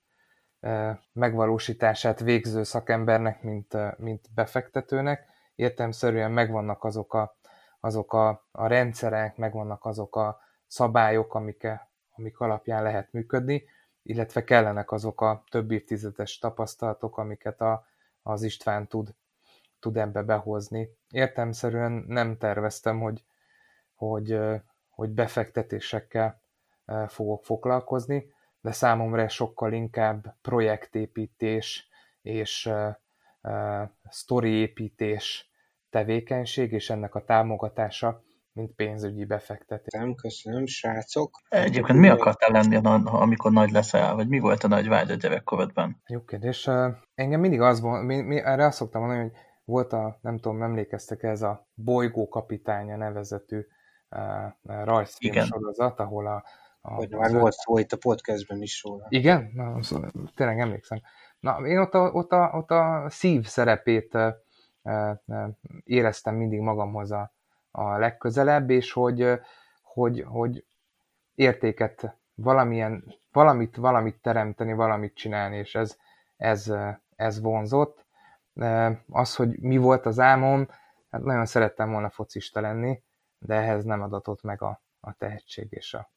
megvalósítását 1.13 2.19
végző 2.19 2.63
szakembernek, 2.63 3.43
mint, 3.43 3.97
mint 3.97 4.29
befektetőnek. 4.35 5.29
Értelmszerűen 5.55 6.31
megvannak 6.31 6.83
azok 6.83 7.13
a, 7.13 7.35
azok 7.79 8.13
a, 8.13 8.45
a 8.51 8.67
rendszerek, 8.67 9.37
megvannak 9.37 9.85
azok 9.85 10.15
a 10.15 10.39
szabályok, 10.67 11.35
amik, 11.35 11.67
amik 12.15 12.39
alapján 12.39 12.83
lehet 12.83 13.11
működni, 13.11 13.63
illetve 14.03 14.43
kellenek 14.43 14.91
azok 14.91 15.21
a 15.21 15.43
több 15.49 15.71
évtizedes 15.71 16.37
tapasztalatok, 16.37 17.17
amiket 17.17 17.61
a, 17.61 17.85
az 18.21 18.43
István 18.43 18.87
tud, 18.87 19.13
tud 19.79 19.97
ebbe 19.97 20.21
behozni. 20.21 20.89
Értelmszerűen 21.09 22.05
nem 22.07 22.37
terveztem, 22.37 22.99
hogy, 22.99 23.23
hogy, 23.95 24.39
hogy 24.89 25.09
befektetésekkel 25.09 26.41
fogok 27.07 27.43
foglalkozni, 27.43 28.25
de 28.61 28.71
számomra 28.71 29.27
sokkal 29.27 29.73
inkább 29.73 30.35
projektépítés 30.41 31.89
és 32.21 32.71
sztoriépítés 34.09 35.49
tevékenység, 35.89 36.71
és 36.71 36.89
ennek 36.89 37.15
a 37.15 37.23
támogatása, 37.23 38.23
mint 38.53 38.75
pénzügyi 38.75 39.25
befektetés. 39.25 39.99
Nem, 39.99 40.15
köszönöm, 40.15 40.65
srácok. 40.65 41.41
Egyébként 41.49 41.99
mi 41.99 42.09
akartál 42.09 42.51
lenni, 42.51 42.75
amikor 43.05 43.51
nagy 43.51 43.71
leszel, 43.71 44.15
vagy 44.15 44.27
mi 44.27 44.39
volt 44.39 44.63
a 44.63 44.67
nagy 44.67 44.87
vágy 44.87 45.11
a 45.11 45.15
gyerekkorodban? 45.15 46.01
Jó 46.07 46.23
kérdés. 46.23 46.69
Engem 47.15 47.39
mindig 47.39 47.61
az 47.61 47.81
volt, 47.81 48.03
mi, 48.03 48.21
mi, 48.21 48.37
erre 48.37 48.65
azt 48.65 48.77
szoktam 48.77 49.01
mondani, 49.01 49.21
hogy 49.21 49.31
volt 49.63 49.93
a, 49.93 50.19
nem 50.21 50.37
tudom, 50.37 50.61
emlékeztek 50.61 51.23
ez 51.23 51.41
a 51.41 51.67
Bolygó 51.73 52.27
kapitánya 52.27 52.97
nevezetű 52.97 53.59
uh, 54.09 54.83
rajzfilm 54.83 55.45
sorozat, 55.45 55.99
ahol 55.99 56.27
a 56.27 56.43
hogy 56.81 57.09
már 57.09 57.31
volt 57.31 57.53
szó 57.53 57.77
itt 57.77 57.91
a 57.91 57.97
podcastben 57.97 58.61
is 58.61 58.83
róla. 58.83 59.05
Igen? 59.09 59.51
Na, 59.53 59.83
szóval, 59.83 60.11
tényleg 60.35 60.59
emlékszem. 60.59 61.01
Na, 61.39 61.67
én 61.67 61.77
ott 61.79 61.93
a, 61.93 62.11
ott 62.11 62.31
a, 62.31 62.51
ott 62.53 62.71
a 62.71 63.05
szív 63.09 63.45
szerepét 63.45 64.13
uh, 64.13 64.31
uh, 65.25 65.47
éreztem 65.83 66.35
mindig 66.35 66.59
magamhoz 66.59 67.11
a, 67.11 67.33
a 67.71 67.97
legközelebb, 67.97 68.69
és 68.69 68.91
hogy, 68.91 69.39
hogy, 69.81 70.23
hogy 70.27 70.65
értéket 71.35 72.17
valamilyen, 72.35 73.03
valamit, 73.31 73.75
valamit 73.75 74.21
teremteni, 74.21 74.73
valamit 74.73 75.15
csinálni, 75.15 75.57
és 75.57 75.75
ez, 75.75 75.97
ez, 76.37 76.73
ez 77.15 77.41
vonzott. 77.41 78.05
Az, 79.09 79.35
hogy 79.35 79.59
mi 79.59 79.77
volt 79.77 80.05
az 80.05 80.19
álmom, 80.19 80.69
hát 81.09 81.21
nagyon 81.21 81.45
szerettem 81.45 81.91
volna 81.91 82.09
focista 82.09 82.61
lenni, 82.61 83.03
de 83.37 83.55
ehhez 83.55 83.83
nem 83.83 84.01
adatott 84.01 84.41
meg 84.41 84.61
a, 84.61 84.81
a 84.99 85.13
tehetség 85.13 85.67
és 85.69 85.93
a, 85.93 86.11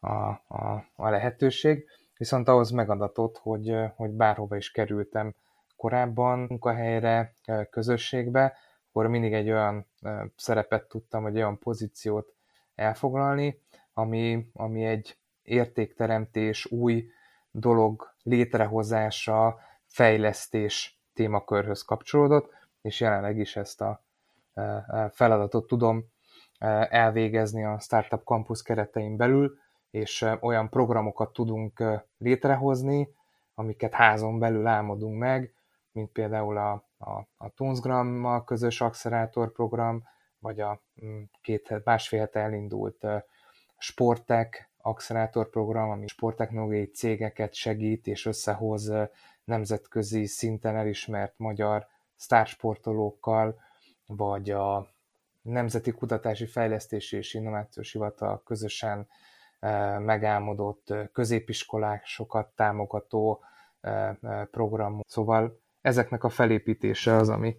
a, 0.00 0.08
a, 0.08 0.84
a 0.94 1.08
lehetőség. 1.08 1.86
Viszont 2.16 2.48
ahhoz 2.48 2.70
megadatott, 2.70 3.38
hogy, 3.38 3.76
hogy 3.96 4.10
bárhova 4.10 4.56
is 4.56 4.70
kerültem 4.70 5.34
korábban 5.76 6.38
munkahelyre, 6.38 7.34
közösségbe, 7.70 8.56
akkor 8.88 9.06
mindig 9.06 9.32
egy 9.32 9.50
olyan 9.50 9.86
szerepet 10.36 10.88
tudtam, 10.88 11.22
vagy 11.22 11.36
olyan 11.36 11.58
pozíciót 11.58 12.34
elfoglalni, 12.74 13.60
ami, 13.94 14.50
ami 14.52 14.84
egy 14.84 15.16
értékteremtés, 15.42 16.66
új 16.70 17.10
dolog 17.50 18.14
létrehozása, 18.22 19.58
fejlesztés 19.86 20.98
témakörhöz 21.14 21.82
kapcsolódott, 21.82 22.52
és 22.82 23.00
jelenleg 23.00 23.38
is 23.38 23.56
ezt 23.56 23.80
a 23.80 24.02
feladatot 25.10 25.66
tudom 25.66 26.04
elvégezni 26.88 27.64
a 27.64 27.78
Startup 27.78 28.24
Campus 28.24 28.62
keretein 28.62 29.16
belül, 29.16 29.58
és 29.90 30.26
olyan 30.40 30.68
programokat 30.68 31.32
tudunk 31.32 31.82
létrehozni, 32.18 33.08
amiket 33.54 33.92
házon 33.92 34.38
belül 34.38 34.66
álmodunk 34.66 35.18
meg, 35.18 35.54
mint 35.92 36.10
például 36.10 36.56
a, 36.56 36.70
a, 36.98 37.28
a 37.36 37.48
Tunsgrammal 37.48 38.44
közös 38.44 38.84
program, 39.32 40.02
vagy 40.38 40.60
a 40.60 40.82
mm, 41.04 41.22
két, 41.42 41.80
másfél 41.84 42.20
hete 42.20 42.40
elindult 42.40 43.06
Sportek 43.78 44.70
accelerátorprogram, 44.82 45.90
ami 45.90 46.06
sporttechnológiai 46.06 46.84
cégeket 46.84 47.54
segít 47.54 48.06
és 48.06 48.26
összehoz 48.26 48.92
nemzetközi 49.44 50.26
szinten 50.26 50.76
elismert 50.76 51.34
magyar 51.36 51.86
sztársportolókkal, 52.16 53.60
vagy 54.06 54.50
a 54.50 54.88
Nemzeti 55.42 55.90
Kutatási 55.90 56.46
Fejlesztési 56.46 57.16
és 57.16 57.34
Innovációs 57.34 57.92
Hivatal 57.92 58.42
közösen 58.44 59.08
megálmodott 59.98 60.94
középiskolásokat 61.12 62.48
támogató 62.54 63.44
program. 64.50 65.00
Szóval 65.06 65.60
ezeknek 65.80 66.24
a 66.24 66.28
felépítése 66.28 67.14
az, 67.14 67.28
ami, 67.28 67.56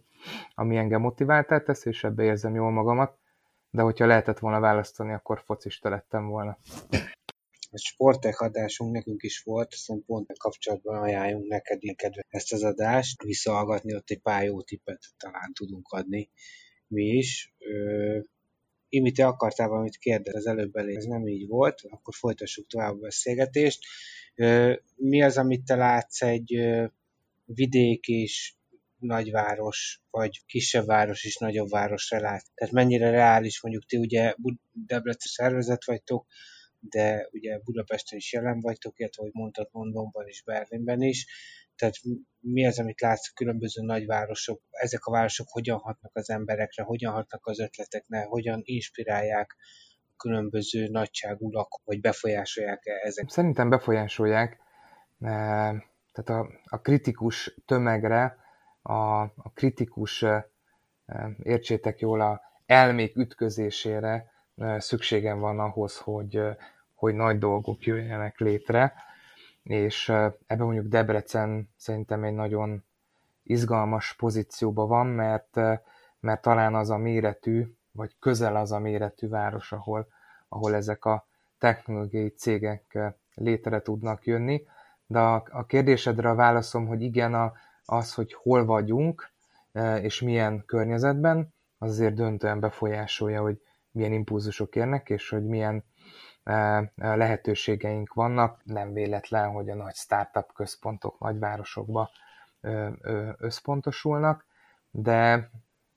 ami 0.55 0.77
engem 0.77 1.01
motiváltá 1.01 1.59
tesz, 1.59 1.85
és 1.85 2.03
ebbe 2.03 2.23
érzem 2.23 2.55
jól 2.55 2.71
magamat, 2.71 3.17
de 3.69 3.81
hogyha 3.81 4.05
lehetett 4.05 4.39
volna 4.39 4.59
választani, 4.59 5.13
akkor 5.13 5.41
focista 5.45 5.89
lettem 5.89 6.27
volna. 6.27 6.57
A 7.73 7.77
sportek 7.77 8.39
adásunk 8.39 8.91
nekünk 8.91 9.23
is 9.23 9.41
volt, 9.43 9.73
aztán 9.73 10.03
pont 10.05 10.37
kapcsolatban 10.37 11.01
ajánljunk 11.01 11.47
neked, 11.47 11.81
neked 11.81 12.13
ezt 12.27 12.53
az 12.53 12.63
adást, 12.63 13.23
visszahallgatni, 13.23 13.95
ott 13.95 14.09
egy 14.09 14.21
pár 14.21 14.43
jó 14.43 14.61
tippet 14.61 14.99
talán 15.17 15.53
tudunk 15.53 15.87
adni 15.91 16.29
mi 16.87 17.03
is. 17.03 17.55
Imi, 18.93 19.11
te 19.11 19.25
akartál 19.25 19.67
valamit 19.67 19.97
kérdezni 19.97 20.39
az 20.39 20.47
előbb 20.47 20.75
elég, 20.75 20.95
ez 20.95 21.05
nem 21.05 21.27
így 21.27 21.47
volt, 21.47 21.81
akkor 21.89 22.13
folytassuk 22.13 22.67
tovább 22.67 22.93
a 22.93 22.99
beszélgetést. 22.99 23.79
Mi 24.95 25.23
az, 25.23 25.37
amit 25.37 25.65
te 25.65 25.75
látsz 25.75 26.21
egy 26.21 26.71
vidék 27.45 28.07
és 28.07 28.53
nagyváros, 28.99 30.01
vagy 30.09 30.45
kisebb 30.45 30.85
város 30.85 31.23
és 31.23 31.37
nagyobb 31.37 31.69
város 31.69 32.09
relát. 32.09 32.45
Tehát 32.53 32.73
mennyire 32.73 33.09
reális, 33.09 33.61
mondjuk 33.61 33.85
ti 33.85 33.97
ugye 33.97 34.33
Debrecen 34.71 35.31
szervezet 35.31 35.85
vagytok, 35.85 36.27
de 36.79 37.27
ugye 37.31 37.59
Budapesten 37.63 38.17
is 38.17 38.33
jelen 38.33 38.59
vagytok, 38.59 38.99
illetve, 38.99 39.23
hogy 39.23 39.33
mondtad 39.33 39.69
Londonban 39.71 40.27
és 40.27 40.43
Berlinben 40.43 41.01
is. 41.01 41.25
Tehát 41.81 41.95
mi 42.39 42.65
az, 42.65 42.79
amit 42.79 43.01
látsz 43.01 43.27
a 43.27 43.31
különböző 43.35 43.81
nagyvárosok, 43.81 44.61
ezek 44.69 45.05
a 45.05 45.11
városok 45.11 45.47
hogyan 45.49 45.77
hatnak 45.77 46.11
az 46.15 46.29
emberekre, 46.29 46.83
hogyan 46.83 47.13
hatnak 47.13 47.45
az 47.45 47.59
ötletekre, 47.59 48.23
hogyan 48.23 48.61
inspirálják 48.63 49.55
a 50.09 50.13
különböző 50.17 50.87
nagyságú 50.87 51.51
lakók, 51.51 51.81
vagy 51.85 52.01
befolyásolják-e 52.01 52.91
ezek? 53.03 53.29
Szerintem 53.29 53.69
befolyásolják. 53.69 54.59
Tehát 55.19 56.29
a, 56.29 56.49
a 56.63 56.81
kritikus 56.81 57.55
tömegre, 57.65 58.37
a, 58.81 59.21
a 59.21 59.51
kritikus, 59.53 60.25
értsétek 61.43 61.99
jól, 61.99 62.21
a 62.21 62.41
elmék 62.65 63.15
ütközésére 63.15 64.31
szükségem 64.77 65.39
van 65.39 65.59
ahhoz, 65.59 65.97
hogy, 65.97 66.41
hogy 66.93 67.13
nagy 67.13 67.37
dolgok 67.37 67.83
jöjjenek 67.83 68.39
létre, 68.39 68.93
és 69.63 70.09
ebben 70.45 70.65
mondjuk 70.65 70.87
Debrecen 70.87 71.69
szerintem 71.75 72.23
egy 72.23 72.33
nagyon 72.33 72.83
izgalmas 73.43 74.13
pozícióban 74.13 74.87
van, 74.87 75.07
mert, 75.07 75.55
mert 76.19 76.41
talán 76.41 76.75
az 76.75 76.89
a 76.89 76.97
méretű, 76.97 77.75
vagy 77.91 78.15
közel 78.19 78.55
az 78.55 78.71
a 78.71 78.79
méretű 78.79 79.27
város, 79.27 79.71
ahol, 79.71 80.07
ahol 80.49 80.75
ezek 80.75 81.05
a 81.05 81.25
technológiai 81.57 82.29
cégek 82.29 82.97
létre 83.35 83.81
tudnak 83.81 84.25
jönni. 84.25 84.65
De 85.05 85.19
a, 85.19 85.43
a 85.51 85.65
kérdésedre 85.65 86.29
a 86.29 86.35
válaszom, 86.35 86.87
hogy 86.87 87.01
igen, 87.01 87.33
a, 87.33 87.53
az, 87.85 88.13
hogy 88.13 88.33
hol 88.33 88.65
vagyunk, 88.65 89.31
és 90.01 90.21
milyen 90.21 90.63
környezetben, 90.65 91.53
az 91.77 91.89
azért 91.89 92.13
döntően 92.13 92.59
befolyásolja, 92.59 93.41
hogy 93.41 93.61
milyen 93.91 94.13
impulzusok 94.13 94.75
érnek, 94.75 95.09
és 95.09 95.29
hogy 95.29 95.45
milyen 95.45 95.83
lehetőségeink 96.95 98.13
vannak. 98.13 98.61
Nem 98.63 98.93
véletlen, 98.93 99.49
hogy 99.49 99.69
a 99.69 99.75
nagy 99.75 99.95
startup 99.95 100.53
központok 100.53 101.19
nagyvárosokba 101.19 102.09
összpontosulnak, 103.37 104.45
de 104.91 105.49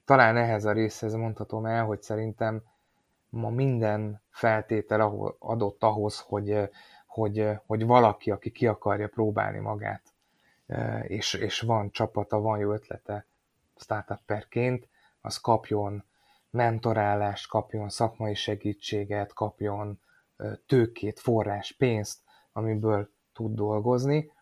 talán 0.05 0.36
ehhez 0.36 0.64
a 0.64 0.72
részhez 0.72 1.14
mondhatom 1.14 1.66
el, 1.66 1.84
hogy 1.84 2.03
szerintem 2.03 2.62
ma 3.28 3.51
minden 3.51 4.22
feltétel 4.30 5.34
adott 5.38 5.82
ahhoz, 5.82 6.20
hogy, 6.20 6.70
hogy, 7.07 7.49
hogy 7.66 7.86
valaki, 7.86 8.30
aki 8.30 8.51
ki 8.51 8.66
akarja 8.66 9.09
próbálni 9.09 9.59
magát, 9.59 10.03
és, 11.03 11.34
és 11.34 11.61
van 11.61 11.90
csapata, 11.90 12.40
van 12.40 12.59
jó 12.59 12.72
ötlete 12.72 13.26
startupperként, 13.76 14.88
az 15.20 15.36
kapjon 15.36 16.05
mentorálást, 16.51 17.49
kapjon 17.49 17.88
szakmai 17.88 18.34
segítséget, 18.34 19.32
kapjon 19.32 20.01
tőkét, 20.66 21.20
forrás, 21.20 21.72
pénzt, 21.72 22.18
amiből 22.53 23.11
tud 23.32 23.55
dolgozni, 23.55 24.32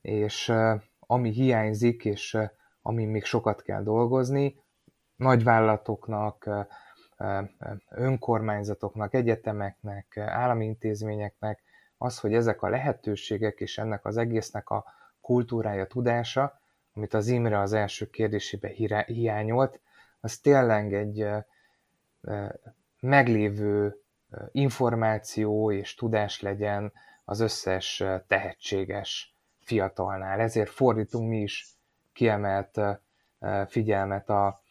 és 0.00 0.52
ami 0.98 1.30
hiányzik, 1.30 2.04
és 2.04 2.38
amin 2.82 3.08
még 3.08 3.24
sokat 3.24 3.62
kell 3.62 3.82
dolgozni, 3.82 4.62
nagyvállalatoknak, 5.16 6.48
önkormányzatoknak, 7.88 9.14
egyetemeknek, 9.14 10.16
állami 10.16 10.64
intézményeknek 10.64 11.62
az, 11.98 12.18
hogy 12.18 12.34
ezek 12.34 12.62
a 12.62 12.68
lehetőségek 12.68 13.60
és 13.60 13.78
ennek 13.78 14.04
az 14.04 14.16
egésznek 14.16 14.70
a 14.70 14.84
kultúrája, 15.20 15.86
tudása, 15.86 16.60
amit 16.94 17.14
az 17.14 17.28
Imre 17.28 17.60
az 17.60 17.72
első 17.72 18.10
kérdésében 18.10 18.72
hiányolt, 19.06 19.80
az 20.20 20.38
tényleg 20.38 20.94
egy 20.94 21.26
meglévő 23.00 24.03
információ 24.52 25.72
és 25.72 25.94
tudás 25.94 26.40
legyen 26.40 26.92
az 27.24 27.40
összes 27.40 28.04
tehetséges 28.26 29.34
fiatalnál. 29.60 30.40
Ezért 30.40 30.70
fordítunk 30.70 31.28
mi 31.28 31.40
is 31.40 31.66
kiemelt 32.12 32.80
figyelmet 33.66 34.30
a 34.30 34.62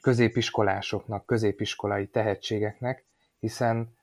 középiskolásoknak, 0.00 1.26
középiskolai 1.26 2.06
tehetségeknek, 2.06 3.04
hiszen 3.38 3.96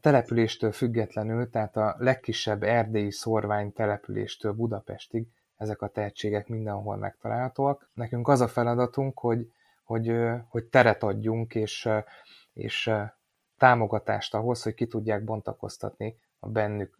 településtől 0.00 0.72
függetlenül, 0.72 1.50
tehát 1.50 1.76
a 1.76 1.96
legkisebb 1.98 2.62
erdélyi 2.62 3.10
szorvány 3.10 3.72
településtől 3.72 4.52
Budapestig 4.52 5.26
ezek 5.56 5.82
a 5.82 5.88
tehetségek 5.88 6.48
mindenhol 6.48 6.96
megtalálhatóak. 6.96 7.90
Nekünk 7.94 8.28
az 8.28 8.40
a 8.40 8.48
feladatunk, 8.48 9.18
hogy, 9.18 9.52
hogy, 9.84 10.16
hogy 10.48 10.64
teret 10.64 11.02
adjunk, 11.02 11.54
és, 11.54 11.88
és 12.52 12.90
támogatást 13.58 14.34
ahhoz, 14.34 14.62
hogy 14.62 14.74
ki 14.74 14.86
tudják 14.86 15.24
bontakoztatni 15.24 16.18
a 16.38 16.48
bennük 16.48 16.96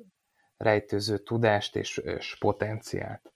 rejtőző 0.57 1.19
tudást 1.19 1.77
és, 1.77 1.97
és 1.97 2.37
potenciált. 2.39 3.33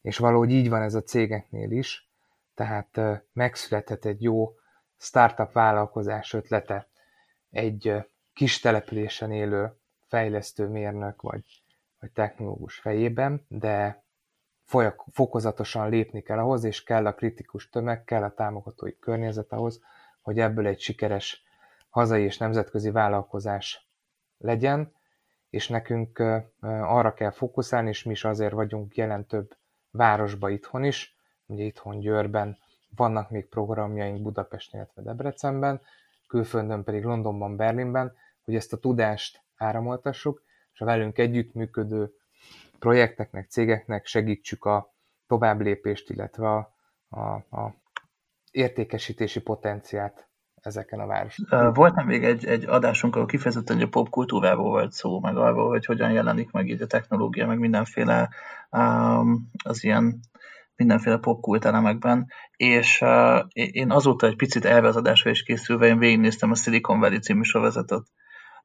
És 0.00 0.18
valahogy 0.18 0.50
így 0.50 0.68
van 0.68 0.82
ez 0.82 0.94
a 0.94 1.02
cégeknél 1.02 1.70
is, 1.70 2.10
tehát 2.54 3.00
megszülethet 3.32 4.04
egy 4.04 4.22
jó 4.22 4.54
startup 4.96 5.52
vállalkozás 5.52 6.32
ötlete 6.32 6.88
egy 7.50 7.94
kis 8.32 8.60
településen 8.60 9.32
élő 9.32 9.76
fejlesztő 10.06 10.68
mérnök 10.68 11.22
vagy, 11.22 11.44
vagy 12.00 12.10
technológus 12.10 12.78
fejében, 12.78 13.46
de 13.48 14.04
fokozatosan 15.10 15.88
lépni 15.88 16.22
kell 16.22 16.38
ahhoz, 16.38 16.64
és 16.64 16.82
kell 16.82 17.06
a 17.06 17.14
kritikus 17.14 17.68
tömeg, 17.68 18.04
kell 18.04 18.22
a 18.22 18.34
támogatói 18.34 18.98
környezet 18.98 19.52
ahhoz, 19.52 19.80
hogy 20.20 20.38
ebből 20.38 20.66
egy 20.66 20.80
sikeres 20.80 21.42
hazai 21.92 22.22
és 22.22 22.38
nemzetközi 22.38 22.90
vállalkozás 22.90 23.88
legyen, 24.38 24.92
és 25.50 25.68
nekünk 25.68 26.18
arra 26.60 27.14
kell 27.14 27.30
fókuszálni, 27.30 27.88
és 27.88 28.02
mi 28.02 28.10
is 28.10 28.24
azért 28.24 28.52
vagyunk 28.52 28.96
jelen 28.96 29.26
több 29.26 29.56
városba 29.90 30.50
itthon 30.50 30.84
is, 30.84 31.16
ugye 31.46 31.64
itthon 31.64 31.98
Győrben 31.98 32.58
vannak 32.96 33.30
még 33.30 33.48
programjaink 33.48 34.22
Budapesten, 34.22 34.80
illetve 34.80 35.02
Debrecenben, 35.02 35.80
külföldön 36.28 36.84
pedig 36.84 37.04
Londonban, 37.04 37.56
Berlinben, 37.56 38.16
hogy 38.44 38.54
ezt 38.54 38.72
a 38.72 38.76
tudást 38.76 39.42
áramoltassuk, 39.56 40.42
és 40.72 40.80
a 40.80 40.84
velünk 40.84 41.18
együttműködő 41.18 42.12
projekteknek, 42.78 43.50
cégeknek 43.50 44.06
segítsük 44.06 44.64
a 44.64 44.94
továbblépést, 45.26 46.10
illetve 46.10 46.48
a, 46.48 46.74
a, 47.08 47.20
a 47.34 47.74
értékesítési 48.50 49.40
potenciát 49.40 50.30
ezeken 50.66 51.00
a 51.00 51.06
városokon. 51.06 51.72
Volt 51.72 52.04
még 52.04 52.24
egy, 52.24 52.44
egy 52.44 52.64
adásunk, 52.64 53.14
ahol 53.14 53.26
kifejezetten 53.26 53.80
a 53.80 53.86
popkultúrából 53.86 54.70
volt 54.70 54.92
szó, 54.92 55.20
meg 55.20 55.36
arról, 55.36 55.68
hogy 55.68 55.84
hogyan 55.84 56.10
jelenik 56.10 56.50
meg 56.50 56.68
így 56.68 56.82
a 56.82 56.86
technológia, 56.86 57.46
meg 57.46 57.58
mindenféle 57.58 58.28
um, 58.70 59.50
az 59.64 59.84
ilyen 59.84 60.20
mindenféle 60.76 61.18
popkult 61.18 61.64
elemekben, 61.64 62.26
és 62.56 63.00
uh, 63.00 63.40
én 63.52 63.90
azóta 63.90 64.26
egy 64.26 64.36
picit 64.36 64.64
erre 64.64 64.86
az 64.86 64.96
adásra 64.96 65.30
is 65.30 65.42
készülve, 65.42 65.86
én 65.86 65.98
végignéztem 65.98 66.50
a 66.50 66.54
Silicon 66.54 67.00
Valley 67.00 67.18
című 67.18 67.42
sorozatot. 67.42 68.06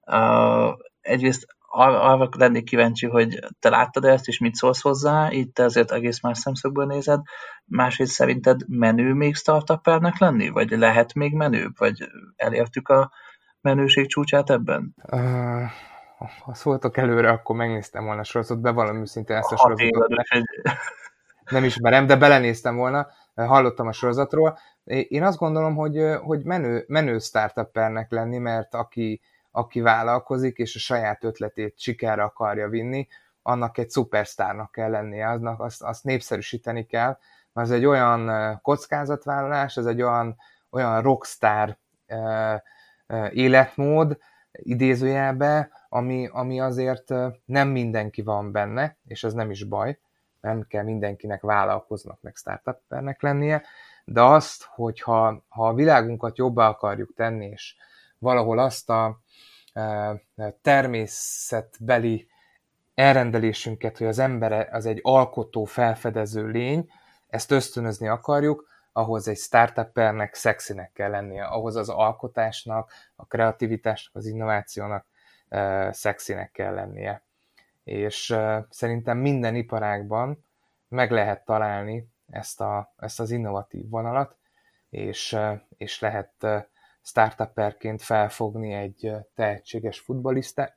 Uh, 0.06 0.74
egyrészt 1.02 1.57
arra, 1.70 2.02
arra 2.02 2.30
lennék 2.38 2.64
kíváncsi, 2.64 3.06
hogy 3.06 3.40
te 3.60 3.70
láttad 3.70 4.06
ezt, 4.06 4.28
és 4.28 4.40
mit 4.40 4.56
szólsz 4.56 4.82
hozzá, 4.82 5.32
így 5.32 5.52
te 5.52 5.64
azért 5.64 5.92
egész 5.92 6.22
más 6.22 6.38
szemszögből 6.38 6.86
nézed. 6.86 7.20
Másrészt 7.66 8.14
szerinted 8.14 8.62
menő 8.68 9.14
még 9.14 9.36
startuppernek 9.36 10.18
lenni? 10.18 10.50
Vagy 10.50 10.70
lehet 10.70 11.14
még 11.14 11.34
menőbb? 11.34 11.78
Vagy 11.78 12.10
elértük 12.36 12.90
a 12.90 13.12
menőség 13.62 14.08
csúcsát 14.08 14.50
ebben? 14.50 14.96
Uh, 15.12 15.64
ha 16.44 16.54
szóltok 16.54 16.98
előre, 16.98 17.30
akkor 17.30 17.56
megnéztem 17.56 18.06
volna 18.06 18.20
a 18.22 18.24
sorozatot, 18.24 18.64
bevallom 18.64 19.02
őszintén 19.02 19.36
ezt 19.36 19.52
a 19.52 19.58
sorozatot. 19.58 20.08
Nem 21.52 21.64
ismerem, 21.64 22.06
de 22.06 22.16
belenéztem 22.16 22.76
volna, 22.76 23.08
hallottam 23.36 23.88
a 23.88 23.92
sorozatról. 23.92 24.58
Én 24.84 25.24
azt 25.24 25.38
gondolom, 25.38 25.76
hogy, 25.76 25.98
hogy 26.24 26.44
menő, 26.44 26.84
menő 26.88 27.20
startuppernek 27.20 28.12
lenni, 28.12 28.38
mert 28.38 28.74
aki, 28.74 29.22
aki 29.58 29.82
vállalkozik, 29.82 30.58
és 30.58 30.76
a 30.76 30.80
saját 30.80 31.24
ötletét 31.24 31.80
sikerre 31.80 32.24
akarja 32.24 32.68
vinni, 32.68 33.08
annak 33.42 33.78
egy 33.78 33.90
szupersztárnak 33.90 34.72
kell 34.72 34.90
lennie, 34.90 35.30
aznak, 35.30 35.60
azt, 35.60 35.84
azt 35.84 36.04
népszerűsíteni 36.04 36.86
kell, 36.86 37.18
mert 37.54 37.68
ez 37.68 37.74
egy 37.74 37.86
olyan 37.86 38.60
kockázatvállalás, 38.62 39.78
ez 39.78 39.86
egy 39.86 40.02
olyan, 40.02 40.36
olyan 40.70 41.02
rockstar 41.02 41.78
életmód, 43.30 44.18
idézőjelbe, 44.52 45.70
ami, 45.90 46.30
ami 46.32 46.60
azért 46.60 47.14
nem 47.46 47.68
mindenki 47.68 48.22
van 48.22 48.52
benne, 48.52 48.98
és 49.06 49.24
ez 49.24 49.34
nem 49.34 49.52
is 49.52 49.64
baj, 49.64 50.00
nem 50.42 50.66
kell 50.68 50.84
mindenkinek 50.84 51.42
vállalkoznak, 51.42 52.22
meg 52.22 52.36
startuppernek 52.36 53.22
lennie, 53.22 53.64
de 54.06 54.22
azt, 54.22 54.64
hogyha 54.64 55.44
ha 55.48 55.68
a 55.68 55.74
világunkat 55.74 56.38
jobbá 56.38 56.70
akarjuk 56.70 57.14
tenni, 57.14 57.46
és 57.46 57.76
valahol 58.20 58.60
azt 58.60 58.90
a 58.90 59.20
természetbeli 60.62 62.28
elrendelésünket, 62.94 63.98
hogy 63.98 64.08
az 64.08 64.20
ember 64.20 64.70
az 64.72 64.86
egy 64.86 65.00
alkotó, 65.02 65.64
felfedező 65.66 66.48
lény, 66.48 66.90
ezt 67.28 67.52
ösztönözni 67.52 68.08
akarjuk, 68.08 68.68
ahhoz 68.92 69.28
egy 69.28 69.38
startuppernek 69.38 70.34
szexinek 70.34 70.92
kell 70.92 71.10
lennie, 71.10 71.44
ahhoz 71.44 71.76
az 71.76 71.90
alkotásnak, 71.90 72.92
a 73.16 73.26
kreativitásnak, 73.26 74.16
az 74.16 74.26
innovációnak 74.26 75.06
szexinek 75.92 76.52
kell 76.52 76.74
lennie. 76.74 77.22
És 77.84 78.38
szerintem 78.70 79.18
minden 79.18 79.56
iparágban 79.56 80.46
meg 80.88 81.12
lehet 81.12 81.46
találni 81.46 82.08
ezt, 82.30 82.62
a, 82.62 82.94
ezt 82.98 83.20
az 83.20 83.32
innovatív 83.32 83.90
vonalat, 83.90 84.36
és, 84.90 85.38
és 85.78 86.00
lehet 86.00 86.46
startupperként 87.08 88.02
felfogni 88.02 88.74
egy 88.74 89.12
tehetséges 89.36 90.04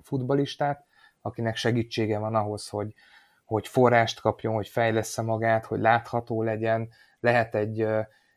futbalistát, 0.02 0.86
akinek 1.20 1.56
segítsége 1.56 2.18
van 2.18 2.34
ahhoz, 2.34 2.68
hogy, 2.68 2.94
hogy 3.44 3.68
forrást 3.68 4.20
kapjon, 4.20 4.54
hogy 4.54 4.68
fejlesz 4.68 5.16
magát, 5.16 5.66
hogy 5.66 5.80
látható 5.80 6.42
legyen, 6.42 6.88
lehet 7.20 7.54
egy, 7.54 7.86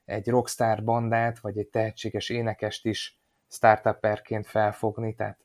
egy 0.05 0.27
rockstar 0.27 0.83
bandát, 0.83 1.39
vagy 1.39 1.57
egy 1.57 1.67
tehetséges 1.67 2.29
énekest 2.29 2.85
is 2.85 3.19
startupperként 3.49 4.47
felfogni, 4.47 5.15
tehát 5.15 5.39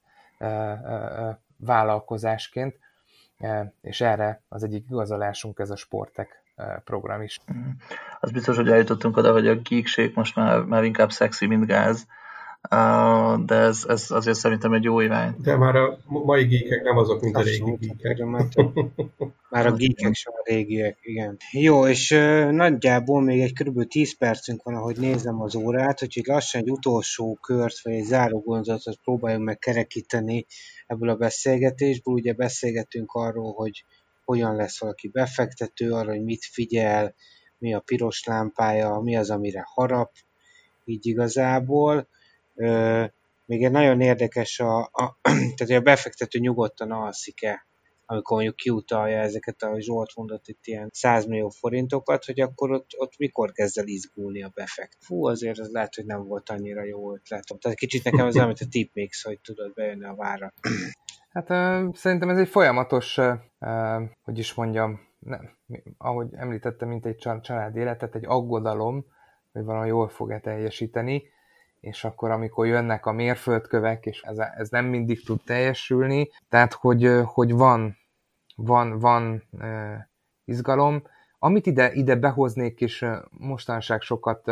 vállalkozásként, 1.56 2.78
és 3.80 4.00
erre 4.00 4.42
az 4.48 4.62
egyik 4.62 4.84
igazolásunk 4.90 5.58
ez 5.58 5.70
a 5.70 5.76
Sportek 5.76 6.42
program 6.84 7.22
is. 7.22 7.40
Mm. 7.52 7.70
Az 8.20 8.30
biztos, 8.30 8.56
hogy 8.56 8.68
eljutottunk 8.68 9.16
oda, 9.16 9.32
hogy 9.32 9.48
a 9.48 9.54
geekség 9.54 10.12
most 10.14 10.36
már, 10.36 10.60
már 10.60 10.84
inkább 10.84 11.10
szexi, 11.10 11.46
mint 11.46 11.66
gáz 11.66 12.06
de 13.44 13.54
ez, 13.54 13.84
ez 13.88 14.10
azért 14.10 14.36
szerintem 14.36 14.72
egy 14.72 14.82
jó 14.82 15.00
irány. 15.00 15.34
De 15.42 15.56
már 15.56 15.76
a 15.76 15.98
mai 16.06 16.44
geekek 16.44 16.82
nem 16.82 16.96
azok, 16.96 17.20
mint 17.20 17.36
a 17.36 17.40
régi 17.40 17.76
geekek. 17.80 18.24
Már 19.50 19.66
a 19.66 19.72
geekek 19.72 20.14
sem 20.14 20.32
a 20.36 20.42
régiek, 20.44 20.98
igen. 21.02 21.36
Jó, 21.52 21.86
és 21.86 22.10
uh, 22.10 22.50
nagyjából 22.50 23.22
még 23.22 23.40
egy 23.40 23.52
kb. 23.52 23.86
10 23.86 24.16
percünk 24.16 24.62
van, 24.62 24.74
ahogy 24.74 24.96
nézem 24.96 25.40
az 25.40 25.54
órát, 25.54 25.98
hogy 25.98 26.22
lassan 26.26 26.60
egy 26.60 26.70
utolsó 26.70 27.38
kört, 27.40 27.80
vagy 27.82 27.92
egy 27.92 28.04
záró 28.04 28.40
gondolatot 28.40 28.98
próbáljunk 29.02 29.44
meg 29.44 29.58
kerekíteni 29.58 30.46
ebből 30.86 31.08
a 31.08 31.16
beszélgetésből. 31.16 32.14
Ugye 32.14 32.32
beszélgetünk 32.32 33.12
arról, 33.12 33.52
hogy 33.52 33.84
hogyan 34.24 34.56
lesz 34.56 34.80
valaki 34.80 35.08
befektető, 35.08 35.92
arra, 35.92 36.10
hogy 36.10 36.24
mit 36.24 36.44
figyel, 36.44 37.14
mi 37.58 37.74
a 37.74 37.80
piros 37.80 38.24
lámpája, 38.24 39.00
mi 39.04 39.16
az, 39.16 39.30
amire 39.30 39.62
harap, 39.64 40.12
így 40.84 41.06
igazából 41.06 42.08
még 43.44 43.64
egy 43.64 43.70
nagyon 43.70 44.00
érdekes, 44.00 44.60
a, 44.60 44.78
a, 44.80 45.18
tehát 45.56 45.80
a 45.80 45.80
befektető 45.80 46.38
nyugodtan 46.38 46.90
alszik-e, 46.90 47.66
amikor 48.10 48.36
mondjuk 48.36 48.56
kiutalja 48.56 49.20
ezeket, 49.20 49.62
ahogy 49.62 49.82
Zsolt 49.82 50.16
mondott 50.16 50.46
itt 50.46 50.66
ilyen 50.66 50.88
100 50.92 51.26
millió 51.26 51.48
forintokat, 51.48 52.24
hogy 52.24 52.40
akkor 52.40 52.70
ott, 52.70 52.90
ott 52.96 53.18
mikor 53.18 53.52
kezd 53.52 53.78
el 53.78 53.86
izgulni 53.86 54.42
a 54.42 54.50
befekt. 54.54 54.96
Fú, 55.00 55.26
azért 55.26 55.58
az 55.58 55.70
lehet, 55.70 55.94
hogy 55.94 56.04
nem 56.04 56.24
volt 56.24 56.50
annyira 56.50 56.84
jó 56.84 57.14
ötlet. 57.14 57.44
Tehát 57.58 57.78
kicsit 57.78 58.04
nekem 58.04 58.26
az 58.26 58.34
mint 58.34 58.60
a 58.60 58.66
tipmix, 58.70 59.22
hogy 59.22 59.40
tudod 59.40 59.72
bejönni 59.74 60.04
a 60.04 60.14
vára. 60.14 60.52
Hát 61.28 61.46
szerintem 61.96 62.28
ez 62.28 62.38
egy 62.38 62.48
folyamatos, 62.48 63.18
hogy 64.22 64.38
is 64.38 64.54
mondjam, 64.54 65.00
nem, 65.18 65.58
ahogy 65.98 66.28
említettem, 66.32 66.88
mint 66.88 67.06
egy 67.06 67.16
család 67.40 67.76
életet, 67.76 68.14
egy 68.14 68.24
aggodalom, 68.26 69.06
hogy 69.52 69.64
valami 69.64 69.88
jól 69.88 70.08
fog-e 70.08 70.40
teljesíteni, 70.40 71.22
és 71.80 72.04
akkor 72.04 72.30
amikor 72.30 72.66
jönnek 72.66 73.06
a 73.06 73.12
mérföldkövek, 73.12 74.06
és 74.06 74.22
ez, 74.22 74.38
ez 74.38 74.68
nem 74.68 74.84
mindig 74.84 75.24
tud 75.24 75.40
teljesülni, 75.44 76.28
tehát 76.48 76.72
hogy, 76.72 77.20
hogy 77.24 77.52
van, 77.52 77.96
van, 78.56 78.98
van 78.98 79.42
izgalom. 80.44 81.02
Amit 81.38 81.66
ide, 81.66 81.92
ide 81.92 82.16
behoznék, 82.16 82.80
és 82.80 83.06
mostanság 83.30 84.00
sokat 84.00 84.50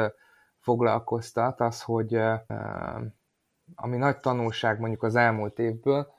foglalkoztat, 0.58 1.60
az, 1.60 1.82
hogy 1.82 2.14
ami 3.74 3.96
nagy 3.96 4.16
tanulság 4.16 4.80
mondjuk 4.80 5.02
az 5.02 5.14
elmúlt 5.14 5.58
évből, 5.58 6.14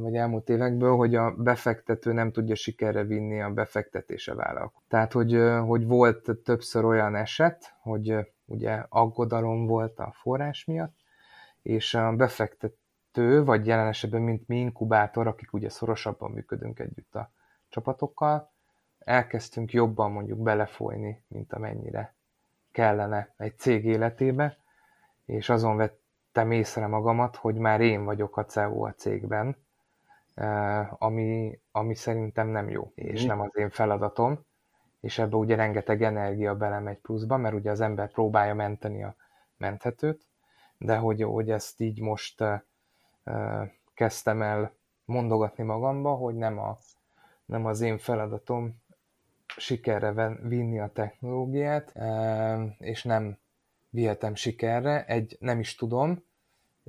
vagy 0.00 0.14
elmúlt 0.14 0.48
évekből, 0.48 0.96
hogy 0.96 1.14
a 1.14 1.30
befektető 1.30 2.12
nem 2.12 2.32
tudja 2.32 2.54
sikerre 2.54 3.02
vinni 3.04 3.40
a 3.42 3.50
befektetése 3.50 4.34
vállalkozó. 4.34 4.84
Tehát, 4.88 5.12
hogy, 5.12 5.42
hogy 5.66 5.86
volt 5.86 6.30
többször 6.44 6.84
olyan 6.84 7.14
eset, 7.14 7.74
hogy 7.80 8.14
ugye 8.50 8.84
aggodalom 8.88 9.66
volt 9.66 9.98
a 9.98 10.12
forrás 10.12 10.64
miatt, 10.64 10.94
és 11.62 11.94
a 11.94 12.12
befektető, 12.12 13.44
vagy 13.44 13.66
jelen 13.66 13.86
esetben, 13.86 14.22
mint 14.22 14.48
mi 14.48 14.58
inkubátor, 14.58 15.26
akik 15.26 15.52
ugye 15.52 15.68
szorosabban 15.68 16.30
működünk 16.30 16.78
együtt 16.78 17.14
a 17.14 17.30
csapatokkal, 17.68 18.50
elkezdtünk 18.98 19.72
jobban 19.72 20.12
mondjuk 20.12 20.38
belefolyni, 20.38 21.22
mint 21.28 21.52
amennyire 21.52 22.14
kellene 22.72 23.34
egy 23.36 23.58
cég 23.58 23.84
életébe, 23.84 24.56
és 25.24 25.48
azon 25.48 25.76
vettem 25.76 26.50
észre 26.50 26.86
magamat, 26.86 27.36
hogy 27.36 27.54
már 27.54 27.80
én 27.80 28.04
vagyok 28.04 28.36
a 28.36 28.44
CEO 28.44 28.84
a 28.84 28.92
cégben, 28.92 29.56
eh, 30.34 31.02
ami, 31.02 31.60
ami 31.70 31.94
szerintem 31.94 32.48
nem 32.48 32.68
jó, 32.68 32.92
és 32.94 33.24
nem 33.24 33.40
az 33.40 33.50
én 33.56 33.70
feladatom, 33.70 34.44
és 35.00 35.18
ebbe 35.18 35.36
ugye 35.36 35.54
rengeteg 35.54 36.02
energia 36.02 36.56
belemegy 36.56 36.98
pluszba, 36.98 37.36
mert 37.36 37.54
ugye 37.54 37.70
az 37.70 37.80
ember 37.80 38.10
próbálja 38.10 38.54
menteni 38.54 39.02
a 39.02 39.14
menthetőt, 39.56 40.28
de 40.78 40.96
hogy, 40.96 41.22
hogy 41.22 41.50
ezt 41.50 41.80
így 41.80 42.00
most 42.00 42.44
kezdtem 43.94 44.42
el 44.42 44.72
mondogatni 45.04 45.64
magamba, 45.64 46.14
hogy 46.14 46.34
nem, 46.34 46.58
a, 46.58 46.78
nem 47.44 47.66
az 47.66 47.80
én 47.80 47.98
feladatom 47.98 48.82
sikerre 49.56 50.36
vinni 50.42 50.80
a 50.80 50.92
technológiát, 50.92 51.92
és 52.78 53.04
nem 53.04 53.38
vihetem 53.90 54.34
sikerre, 54.34 55.04
egy 55.04 55.36
nem 55.40 55.58
is 55.58 55.74
tudom, 55.74 56.24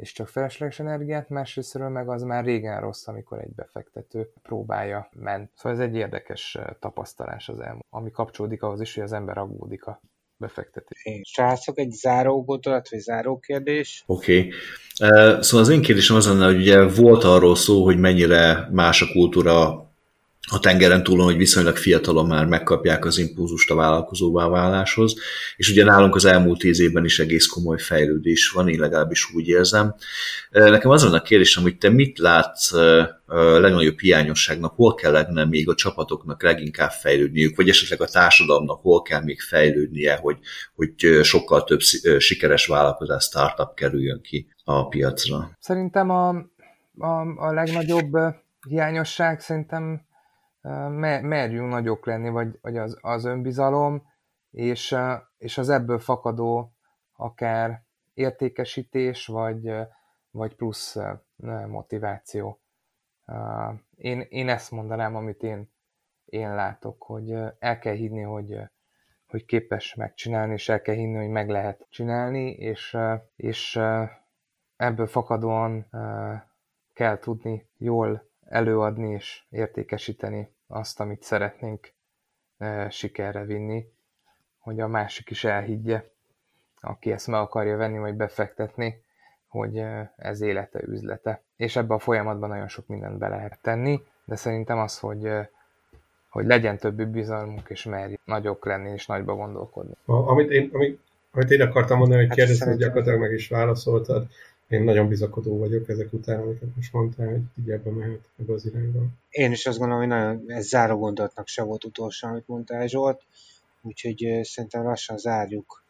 és 0.01 0.11
csak 0.11 0.27
felesleges 0.27 0.79
energiát, 0.79 1.29
másrésztről 1.29 1.89
meg 1.89 2.09
az 2.09 2.21
már 2.21 2.43
régen 2.43 2.81
rossz, 2.81 3.07
amikor 3.07 3.39
egy 3.39 3.53
befektető 3.55 4.31
próbálja 4.43 5.09
ment. 5.13 5.49
Szóval 5.55 5.77
ez 5.77 5.87
egy 5.87 5.95
érdekes 5.95 6.57
tapasztalás 6.79 7.49
az 7.49 7.59
elmúlt, 7.59 7.85
ami 7.89 8.11
kapcsolódik 8.11 8.63
ahhoz 8.63 8.81
is, 8.81 8.93
hogy 8.93 9.03
az 9.03 9.13
ember 9.13 9.37
aggódik 9.37 9.85
a 9.85 10.01
befektetés. 10.37 11.21
Srácok, 11.23 11.79
egy 11.79 11.91
záró 11.91 12.43
gondolat, 12.43 12.89
vagy 12.89 12.99
záró 12.99 13.39
kérdés? 13.39 14.03
Oké. 14.05 14.37
Okay. 14.37 14.51
Szóval 15.41 15.65
az 15.65 15.69
én 15.69 15.81
kérdésem 15.81 16.15
az 16.15 16.27
lenne, 16.27 16.45
hogy 16.45 16.59
ugye 16.59 16.87
volt 16.87 17.23
arról 17.23 17.55
szó, 17.55 17.83
hogy 17.83 17.97
mennyire 17.97 18.67
más 18.71 19.01
a 19.01 19.11
kultúra 19.11 19.85
a 20.49 20.59
tengeren 20.59 21.03
túlon, 21.03 21.25
hogy 21.25 21.37
viszonylag 21.37 21.77
fiatalon 21.77 22.27
már 22.27 22.45
megkapják 22.45 23.05
az 23.05 23.17
impulzust 23.17 23.71
a 23.71 23.75
vállalkozóvá 23.75 24.47
váláshoz, 24.47 25.15
és 25.55 25.69
ugye 25.69 25.83
nálunk 25.83 26.15
az 26.15 26.25
elmúlt 26.25 26.59
tíz 26.59 26.79
évben 26.79 27.05
is 27.05 27.19
egész 27.19 27.45
komoly 27.45 27.77
fejlődés 27.77 28.49
van, 28.49 28.69
én 28.69 28.79
legalábbis 28.79 29.33
úgy 29.33 29.47
érzem. 29.47 29.95
Nekem 30.49 30.91
az 30.91 31.03
a 31.03 31.21
kérdésem, 31.21 31.63
hogy 31.63 31.77
te 31.77 31.89
mit 31.89 32.17
látsz 32.17 32.71
legnagyobb 33.59 33.99
hiányosságnak, 33.99 34.73
hol 34.75 34.93
kellene 34.93 35.45
még 35.45 35.69
a 35.69 35.75
csapatoknak 35.75 36.43
leginkább 36.43 36.91
fejlődniük, 36.91 37.55
vagy 37.55 37.69
esetleg 37.69 38.01
a 38.01 38.11
társadalomnak 38.11 38.81
hol 38.81 39.01
kell 39.01 39.23
még 39.23 39.41
fejlődnie, 39.41 40.15
hogy, 40.15 40.37
hogy 40.75 41.19
sokkal 41.23 41.63
több 41.63 41.79
sikeres 42.17 42.65
vállalkozás, 42.65 43.23
startup 43.23 43.73
kerüljön 43.73 44.21
ki 44.21 44.47
a 44.63 44.87
piacra? 44.87 45.57
Szerintem 45.59 46.09
a, 46.09 46.29
a, 46.97 47.21
a 47.37 47.53
legnagyobb 47.53 48.17
hiányosság 48.67 49.39
szerintem 49.39 50.09
merjünk 51.21 51.69
nagyok 51.69 52.05
lenni, 52.05 52.29
vagy, 52.29 52.59
vagy 52.61 52.77
az, 52.77 52.97
az 53.01 53.25
önbizalom, 53.25 54.09
és, 54.51 54.95
és 55.37 55.57
az 55.57 55.69
ebből 55.69 55.99
fakadó 55.99 56.73
akár 57.15 57.83
értékesítés, 58.13 59.27
vagy, 59.27 59.73
vagy 60.31 60.55
plusz 60.55 60.97
motiváció. 61.67 62.61
én, 63.95 64.25
én 64.29 64.49
ezt 64.49 64.71
mondanám, 64.71 65.15
amit 65.15 65.43
én, 65.43 65.71
én 66.25 66.55
látok, 66.55 67.03
hogy 67.03 67.31
el 67.59 67.79
kell 67.79 67.93
hinni, 67.93 68.21
hogy, 68.21 68.59
hogy 69.27 69.45
képes 69.45 69.95
megcsinálni, 69.95 70.53
és 70.53 70.69
el 70.69 70.81
kell 70.81 70.95
hinni, 70.95 71.17
hogy 71.17 71.29
meg 71.29 71.49
lehet 71.49 71.87
csinálni, 71.89 72.51
és, 72.51 72.97
és 73.35 73.79
ebből 74.75 75.07
fakadóan 75.07 75.89
kell 76.93 77.19
tudni 77.19 77.69
jól 77.77 78.30
előadni 78.51 79.11
és 79.11 79.41
értékesíteni 79.49 80.49
azt, 80.67 80.99
amit 80.99 81.23
szeretnénk 81.23 81.91
sikerre 82.89 83.43
vinni, 83.43 83.85
hogy 84.59 84.79
a 84.79 84.87
másik 84.87 85.29
is 85.29 85.43
elhiggye, 85.43 86.03
aki 86.81 87.11
ezt 87.11 87.27
meg 87.27 87.39
akarja 87.39 87.77
venni, 87.77 87.97
vagy 87.97 88.13
befektetni, 88.13 89.03
hogy 89.47 89.83
ez 90.15 90.41
élete, 90.41 90.81
üzlete. 90.85 91.41
És 91.55 91.75
ebben 91.75 91.97
a 91.97 91.99
folyamatban 91.99 92.49
nagyon 92.49 92.67
sok 92.67 92.87
mindent 92.87 93.17
be 93.17 93.27
lehet 93.27 93.59
tenni, 93.61 94.03
de 94.25 94.35
szerintem 94.35 94.77
az, 94.79 94.99
hogy, 94.99 95.29
hogy 96.29 96.45
legyen 96.45 96.77
több 96.77 97.01
bizalmunk, 97.01 97.69
és 97.69 97.83
merj 97.83 98.17
nagyok 98.25 98.65
lenni, 98.65 98.91
és 98.91 99.05
nagyba 99.05 99.35
gondolkodni. 99.35 99.93
Amit, 100.05 100.49
én, 100.49 100.69
amit, 100.73 100.99
amit 101.31 101.51
én 101.51 101.61
akartam 101.61 101.97
mondani, 101.97 102.19
hogy 102.19 102.29
hát 102.29 102.37
kérdeztem, 102.37 102.67
hogy 102.67 102.77
gyakorlatilag 102.77 103.19
meg 103.19 103.31
is 103.31 103.47
válaszoltad, 103.47 104.27
én 104.71 104.83
nagyon 104.83 105.07
bizakodó 105.07 105.57
vagyok 105.57 105.89
ezek 105.89 106.13
után, 106.13 106.41
amiket 106.41 106.75
most 106.75 106.93
mondtál, 106.93 107.27
hogy 107.27 107.41
így 107.59 107.69
ebbe 107.69 107.91
mehet 107.91 108.19
ebbe 108.39 108.53
az 108.53 108.65
irányba. 108.65 108.99
Én 109.29 109.51
is 109.51 109.65
azt 109.65 109.77
gondolom, 109.77 110.03
hogy 110.03 110.11
nagyon, 110.11 110.43
ez 110.47 110.67
záró 110.67 110.97
gondolatnak 110.97 111.47
se 111.47 111.63
volt 111.63 111.83
utolsó, 111.83 112.27
amit 112.27 112.47
mondtál 112.47 112.87
Zsolt, 112.87 113.21
úgyhogy 113.81 114.39
szerintem 114.43 114.83
lassan 114.83 115.17
zárjuk 115.17 115.83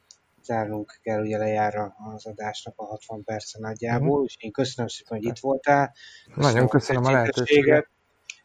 zárnunk 0.43 0.99
kell, 1.01 1.21
ugye 1.21 1.37
lejár 1.37 1.93
az 2.13 2.25
adásnak 2.25 2.73
a 2.77 2.85
60 2.85 3.23
perc 3.23 3.57
nagyjából, 3.57 4.19
mm. 4.19 4.21
úgyhogy 4.21 4.43
én 4.43 4.51
köszönöm 4.51 4.87
szépen, 4.89 5.17
hogy 5.17 5.27
itt 5.27 5.39
voltál. 5.39 5.93
Köszönöm 6.25 6.51
Nagyon 6.51 6.67
köszönöm 6.67 7.03
a 7.03 7.11
lehetőséget. 7.11 7.89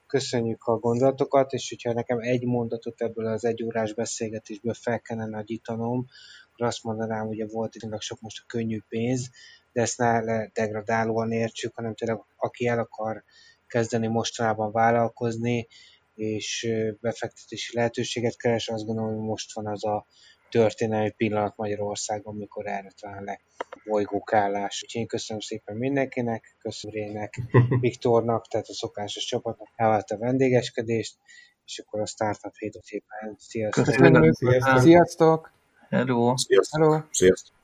Köszönjük 0.07 0.65
a 0.65 0.79
gondolatokat, 0.79 1.53
és 1.53 1.69
hogyha 1.69 1.93
nekem 1.93 2.19
egy 2.19 2.45
mondatot 2.45 3.01
ebből 3.01 3.27
az 3.27 3.45
egy 3.45 3.65
órás 3.65 3.95
beszélgetésből 3.95 4.75
fel 4.75 5.01
kellene 5.01 5.31
nagyítanom, 5.31 6.07
akkor 6.53 6.67
azt 6.67 6.85
mondanám, 6.85 7.27
hogy 7.27 7.51
volt 7.51 7.75
itt 7.75 8.01
sok 8.01 8.21
most 8.21 8.41
a 8.43 8.45
könnyű 8.47 8.81
pénz, 8.89 9.31
de 9.77 9.83
ezt 9.83 9.99
ne 9.99 10.47
degradálóan 10.47 11.33
értsük, 11.33 11.75
hanem 11.75 11.95
tényleg 11.95 12.19
aki 12.37 12.67
el 12.67 12.79
akar 12.79 13.25
kezdeni 13.67 14.07
mostanában 14.07 14.73
vállalkozni, 14.73 15.67
és 16.15 16.69
befektetési 17.01 17.77
lehetőséget 17.77 18.37
keres, 18.37 18.69
azt 18.69 18.85
gondolom, 18.85 19.15
hogy 19.15 19.25
most 19.25 19.55
van 19.55 19.67
az 19.67 19.85
a 19.85 20.07
történelmi 20.51 21.11
pillanat 21.11 21.57
Magyarországon, 21.57 22.35
amikor 22.35 22.67
erre 22.67 22.93
talán 23.01 23.25
le 23.25 23.41
bolygókállás. 23.85 24.83
Úgyhogy 24.83 25.01
én 25.01 25.07
köszönöm 25.07 25.41
szépen 25.41 25.77
mindenkinek, 25.77 26.57
köszönöm 26.59 26.97
Rének, 26.97 27.41
Viktornak, 27.81 28.47
tehát 28.47 28.67
a 28.67 28.75
szokásos 28.75 29.25
csapatnak 29.25 29.69
elvált 29.75 30.11
a 30.11 30.19
vendégeskedést, 30.19 31.17
és 31.65 31.79
akkor 31.79 32.01
a 32.01 32.07
Startup 32.07 32.57
hétot 32.57 32.85
szépen. 32.85 33.37
Sziasztok! 33.39 33.85
Köszönöm. 33.85 34.33
Sziasztok! 34.79 35.53
Hello! 35.89 36.37
Sziasztok! 36.37 36.81
Hello. 36.81 37.01
Sziasztok! 37.11 37.55